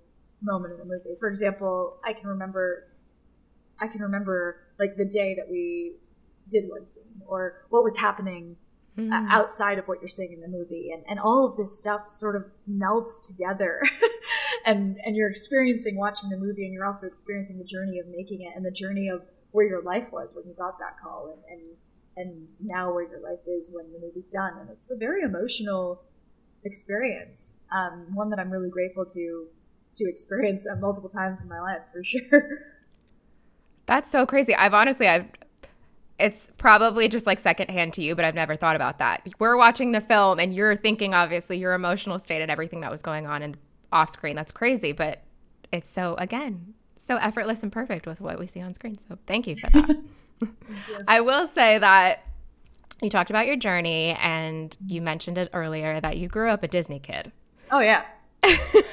moment 0.41 0.73
in 0.73 0.80
the 0.80 0.86
movie. 0.86 1.15
For 1.19 1.28
example 1.28 1.97
i 2.05 2.13
can 2.13 2.28
remember 2.28 2.84
i 3.80 3.88
can 3.88 4.01
remember 4.01 4.61
like 4.80 4.95
the 4.95 5.05
day 5.05 5.36
that 5.36 5.49
we 5.49 5.95
did 6.49 6.69
one 6.69 6.86
scene 6.86 7.21
or 7.28 7.65
what 7.69 7.84
was 7.84 7.97
happening 7.97 8.55
Mm. 8.97 9.13
uh, 9.13 9.25
outside 9.29 9.77
of 9.77 9.87
what 9.87 10.01
you're 10.01 10.07
seeing 10.07 10.33
in 10.33 10.41
the 10.41 10.47
movie 10.47 10.89
and, 10.91 11.03
and 11.07 11.19
all 11.19 11.45
of 11.45 11.55
this 11.55 11.77
stuff 11.77 12.07
sort 12.07 12.35
of 12.35 12.45
melts 12.65 13.27
together 13.27 13.87
and 14.65 14.97
and 15.05 15.15
you're 15.15 15.29
experiencing 15.29 15.97
watching 15.97 16.29
the 16.29 16.37
movie 16.37 16.65
and 16.65 16.73
you're 16.73 16.85
also 16.85 17.05
experiencing 17.05 17.59
the 17.59 17.63
journey 17.63 17.99
of 17.99 18.07
making 18.07 18.41
it 18.41 18.53
and 18.55 18.65
the 18.65 18.71
journey 18.71 19.07
of 19.07 19.27
where 19.51 19.67
your 19.67 19.83
life 19.83 20.11
was 20.11 20.35
when 20.35 20.47
you 20.47 20.55
got 20.57 20.79
that 20.79 20.99
call 20.99 21.31
and 21.31 21.59
and, 21.59 21.77
and 22.17 22.47
now 22.59 22.91
where 22.91 23.07
your 23.07 23.21
life 23.21 23.41
is 23.47 23.71
when 23.71 23.93
the 23.93 23.99
movie's 23.99 24.29
done 24.29 24.53
and 24.59 24.67
it's 24.71 24.89
a 24.89 24.97
very 24.97 25.21
emotional 25.21 26.01
experience 26.63 27.65
um, 27.71 28.07
one 28.15 28.31
that 28.31 28.39
i'm 28.39 28.49
really 28.49 28.69
grateful 28.69 29.05
to 29.05 29.45
to 29.93 30.09
experience 30.09 30.67
uh, 30.67 30.75
multiple 30.77 31.09
times 31.09 31.43
in 31.43 31.49
my 31.49 31.59
life 31.59 31.83
for 31.93 32.03
sure 32.03 32.61
That's 33.87 34.11
so 34.11 34.25
crazy. 34.25 34.53
I've 34.53 34.73
honestly, 34.73 35.07
I've, 35.07 35.25
it's 36.20 36.49
probably 36.57 37.07
just 37.07 37.26
like 37.26 37.39
secondhand 37.39 37.93
to 37.93 38.03
you, 38.03 38.15
but 38.15 38.26
I've 38.26 38.36
never 38.36 38.55
thought 38.55 38.76
about 38.76 38.99
that. 38.99 39.22
We're 39.39 39.57
watching 39.57 39.91
the 39.91 40.01
film 40.01 40.39
and 40.39 40.53
you're 40.53 40.76
thinking, 40.76 41.13
obviously, 41.13 41.57
your 41.57 41.74
emotional 41.74 42.18
state 42.18 42.41
and 42.41 42.49
everything 42.49 42.82
that 42.82 42.91
was 42.91 43.01
going 43.01 43.28
on 43.28 43.43
in 43.43 43.55
off 43.91 44.09
screen. 44.09 44.36
That's 44.36 44.51
crazy, 44.51 44.91
but 44.91 45.22
it's 45.72 45.89
so, 45.89 46.15
again, 46.15 46.74
so 46.97 47.18
effortless 47.18 47.61
and 47.61 47.72
perfect 47.72 48.07
with 48.07 48.20
what 48.20 48.39
we 48.39 48.47
see 48.47 48.61
on 48.61 48.74
screen. 48.74 48.97
So 48.97 49.18
thank 49.28 49.47
you 49.47 49.55
for 49.57 49.70
that. 49.70 50.03
I 51.07 51.22
will 51.22 51.45
say 51.45 51.78
that 51.78 52.24
you 53.01 53.09
talked 53.09 53.30
about 53.30 53.45
your 53.45 53.55
journey 53.55 54.18
and 54.20 54.76
you 54.86 55.01
mentioned 55.01 55.38
it 55.38 55.49
earlier 55.53 56.01
that 56.01 56.18
you 56.18 56.28
grew 56.28 56.49
up 56.49 56.63
a 56.63 56.68
Disney 56.68 56.99
kid. 56.99 57.32
oh 57.72 57.80
yeah 57.80 58.03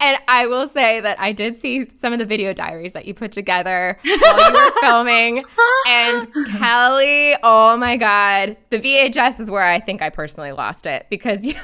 And 0.00 0.16
I 0.28 0.46
will 0.46 0.68
say 0.68 1.00
that 1.00 1.18
I 1.18 1.32
did 1.32 1.60
see 1.60 1.88
some 1.96 2.12
of 2.12 2.20
the 2.20 2.24
video 2.24 2.52
diaries 2.52 2.92
that 2.92 3.04
you 3.06 3.14
put 3.14 3.32
together 3.32 3.98
while 4.04 4.52
you 4.52 4.52
were 4.54 4.80
filming. 4.80 5.44
And 5.88 6.28
Kelly, 6.56 7.34
oh 7.42 7.76
my 7.76 7.96
God, 7.96 8.56
the 8.70 8.78
VHS 8.78 9.40
is 9.40 9.50
where 9.50 9.64
I 9.64 9.80
think 9.80 10.00
I 10.00 10.10
personally 10.10 10.52
lost 10.52 10.86
it 10.86 11.06
because 11.10 11.44
you, 11.44 11.54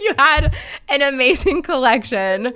you 0.00 0.14
had 0.18 0.52
an 0.88 1.00
amazing 1.02 1.62
collection. 1.62 2.52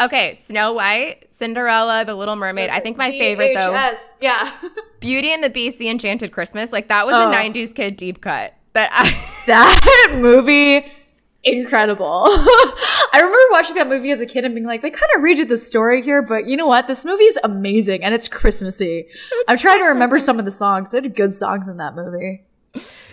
Okay, 0.00 0.32
Snow 0.32 0.72
White, 0.72 1.26
Cinderella, 1.28 2.06
The 2.06 2.14
Little 2.14 2.36
Mermaid. 2.36 2.70
I 2.70 2.80
think 2.80 2.96
my 2.96 3.10
favorite 3.10 3.52
though, 3.54 3.72
VHS, 3.74 4.16
yeah 4.22 4.52
Beauty 5.00 5.32
and 5.34 5.44
the 5.44 5.50
Beast, 5.50 5.78
The 5.78 5.90
Enchanted 5.90 6.32
Christmas. 6.32 6.72
Like 6.72 6.88
that 6.88 7.04
was 7.04 7.14
Oh. 7.14 7.30
a 7.30 7.34
'90s 7.34 7.74
kid 7.74 7.96
deep 7.96 8.22
cut. 8.22 8.54
That 8.72 8.88
I, 8.90 9.44
that 9.46 10.16
movie 10.18 10.86
incredible. 11.44 12.24
I 12.26 13.16
remember 13.16 13.38
watching 13.50 13.74
that 13.76 13.88
movie 13.88 14.10
as 14.10 14.20
a 14.20 14.26
kid 14.26 14.44
and 14.44 14.54
being 14.54 14.66
like 14.66 14.82
they 14.82 14.90
kind 14.90 15.10
of 15.16 15.22
redid 15.22 15.48
the 15.48 15.56
story 15.56 16.02
here 16.02 16.22
but 16.22 16.46
you 16.46 16.56
know 16.56 16.66
what? 16.66 16.86
This 16.86 17.04
movie 17.04 17.24
is 17.24 17.38
amazing 17.44 18.02
and 18.02 18.14
it's 18.14 18.28
christmassy. 18.28 19.06
I'm 19.48 19.58
trying 19.58 19.78
to 19.78 19.84
remember 19.84 20.18
some 20.18 20.38
of 20.38 20.44
the 20.44 20.50
songs. 20.50 20.90
They 20.92 20.98
had 21.00 21.14
good 21.14 21.34
songs 21.34 21.68
in 21.68 21.76
that 21.76 21.94
movie. 21.94 22.44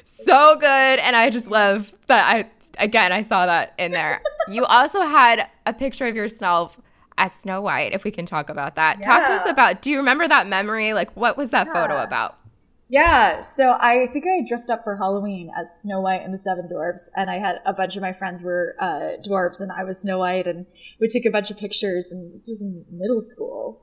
So 0.03 0.55
good 0.55 0.65
and 0.99 1.15
i 1.15 1.29
just 1.29 1.49
love 1.49 1.93
that 2.07 2.27
i 2.35 2.49
again 2.83 3.11
i 3.11 3.21
saw 3.21 3.45
that 3.45 3.73
in 3.77 3.91
there. 3.91 4.21
You 4.47 4.65
also 4.65 5.01
had 5.01 5.47
a 5.67 5.73
picture 5.73 6.07
of 6.07 6.15
yourself 6.15 6.81
as 7.17 7.31
snow 7.31 7.61
white 7.61 7.93
if 7.93 8.03
we 8.03 8.09
can 8.09 8.25
talk 8.25 8.49
about 8.49 8.75
that. 8.75 9.01
Talk 9.03 9.27
to 9.27 9.33
us 9.33 9.47
about 9.47 9.83
do 9.83 9.91
you 9.91 9.97
remember 9.97 10.27
that 10.27 10.47
memory? 10.47 10.93
Like 10.93 11.15
what 11.15 11.37
was 11.37 11.51
that 11.51 11.67
photo 11.71 12.01
about 12.01 12.37
yeah 12.91 13.41
so 13.41 13.77
i 13.79 14.05
think 14.07 14.25
i 14.25 14.45
dressed 14.47 14.69
up 14.69 14.83
for 14.83 14.95
halloween 14.97 15.49
as 15.57 15.81
snow 15.81 15.99
white 16.01 16.21
and 16.21 16.33
the 16.33 16.37
seven 16.37 16.67
dwarfs 16.67 17.09
and 17.15 17.29
i 17.29 17.37
had 17.37 17.55
a 17.65 17.73
bunch 17.73 17.95
of 17.95 18.01
my 18.01 18.13
friends 18.13 18.43
were 18.43 18.75
uh, 18.79 19.11
dwarfs 19.23 19.59
and 19.61 19.71
i 19.71 19.83
was 19.83 20.01
snow 20.01 20.17
white 20.19 20.45
and 20.47 20.65
we 20.99 21.07
took 21.07 21.25
a 21.25 21.31
bunch 21.31 21.49
of 21.49 21.57
pictures 21.57 22.11
and 22.11 22.33
this 22.33 22.47
was 22.47 22.61
in 22.61 22.85
middle 22.91 23.21
school 23.21 23.81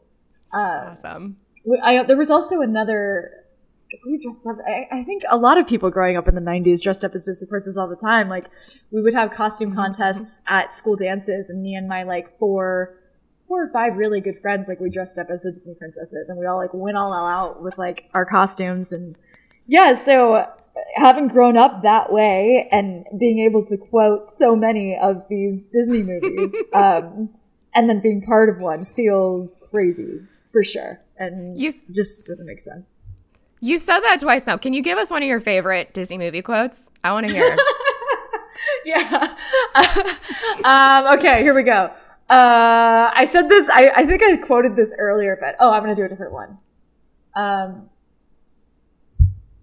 uh, 0.54 0.90
awesome 0.90 1.36
We- 1.64 1.80
I, 1.82 2.02
there 2.04 2.16
was 2.16 2.30
also 2.30 2.60
another. 2.62 3.32
We 4.06 4.18
dressed 4.18 4.46
up. 4.46 4.56
I, 4.66 4.86
I 4.90 5.02
think 5.02 5.22
a 5.30 5.36
lot 5.36 5.56
of 5.58 5.66
people 5.66 5.90
growing 5.90 6.16
up 6.16 6.28
in 6.28 6.34
the 6.34 6.40
'90s 6.42 6.80
dressed 6.80 7.04
up 7.04 7.14
as 7.14 7.24
Disney 7.24 7.48
princess 7.48 7.76
all 7.78 7.88
the 7.88 7.96
time. 7.96 8.28
Like 8.28 8.46
we 8.90 9.00
would 9.02 9.14
have 9.14 9.30
costume 9.30 9.74
contests 9.74 10.40
at 10.46 10.76
school 10.76 10.94
dances, 10.96 11.48
and 11.50 11.62
me 11.62 11.74
and 11.74 11.88
my 11.88 12.02
like 12.02 12.38
four, 12.38 12.97
four 13.48 13.62
or 13.64 13.72
five 13.72 13.96
really 13.96 14.20
good 14.20 14.36
friends, 14.36 14.68
like 14.68 14.78
we 14.78 14.90
dressed 14.90 15.18
up 15.18 15.28
as 15.30 15.42
the 15.42 15.50
Disney 15.50 15.74
princesses, 15.74 16.28
and 16.28 16.38
we 16.38 16.46
all 16.46 16.58
like 16.58 16.70
went 16.74 16.96
all 16.96 17.12
out 17.12 17.62
with 17.62 17.76
like 17.78 18.04
our 18.14 18.24
costumes, 18.26 18.92
and 18.92 19.16
yeah. 19.66 19.94
So 19.94 20.34
uh, 20.34 20.46
having 20.96 21.26
grown 21.28 21.56
up 21.56 21.82
that 21.82 22.12
way 22.12 22.68
and 22.70 23.04
being 23.18 23.38
able 23.40 23.64
to 23.66 23.76
quote 23.76 24.28
so 24.28 24.54
many 24.54 24.96
of 24.96 25.26
these 25.28 25.66
Disney 25.68 26.02
movies, 26.02 26.54
um, 26.72 27.30
and 27.74 27.88
then 27.88 28.00
being 28.00 28.22
part 28.22 28.48
of 28.48 28.58
one 28.60 28.84
feels 28.84 29.58
crazy 29.70 30.20
for 30.52 30.62
sure, 30.62 31.00
and 31.18 31.58
You- 31.58 31.72
just 31.92 32.26
doesn't 32.26 32.46
make 32.46 32.60
sense. 32.60 33.04
you 33.60 33.78
said 33.78 34.00
that 34.00 34.20
twice 34.20 34.46
now 34.46 34.56
can 34.56 34.72
you 34.72 34.80
give 34.82 34.98
us 34.98 35.10
one 35.10 35.20
of 35.20 35.26
your 35.28 35.40
favorite 35.40 35.92
disney 35.92 36.16
movie 36.16 36.40
quotes 36.42 36.88
i 37.02 37.10
want 37.12 37.26
to 37.26 37.32
hear 37.32 37.56
yeah. 38.84 39.34
um, 40.64 41.18
okay, 41.18 41.42
here 41.42 41.54
we 41.54 41.62
go. 41.62 41.90
Uh, 42.28 43.10
I 43.14 43.26
said 43.30 43.48
this. 43.48 43.70
I, 43.70 43.90
I 43.96 44.06
think 44.06 44.22
I 44.22 44.36
quoted 44.36 44.76
this 44.76 44.94
earlier, 44.98 45.36
but 45.40 45.56
oh, 45.60 45.70
I'm 45.70 45.82
gonna 45.82 45.94
do 45.94 46.04
a 46.04 46.08
different 46.08 46.32
one. 46.32 46.58
Um, 47.34 47.88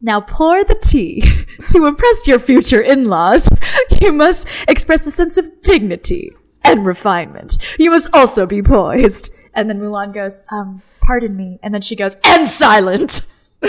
now 0.01 0.21
pour 0.21 0.63
the 0.63 0.75
tea. 0.75 1.21
to 1.69 1.85
impress 1.85 2.27
your 2.27 2.39
future 2.39 2.81
in-laws, 2.81 3.49
you 4.01 4.11
must 4.11 4.47
express 4.67 5.05
a 5.07 5.11
sense 5.11 5.37
of 5.37 5.47
dignity 5.63 6.31
and 6.63 6.85
refinement. 6.85 7.57
You 7.79 7.91
must 7.91 8.09
also 8.13 8.45
be 8.45 8.61
poised. 8.61 9.33
And 9.53 9.69
then 9.69 9.79
Mulan 9.79 10.13
goes, 10.13 10.41
um, 10.51 10.81
pardon 11.01 11.35
me. 11.35 11.59
And 11.63 11.73
then 11.73 11.81
she 11.81 11.95
goes, 11.95 12.17
and 12.25 12.45
silent. 12.45 13.21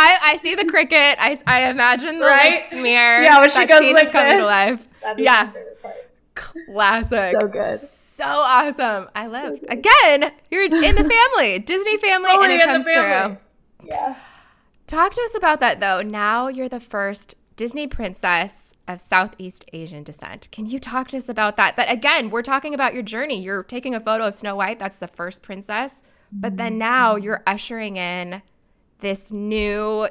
I, 0.00 0.18
I 0.22 0.36
see 0.40 0.54
the 0.54 0.64
cricket. 0.64 1.16
I, 1.20 1.40
I 1.46 1.70
imagine 1.70 2.18
the 2.20 2.26
Right? 2.26 2.64
smear. 2.70 3.22
Yeah, 3.24 3.40
when 3.40 3.50
she 3.50 3.66
goes 3.66 3.92
like 3.92 4.06
is 4.06 4.12
coming 4.12 4.36
this. 4.36 4.42
to 4.42 4.46
life. 4.46 4.88
Yeah. 5.16 5.50
My 6.68 7.02
favorite 7.02 7.12
part. 7.12 7.12
Classic. 7.12 7.40
So 7.40 7.48
good. 7.48 7.78
So 7.78 8.24
awesome. 8.24 9.08
I 9.14 9.26
love 9.26 9.58
again. 9.68 10.32
You're 10.50 10.64
in 10.64 10.70
the 10.70 10.78
family, 11.36 11.58
Disney 11.60 11.98
family, 11.98 12.30
and 12.32 12.52
it 12.52 12.64
comes 12.64 12.84
through. 12.84 13.36
Yeah. 13.88 14.16
Talk 14.86 15.12
to 15.12 15.20
us 15.20 15.36
about 15.36 15.60
that 15.60 15.80
though. 15.80 16.02
Now 16.02 16.48
you're 16.48 16.68
the 16.68 16.80
first 16.80 17.34
Disney 17.56 17.86
princess 17.86 18.74
of 18.86 19.00
Southeast 19.00 19.64
Asian 19.72 20.02
descent. 20.02 20.48
Can 20.50 20.66
you 20.66 20.78
talk 20.78 21.08
to 21.08 21.16
us 21.16 21.28
about 21.28 21.56
that? 21.58 21.76
But 21.76 21.90
again, 21.90 22.30
we're 22.30 22.42
talking 22.42 22.72
about 22.72 22.94
your 22.94 23.02
journey. 23.02 23.40
You're 23.40 23.62
taking 23.62 23.94
a 23.94 24.00
photo 24.00 24.28
of 24.28 24.34
Snow 24.34 24.56
White. 24.56 24.78
That's 24.78 24.98
the 24.98 25.08
first 25.08 25.42
princess. 25.42 26.02
But 26.32 26.56
then 26.56 26.78
now 26.78 27.16
you're 27.16 27.42
ushering 27.46 27.96
in 27.96 28.42
this 29.00 29.32
new 29.32 30.08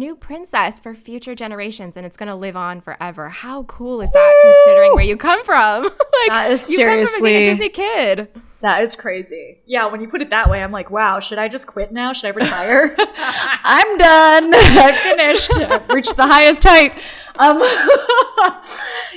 new 0.00 0.16
princess 0.16 0.80
for 0.80 0.94
future 0.94 1.34
generations 1.34 1.96
and 1.96 2.06
it's 2.06 2.16
going 2.16 2.28
to 2.28 2.34
live 2.34 2.56
on 2.56 2.80
forever. 2.80 3.28
How 3.28 3.64
cool 3.64 4.00
is 4.00 4.10
that 4.10 4.64
considering 4.64 4.94
where 4.94 5.04
you 5.04 5.16
come 5.16 5.44
from? 5.44 5.82
like 5.84 5.92
That 6.28 6.50
is 6.50 6.68
you 6.70 6.78
come 6.78 7.06
from 7.06 7.26
a 7.26 7.44
Disney 7.44 7.68
kid. 7.68 8.28
That 8.62 8.82
is 8.82 8.96
crazy. 8.96 9.58
Yeah, 9.66 9.86
when 9.86 10.00
you 10.00 10.08
put 10.08 10.22
it 10.22 10.30
that 10.30 10.50
way, 10.50 10.62
I'm 10.62 10.72
like, 10.72 10.90
wow, 10.90 11.20
should 11.20 11.38
I 11.38 11.48
just 11.48 11.66
quit 11.66 11.92
now? 11.92 12.12
Should 12.12 12.26
I 12.26 12.30
retire? 12.30 12.94
I'm 12.98 13.96
done. 13.98 14.54
I 14.54 14.92
finished. 15.02 15.54
I've 15.58 15.88
reached 15.90 16.16
the 16.16 16.26
highest 16.26 16.64
height. 16.66 16.92
Um, 17.36 17.58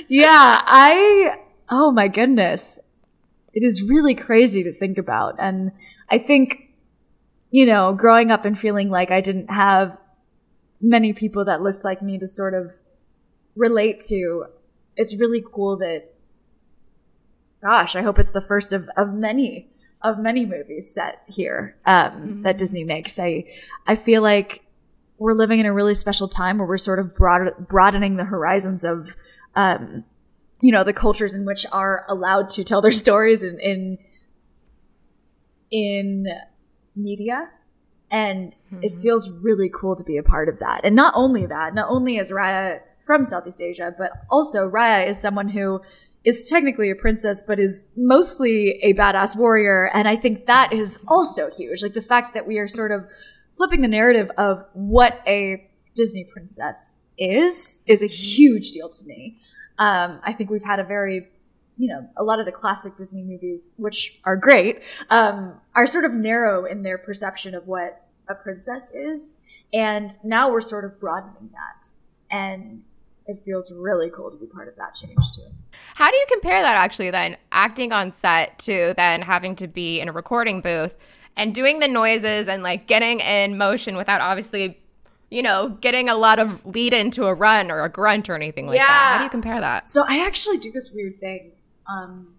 yeah, 0.08 0.62
I, 0.64 1.38
oh 1.70 1.90
my 1.90 2.08
goodness. 2.08 2.78
It 3.54 3.62
is 3.62 3.82
really 3.82 4.14
crazy 4.14 4.62
to 4.62 4.72
think 4.72 4.98
about. 4.98 5.36
And 5.38 5.72
I 6.10 6.18
think, 6.18 6.70
you 7.50 7.64
know, 7.64 7.94
growing 7.94 8.30
up 8.30 8.44
and 8.44 8.58
feeling 8.58 8.90
like 8.90 9.10
I 9.10 9.20
didn't 9.20 9.50
have 9.50 9.98
many 10.80 11.12
people 11.12 11.44
that 11.44 11.62
looked 11.62 11.84
like 11.84 12.02
me 12.02 12.18
to 12.18 12.26
sort 12.26 12.54
of 12.54 12.82
relate 13.56 14.00
to, 14.08 14.46
it's 14.96 15.16
really 15.16 15.42
cool 15.42 15.76
that 15.78 16.14
gosh, 17.64 17.96
I 17.96 18.02
hope 18.02 18.18
it's 18.18 18.32
the 18.32 18.42
first 18.42 18.72
of, 18.72 18.88
of 18.96 19.14
many 19.14 19.70
of 20.02 20.18
many 20.18 20.44
movies 20.44 20.92
set 20.92 21.22
here 21.26 21.76
um, 21.86 22.12
mm-hmm. 22.12 22.42
that 22.42 22.58
Disney 22.58 22.84
makes. 22.84 23.18
I 23.18 23.46
I 23.86 23.96
feel 23.96 24.22
like 24.22 24.62
we're 25.18 25.32
living 25.32 25.60
in 25.60 25.66
a 25.66 25.72
really 25.72 25.94
special 25.94 26.28
time 26.28 26.58
where 26.58 26.66
we're 26.66 26.76
sort 26.76 26.98
of 26.98 27.14
broad, 27.14 27.66
broadening 27.66 28.16
the 28.16 28.24
horizons 28.24 28.84
of 28.84 29.16
um, 29.56 30.04
you 30.60 30.70
know 30.70 30.84
the 30.84 30.92
cultures 30.92 31.34
in 31.34 31.46
which 31.46 31.64
are 31.72 32.04
allowed 32.08 32.50
to 32.50 32.64
tell 32.64 32.82
their 32.82 32.90
stories 33.04 33.42
in 33.42 33.58
in, 33.58 33.98
in 35.70 36.26
media 36.94 37.48
and 38.10 38.58
mm-hmm. 38.66 38.80
it 38.82 38.92
feels 39.00 39.30
really 39.30 39.70
cool 39.72 39.96
to 39.96 40.04
be 40.04 40.16
a 40.16 40.22
part 40.22 40.48
of 40.48 40.58
that 40.58 40.80
and 40.84 40.94
not 40.94 41.12
only 41.16 41.46
that 41.46 41.74
not 41.74 41.88
only 41.88 42.16
is 42.16 42.30
raya 42.30 42.80
from 43.04 43.24
southeast 43.24 43.60
asia 43.60 43.94
but 43.96 44.12
also 44.30 44.68
raya 44.68 45.08
is 45.08 45.18
someone 45.18 45.48
who 45.48 45.80
is 46.24 46.48
technically 46.48 46.90
a 46.90 46.94
princess, 46.94 47.42
but 47.46 47.60
is 47.60 47.88
mostly 47.96 48.70
a 48.82 48.94
badass 48.94 49.36
warrior. 49.36 49.90
And 49.92 50.08
I 50.08 50.16
think 50.16 50.46
that 50.46 50.72
is 50.72 51.02
also 51.06 51.50
huge. 51.50 51.82
Like 51.82 51.92
the 51.92 52.02
fact 52.02 52.32
that 52.34 52.46
we 52.46 52.58
are 52.58 52.66
sort 52.66 52.92
of 52.92 53.06
flipping 53.56 53.82
the 53.82 53.88
narrative 53.88 54.30
of 54.38 54.64
what 54.72 55.20
a 55.26 55.68
Disney 55.94 56.24
princess 56.24 57.00
is, 57.18 57.82
is 57.86 58.02
a 58.02 58.06
huge 58.06 58.72
deal 58.72 58.88
to 58.88 59.04
me. 59.04 59.36
Um, 59.78 60.20
I 60.24 60.32
think 60.32 60.50
we've 60.50 60.64
had 60.64 60.80
a 60.80 60.84
very, 60.84 61.28
you 61.76 61.88
know, 61.88 62.08
a 62.16 62.22
lot 62.22 62.38
of 62.38 62.46
the 62.46 62.52
classic 62.52 62.96
Disney 62.96 63.22
movies, 63.22 63.74
which 63.76 64.20
are 64.24 64.36
great, 64.36 64.80
um, 65.10 65.60
are 65.74 65.86
sort 65.86 66.04
of 66.04 66.12
narrow 66.12 66.64
in 66.64 66.82
their 66.82 66.98
perception 66.98 67.54
of 67.54 67.66
what 67.66 68.06
a 68.28 68.34
princess 68.34 68.92
is. 68.92 69.36
And 69.72 70.16
now 70.22 70.50
we're 70.50 70.60
sort 70.60 70.84
of 70.84 71.00
broadening 71.00 71.50
that. 71.52 71.94
And 72.30 72.84
it 73.26 73.40
feels 73.44 73.72
really 73.72 74.10
cool 74.10 74.30
to 74.30 74.36
be 74.36 74.46
part 74.46 74.68
of 74.68 74.76
that 74.76 74.94
change 74.94 75.32
too. 75.34 75.48
How 75.94 76.10
do 76.10 76.16
you 76.16 76.26
compare 76.30 76.60
that 76.60 76.76
actually 76.76 77.10
then 77.10 77.36
acting 77.52 77.92
on 77.92 78.10
set 78.10 78.58
to 78.60 78.94
then 78.96 79.22
having 79.22 79.56
to 79.56 79.66
be 79.66 80.00
in 80.00 80.08
a 80.08 80.12
recording 80.12 80.60
booth 80.60 80.94
and 81.36 81.54
doing 81.54 81.80
the 81.80 81.88
noises 81.88 82.48
and 82.48 82.62
like 82.62 82.86
getting 82.86 83.20
in 83.20 83.58
motion 83.58 83.96
without 83.96 84.20
obviously 84.20 84.80
you 85.30 85.42
know, 85.42 85.70
getting 85.80 86.08
a 86.08 86.14
lot 86.14 86.38
of 86.38 86.64
lead 86.64 86.92
into 86.92 87.24
a 87.24 87.34
run 87.34 87.68
or 87.68 87.82
a 87.82 87.88
grunt 87.88 88.30
or 88.30 88.36
anything 88.36 88.68
like 88.68 88.76
yeah. 88.76 88.86
that. 88.86 89.12
How 89.12 89.18
do 89.18 89.24
you 89.24 89.30
compare 89.30 89.60
that? 89.60 89.84
So 89.88 90.04
I 90.06 90.24
actually 90.24 90.58
do 90.58 90.70
this 90.70 90.92
weird 90.94 91.18
thing. 91.18 91.53
Um, 91.88 92.34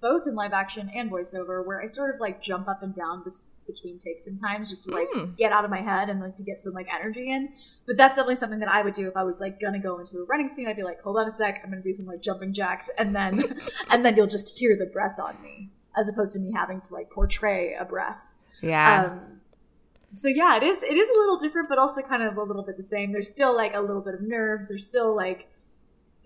both 0.00 0.26
in 0.26 0.34
live 0.34 0.52
action 0.52 0.90
and 0.94 1.10
voiceover 1.10 1.64
where 1.64 1.80
I 1.80 1.86
sort 1.86 2.14
of 2.14 2.20
like 2.20 2.42
jump 2.42 2.68
up 2.68 2.82
and 2.82 2.94
down 2.94 3.24
between 3.66 3.98
takes 3.98 4.24
sometimes 4.24 4.68
just 4.68 4.84
to 4.84 4.92
like 4.92 5.08
mm. 5.10 5.36
get 5.36 5.52
out 5.52 5.64
of 5.64 5.70
my 5.70 5.80
head 5.80 6.08
and 6.08 6.20
like 6.20 6.36
to 6.36 6.44
get 6.44 6.60
some 6.60 6.74
like 6.74 6.86
energy 6.92 7.30
in. 7.30 7.52
But 7.86 7.96
that's 7.96 8.14
definitely 8.14 8.36
something 8.36 8.60
that 8.60 8.68
I 8.68 8.82
would 8.82 8.94
do 8.94 9.08
if 9.08 9.16
I 9.16 9.24
was 9.24 9.40
like 9.40 9.58
gonna 9.58 9.80
go 9.80 9.98
into 9.98 10.18
a 10.18 10.24
running 10.24 10.48
scene. 10.48 10.68
I'd 10.68 10.76
be 10.76 10.82
like, 10.82 11.02
hold 11.02 11.16
on 11.16 11.26
a 11.26 11.30
sec, 11.30 11.60
I'm 11.64 11.70
gonna 11.70 11.82
do 11.82 11.92
some 11.92 12.06
like 12.06 12.22
jumping 12.22 12.52
jacks, 12.52 12.90
and 12.98 13.14
then 13.14 13.58
and 13.90 14.04
then 14.04 14.16
you'll 14.16 14.26
just 14.26 14.58
hear 14.58 14.76
the 14.76 14.86
breath 14.86 15.18
on 15.18 15.40
me, 15.42 15.70
as 15.96 16.08
opposed 16.08 16.32
to 16.34 16.40
me 16.40 16.52
having 16.52 16.80
to 16.82 16.94
like 16.94 17.10
portray 17.10 17.74
a 17.78 17.84
breath. 17.84 18.34
Yeah. 18.62 19.06
Um, 19.06 19.40
so 20.12 20.28
yeah, 20.28 20.56
it 20.56 20.62
is 20.62 20.82
it 20.82 20.96
is 20.96 21.08
a 21.08 21.14
little 21.14 21.36
different, 21.36 21.68
but 21.68 21.78
also 21.78 22.02
kind 22.02 22.22
of 22.22 22.36
a 22.36 22.42
little 22.42 22.62
bit 22.62 22.76
the 22.76 22.82
same. 22.82 23.12
There's 23.12 23.30
still 23.30 23.54
like 23.54 23.74
a 23.74 23.80
little 23.80 24.02
bit 24.02 24.14
of 24.14 24.22
nerves. 24.22 24.68
There's 24.68 24.86
still 24.86 25.14
like 25.14 25.48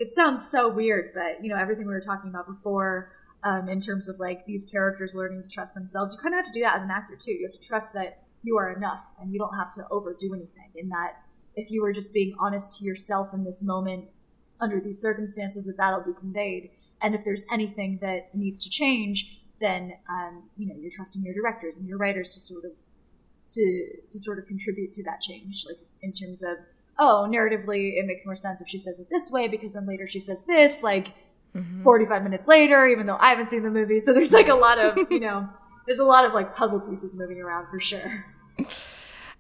it 0.01 0.11
sounds 0.11 0.51
so 0.51 0.69
weird, 0.69 1.13
but 1.15 1.45
you 1.45 1.51
know 1.51 1.57
everything 1.57 1.87
we 1.87 1.93
were 1.93 2.01
talking 2.01 2.31
about 2.31 2.47
before 2.47 3.13
um, 3.45 3.69
in 3.69 3.81
terms 3.81 4.09
of 4.09 4.19
like 4.19 4.47
these 4.47 4.65
characters 4.65 5.15
learning 5.15 5.43
to 5.43 5.49
trust 5.49 5.75
themselves. 5.75 6.15
You 6.15 6.23
kind 6.23 6.35
of 6.35 6.39
have 6.39 6.47
to 6.47 6.59
do 6.59 6.61
that 6.63 6.77
as 6.77 6.83
an 6.83 6.91
actor 6.91 7.17
too. 7.17 7.33
You 7.33 7.47
have 7.47 7.53
to 7.53 7.61
trust 7.61 7.93
that 7.95 8.25
you 8.43 8.57
are 8.57 8.73
enough 8.73 9.05
and 9.21 9.31
you 9.33 9.39
don't 9.39 9.55
have 9.55 9.71
to 9.75 9.83
overdo 9.91 10.35
anything. 10.35 10.71
In 10.75 10.89
that, 10.89 11.23
if 11.55 11.71
you 11.71 11.83
were 11.83 11.93
just 11.93 12.15
being 12.15 12.35
honest 12.41 12.79
to 12.79 12.85
yourself 12.85 13.35
in 13.35 13.45
this 13.45 13.63
moment 13.63 14.09
under 14.59 14.81
these 14.81 14.99
circumstances, 14.99 15.67
that 15.67 15.77
that'll 15.77 16.03
be 16.03 16.15
conveyed. 16.15 16.71
And 17.03 17.15
if 17.15 17.23
there's 17.23 17.45
anything 17.53 17.99
that 18.01 18.35
needs 18.35 18.63
to 18.65 18.71
change, 18.71 19.43
then 19.61 19.93
um, 20.09 20.49
you 20.57 20.67
know 20.67 20.75
you're 20.79 20.91
trusting 20.91 21.23
your 21.23 21.35
directors 21.35 21.79
and 21.79 21.87
your 21.87 21.99
writers 21.99 22.33
to 22.33 22.41
sort 22.41 22.65
of 22.65 22.79
to 23.51 23.87
to 24.11 24.19
sort 24.19 24.39
of 24.39 24.47
contribute 24.47 24.93
to 24.93 25.05
that 25.05 25.21
change, 25.21 25.67
like 25.69 25.77
in 26.01 26.15
terms 26.15 26.43
of 26.43 26.57
oh, 27.01 27.27
narratively, 27.29 27.99
it 27.99 28.07
makes 28.07 28.25
more 28.27 28.37
sense 28.37 28.61
if 28.61 28.69
she 28.69 28.79
says 28.79 29.01
it 29.01 29.09
this 29.11 29.31
way 29.33 29.49
because 29.49 29.73
then 29.73 29.87
later 29.87 30.07
she 30.07 30.21
says 30.21 30.45
this, 30.45 30.83
like 30.83 31.09
mm-hmm. 31.57 31.83
45 31.83 32.23
minutes 32.23 32.47
later, 32.47 32.87
even 32.87 33.07
though 33.07 33.17
I 33.19 33.31
haven't 33.31 33.49
seen 33.51 33.61
the 33.61 33.71
movie. 33.71 33.99
So 33.99 34.13
there's 34.13 34.33
like 34.33 34.49
a 34.49 34.55
lot 34.55 34.79
of, 34.79 35.11
you 35.11 35.19
know, 35.19 35.49
there's 35.87 35.99
a 35.99 36.05
lot 36.05 36.27
of 36.27 36.35
like 36.35 36.55
puzzle 36.55 36.81
pieces 36.81 37.19
moving 37.19 37.41
around 37.41 37.69
for 37.69 37.81
sure. 37.81 38.27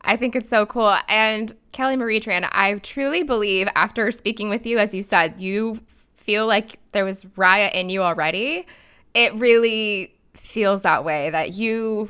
I 0.00 0.16
think 0.16 0.34
it's 0.34 0.48
so 0.48 0.64
cool. 0.64 0.96
And 1.06 1.54
Kelly 1.72 1.96
Marie 1.96 2.18
Tran, 2.18 2.48
I 2.50 2.74
truly 2.76 3.22
believe 3.22 3.68
after 3.76 4.10
speaking 4.10 4.48
with 4.48 4.64
you, 4.64 4.78
as 4.78 4.94
you 4.94 5.02
said, 5.02 5.38
you 5.38 5.80
feel 6.16 6.46
like 6.46 6.78
there 6.92 7.04
was 7.04 7.24
Raya 7.36 7.70
in 7.72 7.90
you 7.90 8.02
already. 8.02 8.66
It 9.12 9.34
really 9.34 10.14
feels 10.32 10.80
that 10.82 11.04
way 11.04 11.28
that 11.28 11.52
you 11.52 12.08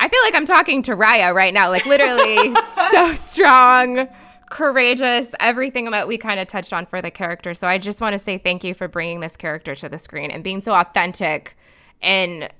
I 0.00 0.08
feel 0.08 0.22
like 0.22 0.34
I'm 0.34 0.46
talking 0.46 0.82
to 0.84 0.96
Raya 0.96 1.34
right 1.34 1.52
now, 1.52 1.68
like 1.68 1.84
literally 1.84 2.54
so 2.90 3.14
strong, 3.14 4.08
courageous, 4.50 5.32
everything 5.40 5.90
that 5.92 6.06
we 6.06 6.18
kind 6.18 6.38
of 6.38 6.48
touched 6.48 6.72
on 6.72 6.84
for 6.84 7.00
the 7.00 7.10
character. 7.10 7.54
So 7.54 7.66
I 7.66 7.78
just 7.78 8.00
want 8.00 8.12
to 8.12 8.18
say 8.18 8.36
thank 8.36 8.62
you 8.62 8.74
for 8.74 8.88
bringing 8.88 9.20
this 9.20 9.36
character 9.36 9.74
to 9.76 9.88
the 9.88 9.98
screen 9.98 10.30
and 10.30 10.44
being 10.44 10.60
so 10.60 10.72
authentic 10.72 11.56
and 12.02 12.52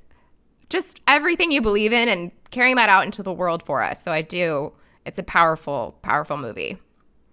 just 0.70 1.00
everything 1.06 1.50
you 1.52 1.60
believe 1.60 1.92
in 1.92 2.08
and 2.08 2.30
carrying 2.50 2.76
that 2.76 2.88
out 2.88 3.04
into 3.04 3.22
the 3.22 3.32
world 3.32 3.62
for 3.62 3.82
us. 3.82 4.02
So 4.02 4.12
I 4.12 4.22
do. 4.22 4.72
It's 5.04 5.18
a 5.18 5.22
powerful, 5.22 5.98
powerful 6.02 6.36
movie. 6.36 6.78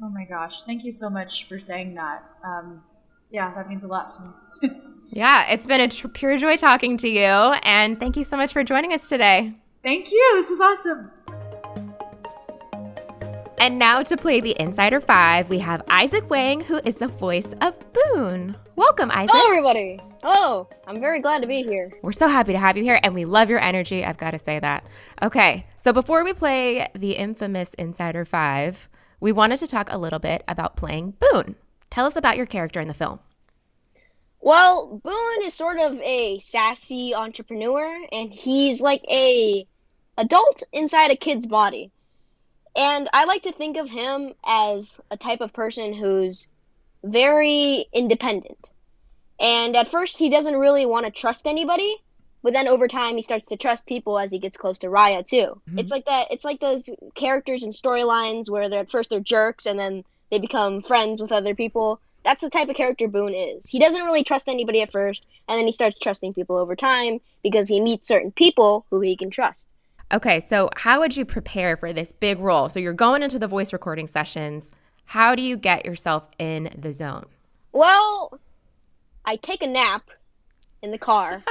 Oh 0.02 0.10
my 0.10 0.26
gosh. 0.26 0.64
Thank 0.64 0.84
you 0.84 0.92
so 0.92 1.10
much 1.10 1.46
for 1.46 1.60
saying 1.60 1.96
that. 1.96 2.24
Um, 2.44 2.84
yeah, 3.30 3.54
that 3.54 3.70
means 3.70 3.84
a 3.84 3.88
lot 3.88 4.10
to 4.10 4.68
me. 4.68 4.82
yeah, 5.12 5.52
it's 5.52 5.66
been 5.66 5.82
a 5.82 5.88
tr- 5.88 6.08
pure 6.08 6.38
joy 6.38 6.58
talking 6.58 6.98
to 6.98 7.10
you. 7.10 7.22
And 7.22 8.00
thank 8.00 8.18
you 8.18 8.24
so 8.24 8.38
much 8.38 8.54
for 8.54 8.64
joining 8.64 8.94
us 8.94 9.08
today. 9.10 9.54
Thank 9.84 10.12
you. 10.12 10.32
This 10.36 10.50
was 10.50 10.62
awesome. 10.62 11.12
And 13.60 13.80
now 13.80 14.04
to 14.04 14.16
play 14.16 14.40
the 14.40 14.56
Insider 14.60 15.02
Five, 15.02 15.50
we 15.50 15.58
have 15.60 15.84
Izaac 15.88 16.30
Wang, 16.30 16.62
who 16.62 16.80
is 16.86 16.98
the 16.98 17.08
voice 17.08 17.54
of 17.60 17.74
Boun. 17.92 18.56
Welcome, 18.76 19.10
Izaac. 19.10 19.30
Hello, 19.32 19.48
everybody. 19.48 20.00
Hello. 20.22 20.70
I'm 20.86 21.00
very 21.00 21.20
glad 21.22 21.42
to 21.42 21.48
be 21.48 21.64
here. 21.64 21.92
We're 22.04 22.12
so 22.12 22.28
happy 22.28 22.52
to 22.52 22.60
have 22.60 22.78
you 22.78 22.84
here, 22.84 23.00
and 23.02 23.16
we 23.16 23.26
love 23.26 23.50
your 23.50 23.60
energy. 23.60 24.06
I've 24.06 24.18
got 24.18 24.32
to 24.32 24.38
say 24.38 24.60
that. 24.60 24.86
Okay, 25.24 25.66
so 25.78 25.92
before 25.92 26.24
we 26.24 26.34
play 26.34 26.88
the 26.94 27.14
infamous 27.14 27.74
Insider 27.74 28.26
Five, 28.26 28.90
we 29.20 29.32
wanted 29.32 29.58
to 29.58 29.68
talk 29.68 29.92
a 29.92 29.98
little 29.98 30.20
bit 30.20 30.44
about 30.48 30.76
playing 30.76 31.16
Boun. 31.20 31.56
Tell 31.90 32.06
us 32.06 32.16
about 32.16 32.38
your 32.38 32.46
character 32.46 32.80
in 32.80 32.88
the 32.88 32.94
film. 32.94 33.20
Well, 34.40 35.02
Boun 35.04 35.42
is 35.42 35.56
sort 35.56 35.80
of 35.80 36.00
a 36.02 36.38
sassy 36.40 37.16
entrepreneur, 37.16 37.88
and 38.12 38.32
he's 38.32 38.82
like 38.82 39.04
a 39.10 39.66
adult 40.16 40.62
inside 40.72 41.10
a 41.10 41.16
kid's 41.16 41.48
body. 41.48 41.92
And 42.78 43.10
I 43.12 43.26
like 43.26 43.42
to 43.42 43.52
think 43.52 43.78
of 43.78 43.90
him 43.90 44.34
as 44.46 45.02
a 45.10 45.18
type 45.18 45.42
of 45.42 45.52
person 45.52 45.94
who's 45.94 46.46
very 47.04 47.88
independent. 47.92 48.70
And 49.40 49.76
at 49.76 49.88
first, 49.88 50.18
he 50.18 50.30
doesn't 50.30 50.56
really 50.56 50.86
want 50.86 51.06
to 51.06 51.12
trust 51.12 51.48
anybody, 51.48 51.96
but 52.44 52.54
then 52.54 52.68
over 52.68 52.88
time, 52.88 53.16
he 53.16 53.24
starts 53.24 53.48
to 53.48 53.58
trust 53.58 53.88
people 53.88 54.20
as 54.20 54.32
he 54.32 54.38
gets 54.38 54.58
close 54.58 54.80
to 54.80 54.88
Raya 54.88 55.28
too. 55.28 55.60
Mm-hmm. 55.70 55.80
It's 55.80 55.92
like 55.92 56.06
that. 56.06 56.28
It's 56.30 56.46
like 56.46 56.60
those 56.60 56.88
characters 57.16 57.64
and 57.64 57.74
storylines 57.74 58.48
where 58.48 58.70
they're 58.70 58.82
at 58.82 58.92
first 58.92 59.10
they're 59.10 59.20
jerks 59.20 59.66
and 59.66 59.80
then 59.80 60.04
they 60.30 60.38
become 60.38 60.84
friends 60.84 61.20
with 61.20 61.32
other 61.32 61.56
people. 61.56 62.00
That's 62.24 62.42
the 62.42 62.50
type 62.50 62.70
of 62.70 62.76
character 62.76 63.08
Boun 63.08 63.34
is. 63.34 63.68
He 63.68 63.80
doesn't 63.80 64.04
really 64.04 64.24
trust 64.24 64.48
anybody 64.48 64.82
at 64.82 64.92
first, 64.92 65.26
and 65.48 65.58
then 65.58 65.66
he 65.66 65.72
starts 65.72 65.98
trusting 65.98 66.34
people 66.34 66.58
over 66.58 66.76
time 66.76 67.22
because 67.42 67.68
he 67.68 67.82
meets 67.82 68.08
certain 68.08 68.32
people 68.32 68.86
who 68.90 69.00
he 69.02 69.16
can 69.16 69.30
trust. 69.30 69.72
Okay, 70.14 70.40
so 70.40 70.70
how 70.78 71.02
would 71.02 71.18
you 71.18 71.26
prepare 71.26 71.76
for 71.76 71.92
this 71.92 72.14
big 72.14 72.40
role? 72.40 72.70
So 72.70 72.80
you're 72.80 72.94
going 72.94 73.24
into 73.24 73.38
the 73.38 73.48
voice 73.48 73.74
recording 73.74 74.08
sessions. 74.08 74.72
How 75.04 75.36
do 75.36 75.42
you 75.42 75.58
get 75.58 75.86
yourself 75.86 76.30
in 76.40 76.70
the 76.78 76.94
zone? 76.94 77.26
Well, 77.74 78.40
I 79.26 79.36
take 79.36 79.62
a 79.62 79.68
nap 79.68 80.10
in 80.82 80.92
the 80.92 80.98
car 80.98 81.44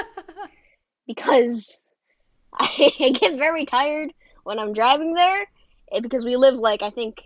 because 1.07 1.83
I 2.55 3.13
get 3.21 3.37
very 3.37 3.67
tired 3.67 4.15
when 4.45 4.59
I'm 4.59 4.73
driving 4.73 5.13
there 5.13 5.43
eh, 5.93 6.01
because 6.01 6.25
we 6.25 6.37
live 6.37 6.55
like 6.55 6.81
I 6.81 6.89
think 6.89 7.19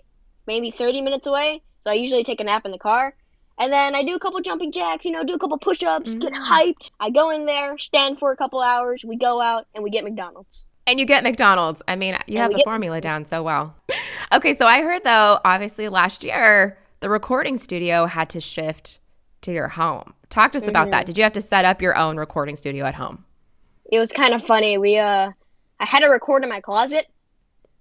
maybe 0.48 0.72
30 0.72 1.00
minutes 1.00 1.28
away. 1.28 1.62
So 1.82 1.92
I 1.92 1.94
usually 1.94 2.24
take 2.24 2.40
a 2.40 2.44
nap 2.44 2.66
in 2.66 2.72
the 2.72 2.78
car. 2.78 3.14
And 3.56 3.72
then 3.72 3.94
I 3.94 4.02
do 4.02 4.16
a 4.16 4.18
couple 4.18 4.40
jumping 4.40 4.72
jacks, 4.72 5.04
you 5.04 5.12
know, 5.12 5.22
do 5.22 5.34
a 5.34 5.38
couple 5.38 5.58
push 5.58 5.84
ups, 5.84 6.14
get 6.14 6.32
mm. 6.32 6.44
hyped. 6.44 6.90
I 6.98 7.10
go 7.10 7.30
in 7.30 7.46
there, 7.46 7.78
stand 7.78 8.18
for 8.18 8.32
a 8.32 8.36
couple 8.36 8.60
hours, 8.60 9.04
we 9.04 9.16
go 9.16 9.40
out, 9.40 9.66
and 9.74 9.84
we 9.84 9.90
get 9.90 10.02
McDonald's. 10.02 10.64
And 10.90 10.98
you 10.98 11.06
get 11.06 11.22
McDonald's. 11.22 11.82
I 11.86 11.94
mean, 11.94 12.14
you 12.26 12.34
And 12.34 12.38
have 12.38 12.50
the 12.50 12.56
get- 12.56 12.64
formula 12.64 13.00
down 13.00 13.24
so 13.24 13.44
well. 13.44 13.76
okay, 14.32 14.54
so 14.54 14.66
I 14.66 14.82
heard 14.82 15.04
though, 15.04 15.38
obviously 15.44 15.88
last 15.88 16.24
year, 16.24 16.76
the 16.98 17.08
recording 17.08 17.56
studio 17.58 18.06
had 18.06 18.28
to 18.30 18.40
shift 18.40 18.98
to 19.42 19.52
your 19.52 19.68
home. 19.68 20.14
Talk 20.30 20.50
to 20.52 20.58
us 20.58 20.66
about 20.66 20.90
that. 20.90 21.06
Did 21.06 21.16
you 21.16 21.22
have 21.22 21.32
to 21.34 21.40
set 21.40 21.64
up 21.64 21.80
your 21.80 21.96
own 21.96 22.16
recording 22.16 22.56
studio 22.56 22.84
at 22.86 22.96
home? 22.96 23.24
It 23.92 24.00
was 24.00 24.10
kind 24.10 24.34
of 24.34 24.42
funny. 24.44 24.78
We, 24.78 24.98
uh, 24.98 25.30
I 25.78 25.84
had 25.84 26.00
to 26.00 26.08
record 26.08 26.42
in 26.42 26.48
my 26.48 26.60
closet, 26.60 27.06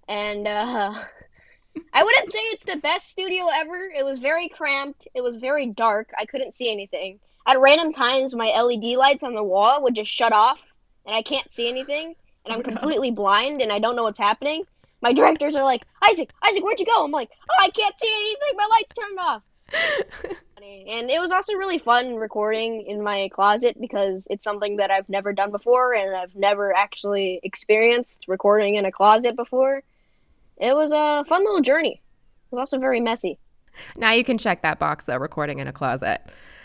and, 0.06 0.46
uh, 0.46 0.94
I 1.92 2.04
wouldn't 2.04 2.32
say 2.32 2.38
it's 2.38 2.64
the 2.64 2.76
best 2.76 3.08
studio 3.08 3.46
ever. 3.52 3.90
It 3.92 4.04
was 4.04 4.20
very 4.20 4.48
cramped. 4.48 5.06
It 5.14 5.20
was 5.20 5.34
very 5.36 5.66
dark. 5.66 6.10
I 6.16 6.26
couldn't 6.26 6.52
see 6.54 6.70
anything. 6.72 7.18
At 7.46 7.60
random 7.60 7.92
times, 7.92 8.34
my 8.34 8.46
LED 8.60 8.96
lights 8.96 9.24
on 9.24 9.34
the 9.34 9.42
wall 9.42 9.82
would 9.82 9.94
just 9.96 10.10
shut 10.10 10.32
off, 10.32 10.64
and 11.06 11.14
I 11.14 11.22
can't 11.22 11.50
see 11.50 11.68
anything, 11.68 12.14
and 12.44 12.54
I'm 12.54 12.62
completely 12.74 13.10
blind, 13.10 13.60
and 13.60 13.72
I 13.72 13.78
don't 13.78 13.96
know 13.96 14.04
what's 14.04 14.18
happening. 14.18 14.64
My 15.02 15.12
directors 15.12 15.56
are 15.56 15.64
like, 15.64 15.82
Izaac, 16.02 16.28
Izaac, 16.44 16.62
where'd 16.62 16.78
you 16.78 16.86
go? 16.86 17.04
I'm 17.04 17.10
like, 17.10 17.30
oh, 17.50 17.54
I 17.64 17.70
can't 17.70 17.98
see 17.98 18.12
anything. 18.12 18.56
My 18.56 18.68
lights 18.70 18.94
turned 18.94 19.18
off. 19.18 19.42
and 20.62 21.10
it 21.10 21.20
was 21.20 21.30
also 21.30 21.54
really 21.54 21.78
fun 21.78 22.16
recording 22.16 22.82
in 22.86 23.02
my 23.02 23.28
closet 23.32 23.80
because 23.80 24.26
it's 24.30 24.44
something 24.44 24.76
that 24.76 24.90
I've 24.90 25.08
never 25.08 25.32
done 25.32 25.50
before, 25.50 25.94
and 25.94 26.14
I've 26.14 26.34
never 26.36 26.76
actually 26.76 27.40
experienced 27.42 28.24
recording 28.28 28.74
in 28.74 28.84
a 28.84 28.92
closet 28.92 29.36
before. 29.36 29.82
It 30.58 30.74
was 30.74 30.92
a 30.92 31.24
fun 31.26 31.44
little 31.44 31.62
journey. 31.62 32.02
It 32.52 32.54
was 32.54 32.60
also 32.60 32.78
very 32.78 33.00
messy. 33.00 33.38
Now 33.96 34.12
you 34.12 34.24
can 34.24 34.36
check 34.36 34.62
that 34.62 34.78
box 34.78 35.04
though, 35.06 35.16
recording 35.16 35.60
in 35.60 35.68
a 35.68 35.72
closet. 35.72 36.20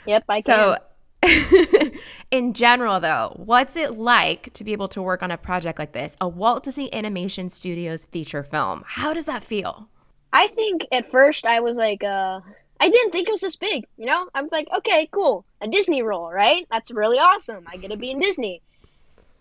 Yep, 0.05 0.23
I 0.27 0.41
So, 0.41 0.73
can. 0.73 0.77
in 2.31 2.53
general, 2.53 2.99
though, 2.99 3.33
what's 3.37 3.75
it 3.75 3.97
like 3.97 4.53
to 4.53 4.63
be 4.63 4.73
able 4.73 4.87
to 4.89 5.01
work 5.01 5.23
on 5.23 5.31
a 5.31 5.37
project 5.37 5.79
like 5.79 5.93
this, 5.93 6.15
a 6.19 6.27
Walt 6.27 6.63
Disney 6.63 6.93
Animation 6.93 7.49
Studios 7.49 8.05
feature 8.05 8.43
film? 8.43 8.83
How 8.85 9.13
does 9.13 9.25
that 9.25 9.43
feel? 9.43 9.89
I 10.33 10.47
think 10.49 10.85
at 10.91 11.11
first 11.11 11.45
I 11.45 11.61
was 11.61 11.77
like, 11.77 12.03
uh, 12.03 12.41
I 12.79 12.89
didn't 12.89 13.11
think 13.11 13.27
it 13.27 13.31
was 13.31 13.41
this 13.41 13.55
big. 13.55 13.85
You 13.97 14.05
know, 14.07 14.27
I'm 14.35 14.49
like, 14.51 14.67
okay, 14.77 15.07
cool, 15.11 15.45
a 15.61 15.67
Disney 15.67 16.01
role, 16.01 16.31
right? 16.31 16.67
That's 16.71 16.91
really 16.91 17.17
awesome. 17.17 17.65
I 17.67 17.77
get 17.77 17.91
to 17.91 17.97
be 17.97 18.11
in 18.11 18.19
Disney. 18.19 18.61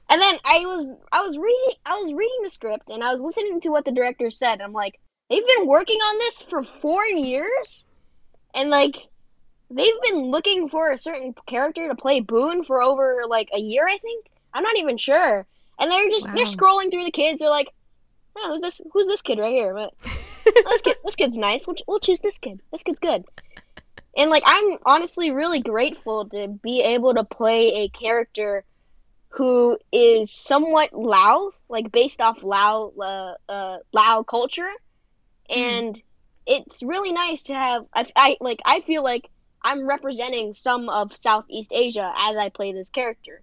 And 0.08 0.20
then 0.20 0.38
I 0.44 0.60
was, 0.66 0.94
I 1.10 1.22
was 1.22 1.36
reading, 1.36 1.78
I 1.86 1.94
was 1.94 2.12
reading 2.12 2.40
the 2.42 2.50
script, 2.50 2.90
and 2.90 3.02
I 3.02 3.10
was 3.10 3.22
listening 3.22 3.60
to 3.62 3.70
what 3.70 3.84
the 3.84 3.92
director 3.92 4.30
said. 4.30 4.60
I'm 4.60 4.72
like, 4.72 5.00
they've 5.28 5.46
been 5.56 5.66
working 5.66 5.98
on 5.98 6.18
this 6.18 6.42
for 6.42 6.62
four 6.62 7.04
years, 7.04 7.86
and 8.54 8.70
like, 8.70 9.08
they've 9.70 10.02
been 10.02 10.30
looking 10.30 10.68
for 10.68 10.90
a 10.90 10.98
certain 10.98 11.34
character 11.46 11.88
to 11.88 11.94
play 11.94 12.20
Boun 12.20 12.64
for 12.64 12.82
over 12.82 13.22
like 13.28 13.48
a 13.52 13.58
year, 13.58 13.86
I 13.86 13.98
think. 13.98 14.26
I'm 14.52 14.62
not 14.62 14.78
even 14.78 14.96
sure. 14.96 15.46
And 15.78 15.90
they're 15.90 16.08
just 16.08 16.26
they're 16.26 16.44
scrolling 16.44 16.90
through 16.90 17.04
the 17.04 17.10
kids. 17.10 17.40
They're 17.40 17.50
like, 17.50 17.68
oh, 18.36 18.50
who's 18.50 18.60
this? 18.60 18.80
Who's 18.92 19.06
this 19.06 19.22
kid 19.22 19.38
right 19.38 19.52
here? 19.52 19.74
But 19.74 19.94
this 20.44 20.82
kid, 20.82 20.96
this 21.04 21.16
kid's 21.16 21.36
nice. 21.36 21.66
We'll, 21.66 21.76
we'll 21.86 22.00
choose 22.00 22.20
this 22.20 22.38
kid. 22.38 22.60
This 22.70 22.82
kid's 22.82 23.00
good. 23.00 23.24
And 24.16 24.30
like, 24.30 24.44
I'm 24.46 24.78
honestly 24.86 25.32
really 25.32 25.60
grateful 25.60 26.28
to 26.28 26.48
be 26.48 26.82
able 26.82 27.14
to 27.14 27.24
play 27.24 27.84
a 27.84 27.88
character 27.88 28.64
who 29.30 29.76
is 29.90 30.30
somewhat 30.30 30.92
Lao, 30.92 31.50
like 31.68 31.90
based 31.90 32.20
off 32.20 32.44
Lao, 32.44 32.92
uh, 33.00 33.34
uh, 33.50 33.78
Lao 33.92 34.22
culture, 34.22 34.70
and 35.50 36.00
it's 36.46 36.82
really 36.84 37.12
nice 37.12 37.44
to 37.44 37.54
have. 37.54 37.86
I, 37.92 38.04
I 38.14 38.36
like. 38.40 38.60
I 38.64 38.80
feel 38.82 39.02
like 39.02 39.28
I'm 39.64 39.86
representing 39.86 40.52
some 40.52 40.90
of 40.90 41.16
Southeast 41.16 41.72
Asia 41.74 42.12
as 42.16 42.36
I 42.36 42.50
play 42.50 42.72
this 42.72 42.90
character, 42.90 43.40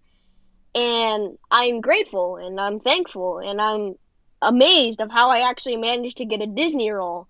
and 0.75 1.37
I'm 1.49 1.81
grateful 1.81 2.37
and 2.37 2.59
I'm 2.59 2.79
thankful 2.79 3.39
and 3.39 3.59
I'm 3.59 3.95
amazed 4.41 5.01
of 5.01 5.11
how 5.11 5.29
I 5.29 5.49
actually 5.49 5.77
managed 5.77 6.17
to 6.17 6.25
get 6.25 6.41
a 6.41 6.47
Disney 6.47 6.91
role. 6.91 7.27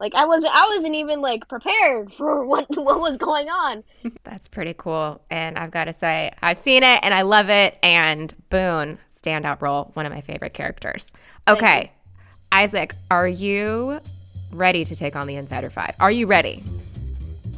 Like 0.00 0.14
I 0.14 0.24
wasn't, 0.24 0.54
I 0.54 0.66
wasn't 0.68 0.94
even 0.94 1.20
like 1.20 1.48
prepared 1.48 2.12
for 2.14 2.44
what 2.44 2.66
what 2.76 3.00
was 3.00 3.18
going 3.18 3.48
on. 3.48 3.84
That's 4.24 4.48
pretty 4.48 4.74
cool. 4.74 5.20
And 5.30 5.58
I've 5.58 5.70
got 5.70 5.84
to 5.84 5.92
say, 5.92 6.32
I've 6.42 6.58
seen 6.58 6.82
it 6.82 7.00
and 7.02 7.12
I 7.12 7.22
love 7.22 7.50
it. 7.50 7.78
And 7.82 8.34
Boun, 8.48 8.98
standout 9.22 9.60
role, 9.60 9.90
one 9.94 10.06
of 10.06 10.12
my 10.12 10.22
favorite 10.22 10.54
characters. 10.54 11.12
Okay, 11.46 11.92
Izaac, 12.52 12.92
are 13.10 13.28
you 13.28 14.00
ready 14.50 14.84
to 14.84 14.96
take 14.96 15.14
on 15.14 15.26
the 15.26 15.36
Insider 15.36 15.70
Five? 15.70 15.94
Are 16.00 16.10
you 16.10 16.26
ready? 16.26 16.64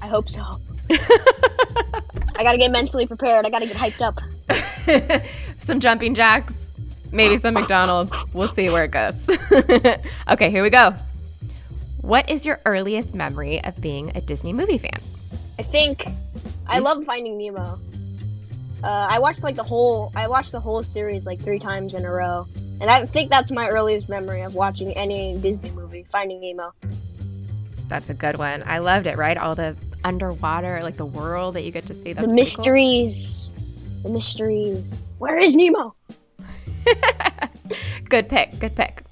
I 0.00 0.08
hope 0.08 0.28
so. 0.28 0.58
I 2.36 2.42
gotta 2.42 2.58
get 2.58 2.70
mentally 2.70 3.06
prepared. 3.06 3.46
I 3.46 3.50
gotta 3.50 3.66
get 3.66 3.76
hyped 3.76 4.00
up. 4.00 4.20
some 5.58 5.80
jumping 5.80 6.14
jacks, 6.14 6.72
maybe 7.12 7.38
some 7.38 7.54
McDonald's. 7.54 8.12
We'll 8.32 8.48
see 8.48 8.68
where 8.68 8.84
it 8.84 8.90
goes. 8.90 9.28
okay, 10.30 10.50
here 10.50 10.62
we 10.62 10.70
go. 10.70 10.94
What 12.00 12.28
is 12.28 12.44
your 12.44 12.60
earliest 12.66 13.14
memory 13.14 13.62
of 13.62 13.80
being 13.80 14.10
a 14.16 14.20
Disney 14.20 14.52
movie 14.52 14.78
fan? 14.78 15.00
I 15.58 15.62
think 15.62 16.06
I 16.66 16.80
love 16.80 17.04
Finding 17.04 17.38
Nemo. 17.38 17.78
Uh, 18.82 19.06
I 19.08 19.20
watched 19.20 19.44
like 19.44 19.54
the 19.54 19.62
whole 19.62 20.10
I 20.16 20.26
watched 20.26 20.50
the 20.50 20.60
whole 20.60 20.82
series 20.82 21.24
like 21.26 21.40
three 21.40 21.60
times 21.60 21.94
in 21.94 22.04
a 22.04 22.10
row, 22.10 22.46
and 22.80 22.90
I 22.90 23.06
think 23.06 23.30
that's 23.30 23.52
my 23.52 23.68
earliest 23.68 24.08
memory 24.08 24.40
of 24.40 24.54
watching 24.54 24.92
any 24.94 25.38
Disney 25.38 25.70
movie. 25.70 26.04
Finding 26.10 26.40
Nemo. 26.40 26.74
That's 27.88 28.10
a 28.10 28.14
good 28.14 28.38
one. 28.38 28.64
I 28.66 28.78
loved 28.78 29.06
it, 29.06 29.16
right? 29.16 29.36
All 29.36 29.54
the 29.54 29.76
underwater, 30.04 30.82
like 30.82 30.96
the 30.96 31.06
world 31.06 31.54
that 31.54 31.62
you 31.62 31.70
get 31.70 31.84
to 31.86 31.94
see. 31.94 32.12
That's 32.12 32.28
the 32.28 32.34
pretty 32.34 32.50
cool. 32.52 32.64
mysteries. 32.64 33.52
The 34.02 34.08
mysteries. 34.08 35.02
Where 35.18 35.38
is 35.38 35.54
Nemo? 35.54 35.94
Good 38.08 38.28
pick. 38.28 38.58
Good 38.58 38.74
pick. 38.74 39.04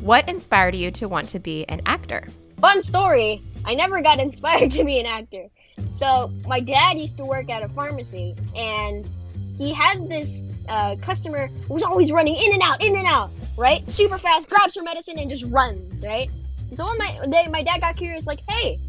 What 0.00 0.28
inspired 0.28 0.74
you 0.74 0.90
to 0.92 1.08
want 1.08 1.28
to 1.30 1.38
be 1.38 1.64
an 1.68 1.80
actor? 1.86 2.26
Fun 2.60 2.82
story. 2.82 3.42
I 3.64 3.74
never 3.74 4.00
got 4.02 4.18
inspired 4.20 4.70
to 4.72 4.84
be 4.84 4.98
an 4.98 5.06
actor. 5.06 5.46
So 5.92 6.30
my 6.46 6.60
dad 6.60 6.98
used 6.98 7.16
to 7.18 7.24
work 7.24 7.48
at 7.50 7.62
a 7.62 7.68
pharmacy, 7.68 8.34
and 8.56 9.08
he 9.56 9.72
had 9.72 10.08
this 10.08 10.44
uh, 10.68 10.96
customer 10.96 11.48
who 11.68 11.74
was 11.74 11.82
always 11.82 12.12
running 12.12 12.34
in 12.36 12.52
and 12.52 12.62
out, 12.62 12.84
in 12.84 12.96
and 12.96 13.06
out, 13.06 13.30
right? 13.56 13.86
Super 13.86 14.18
fast, 14.18 14.48
grabs 14.48 14.74
her 14.76 14.82
medicine 14.82 15.18
and 15.18 15.30
just 15.30 15.44
runs, 15.46 16.04
right? 16.04 16.30
And 16.68 16.76
so 16.76 16.84
one 16.84 16.98
my 16.98 17.16
day, 17.30 17.46
my 17.50 17.62
dad 17.62 17.80
got 17.80 17.96
curious, 17.96 18.26
like, 18.26 18.40
"Hey, 18.48 18.80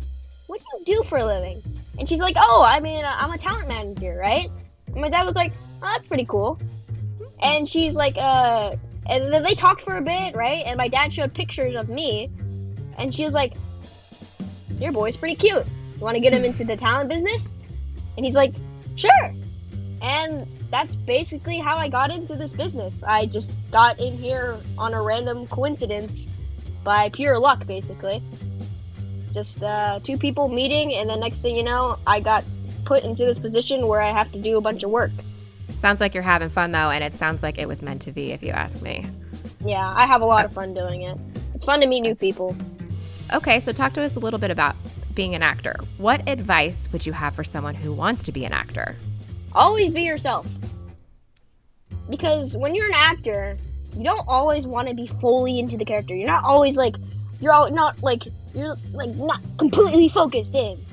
what 0.54 0.62
do 0.62 0.92
you 0.94 1.02
do 1.02 1.10
for 1.10 1.18
a 1.18 1.26
living?" 1.26 1.64
And 1.98 2.08
she's 2.08 2.22
like, 2.22 2.36
"Oh, 2.38 2.62
I 2.64 2.80
mean, 2.80 3.04
uh, 3.04 3.16
I'm 3.18 3.32
a 3.32 3.38
talent 3.40 3.68
manager, 3.68 4.16
right?" 4.16 4.52
And 4.88 4.98
my 4.98 5.10
dad 5.10 5.26
was 5.26 5.36
like, 5.36 5.52
"Oh, 5.82 5.88
that's 5.94 6.06
pretty 6.06 6.26
cool." 6.26 6.60
And 7.42 7.68
she's 7.68 7.96
like, 7.96 8.16
"Uh," 8.18 8.76
and 9.10 9.34
then 9.34 9.42
they 9.42 9.56
talked 9.56 9.82
for 9.82 9.98
a 9.98 10.02
bit, 10.02 10.36
right? 10.36 10.64
And 10.66 10.78
my 10.78 10.88
dad 10.88 11.12
showed 11.12 11.34
pictures 11.34 11.76
of 11.76 11.90
me, 11.90 12.30
and 13.00 13.14
she 13.14 13.24
was 13.26 13.34
like, 13.34 13.54
"Your 14.80 14.92
boy's 14.92 15.18
pretty 15.18 15.36
cute. 15.36 15.66
You 15.96 16.02
want 16.02 16.16
to 16.16 16.22
get 16.22 16.34
him 16.34 16.46
into 16.46 16.64
the 16.64 16.78
talent 16.78 17.10
business?" 17.10 17.58
And 18.16 18.24
he's 18.24 18.36
like, 18.36 18.54
"Sure." 18.96 19.34
And 20.04 20.46
that's 20.70 20.96
basically 20.96 21.58
how 21.58 21.78
I 21.78 21.90
got 21.90 22.12
into 22.12 22.36
this 22.36 22.54
business. 22.54 23.04
I 23.04 23.26
just 23.26 23.52
got 23.72 24.00
in 24.00 24.18
here 24.18 24.60
on 24.78 24.94
a 24.94 25.02
random 25.02 25.48
coincidence 25.48 26.30
by 26.84 27.10
pure 27.10 27.40
luck, 27.40 27.66
basically. 27.66 28.22
Just 29.34 29.64
uh, 29.64 30.00
two 30.04 30.18
people 30.18 30.48
meeting, 30.48 30.94
and 30.94 31.10
the 31.10 31.16
next 31.16 31.42
thing 31.42 31.56
you 31.56 31.64
know, 31.64 31.98
I 32.06 32.20
got 32.20 32.44
put 32.86 33.04
into 33.04 33.26
this 33.26 33.40
position 33.40 33.88
where 33.88 34.02
I 34.02 34.12
have 34.12 34.32
to 34.34 34.40
do 34.40 34.58
a 34.58 34.62
bunch 34.62 34.84
of 34.84 34.92
work. 34.92 35.12
Sounds 35.70 36.00
like 36.00 36.14
you're 36.14 36.24
having 36.24 36.50
fun 36.50 36.72
though, 36.72 36.92
and 36.92 37.04
it 37.04 37.16
sounds 37.16 37.44
like 37.44 37.58
it 37.58 37.68
was 37.68 37.82
meant 37.82 38.02
to 38.04 38.12
be, 38.12 38.32
if 38.32 38.44
you 38.44 38.52
ask 38.52 38.82
me. 38.82 39.06
Yeah, 39.62 39.92
I 39.96 40.06
have 40.06 40.22
a 40.22 40.26
lot 40.26 40.46
of 40.46 40.54
fun 40.54 40.74
doing 40.74 41.02
it. 41.02 41.18
It's 41.56 41.66
fun 41.66 41.80
to 41.82 41.88
meet 41.88 42.02
new 42.02 42.16
people. 42.16 42.56
Okay, 43.34 43.60
so 43.60 43.72
talk 43.72 43.94
to 43.94 44.02
us 44.02 44.16
a 44.16 44.20
little 44.20 44.40
bit 44.40 44.52
about 44.52 44.76
being 45.16 45.36
an 45.36 45.44
actor. 45.44 45.76
What 45.98 46.28
advice 46.28 46.88
would 46.92 47.06
you 47.06 47.14
have 47.14 47.34
for 47.34 47.44
someone 47.44 47.76
who 47.76 47.94
wants 47.94 48.24
to 48.24 48.32
be 48.32 48.46
an 48.46 48.54
actor? 48.54 48.96
always 49.56 49.92
be 49.92 50.02
yourself. 50.02 50.48
Because 52.10 52.58
when 52.58 52.76
you're 52.76 52.88
an 52.88 52.96
actor, 52.96 53.58
you 53.96 54.04
don't 54.04 54.28
always 54.28 54.68
want 54.68 54.88
to 54.88 54.94
be 54.94 55.08
fully 55.08 55.60
into 55.60 55.78
the 55.78 55.86
character. 55.86 56.16
You're 56.16 56.28
not 56.28 56.44
always 56.44 56.78
like 56.78 56.96
you're 57.40 57.54
all, 57.54 57.70
not 57.70 58.02
like 58.02 58.24
you're 58.54 58.76
like 58.94 59.10
not 59.16 59.42
completely 59.58 60.10
focused 60.10 60.56
in. 60.56 60.84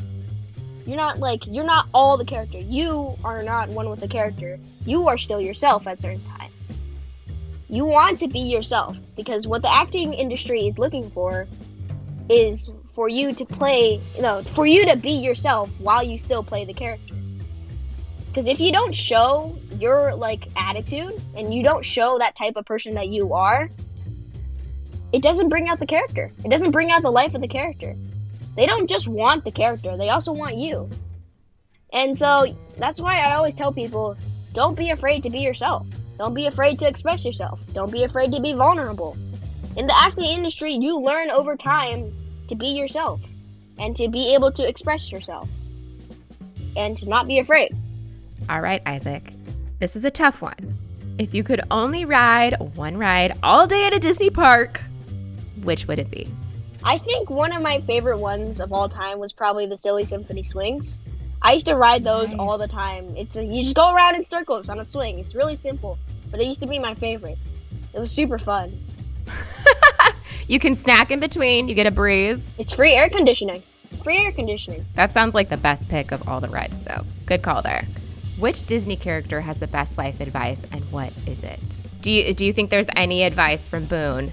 You're 0.86 0.96
not 0.96 1.18
like 1.18 1.46
you're 1.46 1.64
not 1.64 1.86
all 1.92 2.16
the 2.16 2.24
character. 2.24 2.58
You 2.58 3.14
are 3.24 3.42
not 3.42 3.68
one 3.68 3.88
with 3.90 4.00
the 4.00 4.08
character. 4.08 4.58
You 4.86 5.08
are 5.08 5.18
still 5.18 5.40
yourself 5.40 5.86
at 5.86 6.00
certain 6.00 6.24
times. 6.24 6.52
You 7.68 7.84
want 7.84 8.18
to 8.20 8.28
be 8.28 8.40
yourself 8.40 8.96
because 9.16 9.46
what 9.46 9.62
the 9.62 9.72
acting 9.72 10.12
industry 10.12 10.66
is 10.66 10.78
looking 10.78 11.08
for 11.10 11.46
is 12.28 12.70
for 12.94 13.08
you 13.08 13.32
to 13.34 13.44
play, 13.44 14.00
you 14.16 14.22
know, 14.22 14.42
for 14.42 14.66
you 14.66 14.86
to 14.86 14.96
be 14.96 15.12
yourself 15.12 15.70
while 15.78 16.02
you 16.02 16.18
still 16.18 16.42
play 16.42 16.64
the 16.64 16.74
character. 16.74 17.14
Because 18.26 18.46
if 18.46 18.60
you 18.60 18.72
don't 18.72 18.94
show 18.94 19.56
your 19.78 20.14
like 20.14 20.48
attitude 20.56 21.20
and 21.36 21.52
you 21.52 21.62
don't 21.62 21.84
show 21.84 22.18
that 22.18 22.36
type 22.36 22.56
of 22.56 22.64
person 22.64 22.94
that 22.94 23.08
you 23.08 23.34
are, 23.34 23.68
it 25.12 25.22
doesn't 25.22 25.48
bring 25.48 25.68
out 25.68 25.78
the 25.78 25.86
character. 25.86 26.30
It 26.44 26.50
doesn't 26.50 26.70
bring 26.70 26.90
out 26.90 27.02
the 27.02 27.10
life 27.10 27.34
of 27.34 27.40
the 27.40 27.48
character. 27.48 27.94
They 28.56 28.66
don't 28.66 28.88
just 28.88 29.08
want 29.08 29.44
the 29.44 29.50
character; 29.50 29.96
they 29.96 30.10
also 30.10 30.32
want 30.32 30.56
you. 30.56 30.90
And 31.92 32.16
so 32.16 32.46
that's 32.76 33.00
why 33.00 33.18
I 33.18 33.34
always 33.34 33.54
tell 33.54 33.72
people 33.72 34.16
don't 34.52 34.76
be 34.76 34.90
afraid 34.90 35.22
to 35.24 35.30
be 35.30 35.40
yourself. 35.40 35.86
Don't 36.18 36.34
be 36.34 36.46
afraid 36.46 36.78
to 36.80 36.88
express 36.88 37.24
yourself. 37.24 37.60
Don't 37.72 37.90
be 37.90 38.04
afraid 38.04 38.32
to 38.32 38.40
be 38.40 38.52
vulnerable. 38.52 39.16
In 39.76 39.86
the 39.86 39.96
acting 39.96 40.24
industry, 40.24 40.72
you 40.74 41.00
learn 41.00 41.30
over 41.30 41.56
time 41.56 42.12
to 42.48 42.54
be 42.54 42.68
yourself 42.68 43.20
and 43.78 43.96
to 43.96 44.08
be 44.08 44.34
able 44.34 44.52
to 44.52 44.66
express 44.66 45.10
yourself 45.10 45.48
and 46.76 46.96
to 46.98 47.08
not 47.08 47.26
be 47.26 47.38
afraid. 47.38 47.74
All 48.48 48.60
right, 48.60 48.84
Izaac. 48.84 49.34
This 49.78 49.96
is 49.96 50.04
a 50.04 50.10
tough 50.10 50.42
one. 50.42 50.74
If 51.18 51.34
you 51.34 51.42
could 51.42 51.60
only 51.70 52.04
ride 52.04 52.56
one 52.74 52.98
ride 52.98 53.32
all 53.42 53.66
day 53.66 53.86
at 53.86 53.94
a 53.94 53.98
Disney 53.98 54.30
park, 54.30 54.80
which 55.64 55.86
would 55.88 55.98
it 55.98 56.10
be? 56.10 56.26
I 56.84 56.98
think 56.98 57.28
one 57.30 57.52
of 57.52 57.62
my 57.62 57.80
favorite 57.82 58.18
ones 58.18 58.60
of 58.60 58.72
all 58.72 58.88
time 58.88 59.18
was 59.18 59.32
probably 59.32 59.66
the 59.66 59.76
Silly 59.76 60.04
Symphony 60.04 60.42
swings. 60.42 60.98
I 61.42 61.52
used 61.54 61.66
to 61.66 61.74
ride 61.74 62.02
those 62.04 62.30
Nice. 62.30 62.38
all 62.38 62.58
the 62.58 62.68
time. 62.68 63.14
It's 63.16 63.36
a, 63.36 63.44
you 63.44 63.62
just 63.62 63.76
go 63.76 63.92
around 63.94 64.14
in 64.14 64.24
circles 64.24 64.68
on 64.68 64.78
a 64.80 64.84
swing. 64.84 65.18
It's 65.18 65.34
really 65.34 65.56
simple, 65.56 65.98
but 66.30 66.40
it 66.40 66.46
used 66.46 66.60
to 66.60 66.66
be 66.66 66.78
my 66.78 66.94
favorite. 66.94 67.38
It 67.94 67.98
was 67.98 68.10
super 68.12 68.38
fun. 68.38 68.72
You 70.48 70.58
can 70.58 70.74
snack 70.74 71.12
in 71.12 71.20
between, 71.20 71.68
you 71.68 71.76
get 71.76 71.86
a 71.86 71.92
breeze. 71.92 72.42
It's 72.58 72.72
free 72.72 72.94
air 72.94 73.08
conditioning. 73.08 73.62
Free 74.02 74.16
air 74.16 74.32
conditioning. 74.32 74.84
That 74.96 75.12
sounds 75.12 75.32
like 75.32 75.48
the 75.48 75.56
best 75.56 75.88
pick 75.88 76.10
of 76.10 76.28
all 76.28 76.40
the 76.40 76.48
rides, 76.48 76.82
so 76.82 77.04
good 77.26 77.40
call 77.42 77.62
there. 77.62 77.84
Which 78.36 78.64
Disney 78.64 78.96
character 78.96 79.40
has 79.42 79.58
the 79.58 79.68
best 79.68 79.96
life 79.96 80.18
advice 80.20 80.66
and 80.72 80.82
what 80.90 81.12
is 81.28 81.38
it? 81.44 81.60
Do 82.02 82.10
you 82.10 82.34
do 82.34 82.44
you 82.44 82.52
think 82.52 82.68
there's 82.70 82.88
any 82.96 83.22
advice 83.22 83.68
from 83.68 83.84
Boun? 83.84 84.32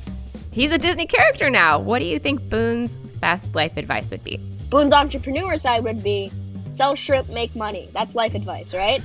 He's 0.57 0.71
a 0.71 0.79
Disney 0.79 1.05
character 1.05 1.51
now. 1.51 1.77
What 1.77 1.99
do 1.99 2.05
you 2.05 2.17
think 2.17 2.49
Boun's 2.49 2.97
best 3.21 3.53
life 3.53 3.77
advice 3.77 4.09
would 4.09 4.23
be? 4.23 4.37
Boun's 4.71 4.91
entrepreneur 4.91 5.55
side 5.55 5.83
would 5.83 6.01
be 6.01 6.31
sell 6.71 6.95
shrimp, 6.95 7.29
make 7.29 7.55
money. 7.55 7.91
That's 7.93 8.15
life 8.15 8.33
advice, 8.33 8.73
right? 8.73 9.03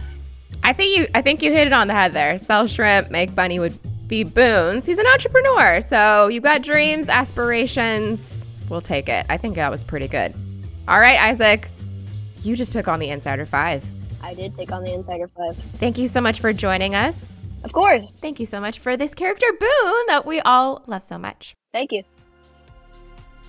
I 0.63 0.73
think 0.73 0.97
you 0.97 1.09
I 1.15 1.21
think 1.21 1.43
you 1.43 1.53
hit 1.53 1.67
it 1.67 1.75
on 1.75 1.89
the 1.89 1.93
head 1.93 2.15
there. 2.15 2.39
Sell 2.39 2.67
shrimp, 2.67 3.11
make 3.11 3.37
money 3.37 3.59
would 3.59 3.79
be 4.09 4.25
Boun's. 4.25 4.87
He's 4.87 4.97
an 4.99 5.07
entrepreneur. 5.07 5.83
So 5.83 6.29
you've 6.29 6.43
got 6.43 6.63
dreams, 6.63 7.11
aspirations. 7.11 8.47
We'll 8.71 8.81
take 8.81 9.11
it. 9.11 9.27
I 9.29 9.37
think 9.37 9.57
that 9.57 9.71
was 9.71 9.85
pretty 9.85 10.09
good. 10.09 10.33
All 10.89 11.01
right, 11.01 11.19
Izaac. 11.19 11.67
You 12.43 12.57
just 12.57 12.73
took 12.73 12.89
on 12.89 12.99
the 12.99 13.11
Insider 13.11 13.45
5. 13.45 13.85
I 14.23 14.33
did 14.33 14.57
take 14.57 14.73
on 14.73 14.85
the 14.85 14.95
Insider 14.95 15.29
5. 15.29 15.55
Thank 15.55 15.99
you 15.99 16.09
so 16.09 16.23
much 16.23 16.41
for 16.41 16.55
joining 16.55 16.95
us. 16.95 17.43
Of 17.65 17.73
course. 17.73 18.13
Thank 18.13 18.41
you 18.41 18.47
so 18.47 18.61
much 18.61 18.79
for 18.79 18.97
this 18.97 19.15
character 19.15 19.47
Boun 19.59 20.07
that 20.09 20.25
we 20.27 20.41
all 20.41 20.83
love 20.87 21.05
so 21.05 21.19
much. 21.19 21.55
Thank 21.73 21.93
you. 21.93 22.03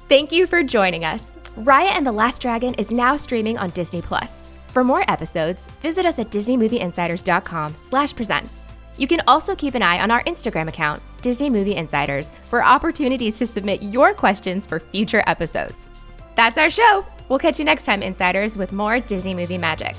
Thank 0.09 0.32
you 0.32 0.45
for 0.45 0.64
joining 0.64 1.05
us. 1.05 1.38
Raya 1.57 1.91
and 1.95 2.05
the 2.05 2.11
Last 2.11 2.41
Dragon 2.41 2.74
is 2.76 2.91
now 2.91 3.16
streaming 3.16 3.57
on 3.57 3.70
Disney 3.72 4.01
Plus. 4.01 4.49
For 4.68 4.84
more 4.84 5.09
episodes, 5.09 5.68
visit 5.82 6.05
us 6.05 6.20
at 6.20 6.30
disneymovieinsiders.com 6.30 7.76
slash 7.76 8.16
presents. 8.16 8.66
You 8.97 9.07
can 9.07 9.22
also 9.28 9.55
keep 9.55 9.76
an 9.76 9.82
eye 9.82 10.01
on 10.01 10.11
our 10.11 10.24
Instagram 10.24 10.68
account, 10.68 11.01
Disney 11.22 11.49
Movie 11.49 11.76
Insiders, 11.76 12.32
for 12.43 12.64
opportunities 12.64 13.38
to 13.39 13.45
submit 13.45 13.82
your 13.82 14.14
questions 14.14 14.66
for 14.66 14.80
future 14.80 15.24
episodes. 15.26 15.89
That's 16.36 16.57
our 16.57 16.70
show. 16.70 17.05
We'll 17.30 17.39
catch 17.39 17.57
you 17.57 17.66
next 17.66 17.84
time, 17.84 18.03
Insiders, 18.03 18.57
with 18.57 18.72
more 18.72 18.99
Disney 18.99 19.34
movie 19.34 19.57
magic. 19.57 19.95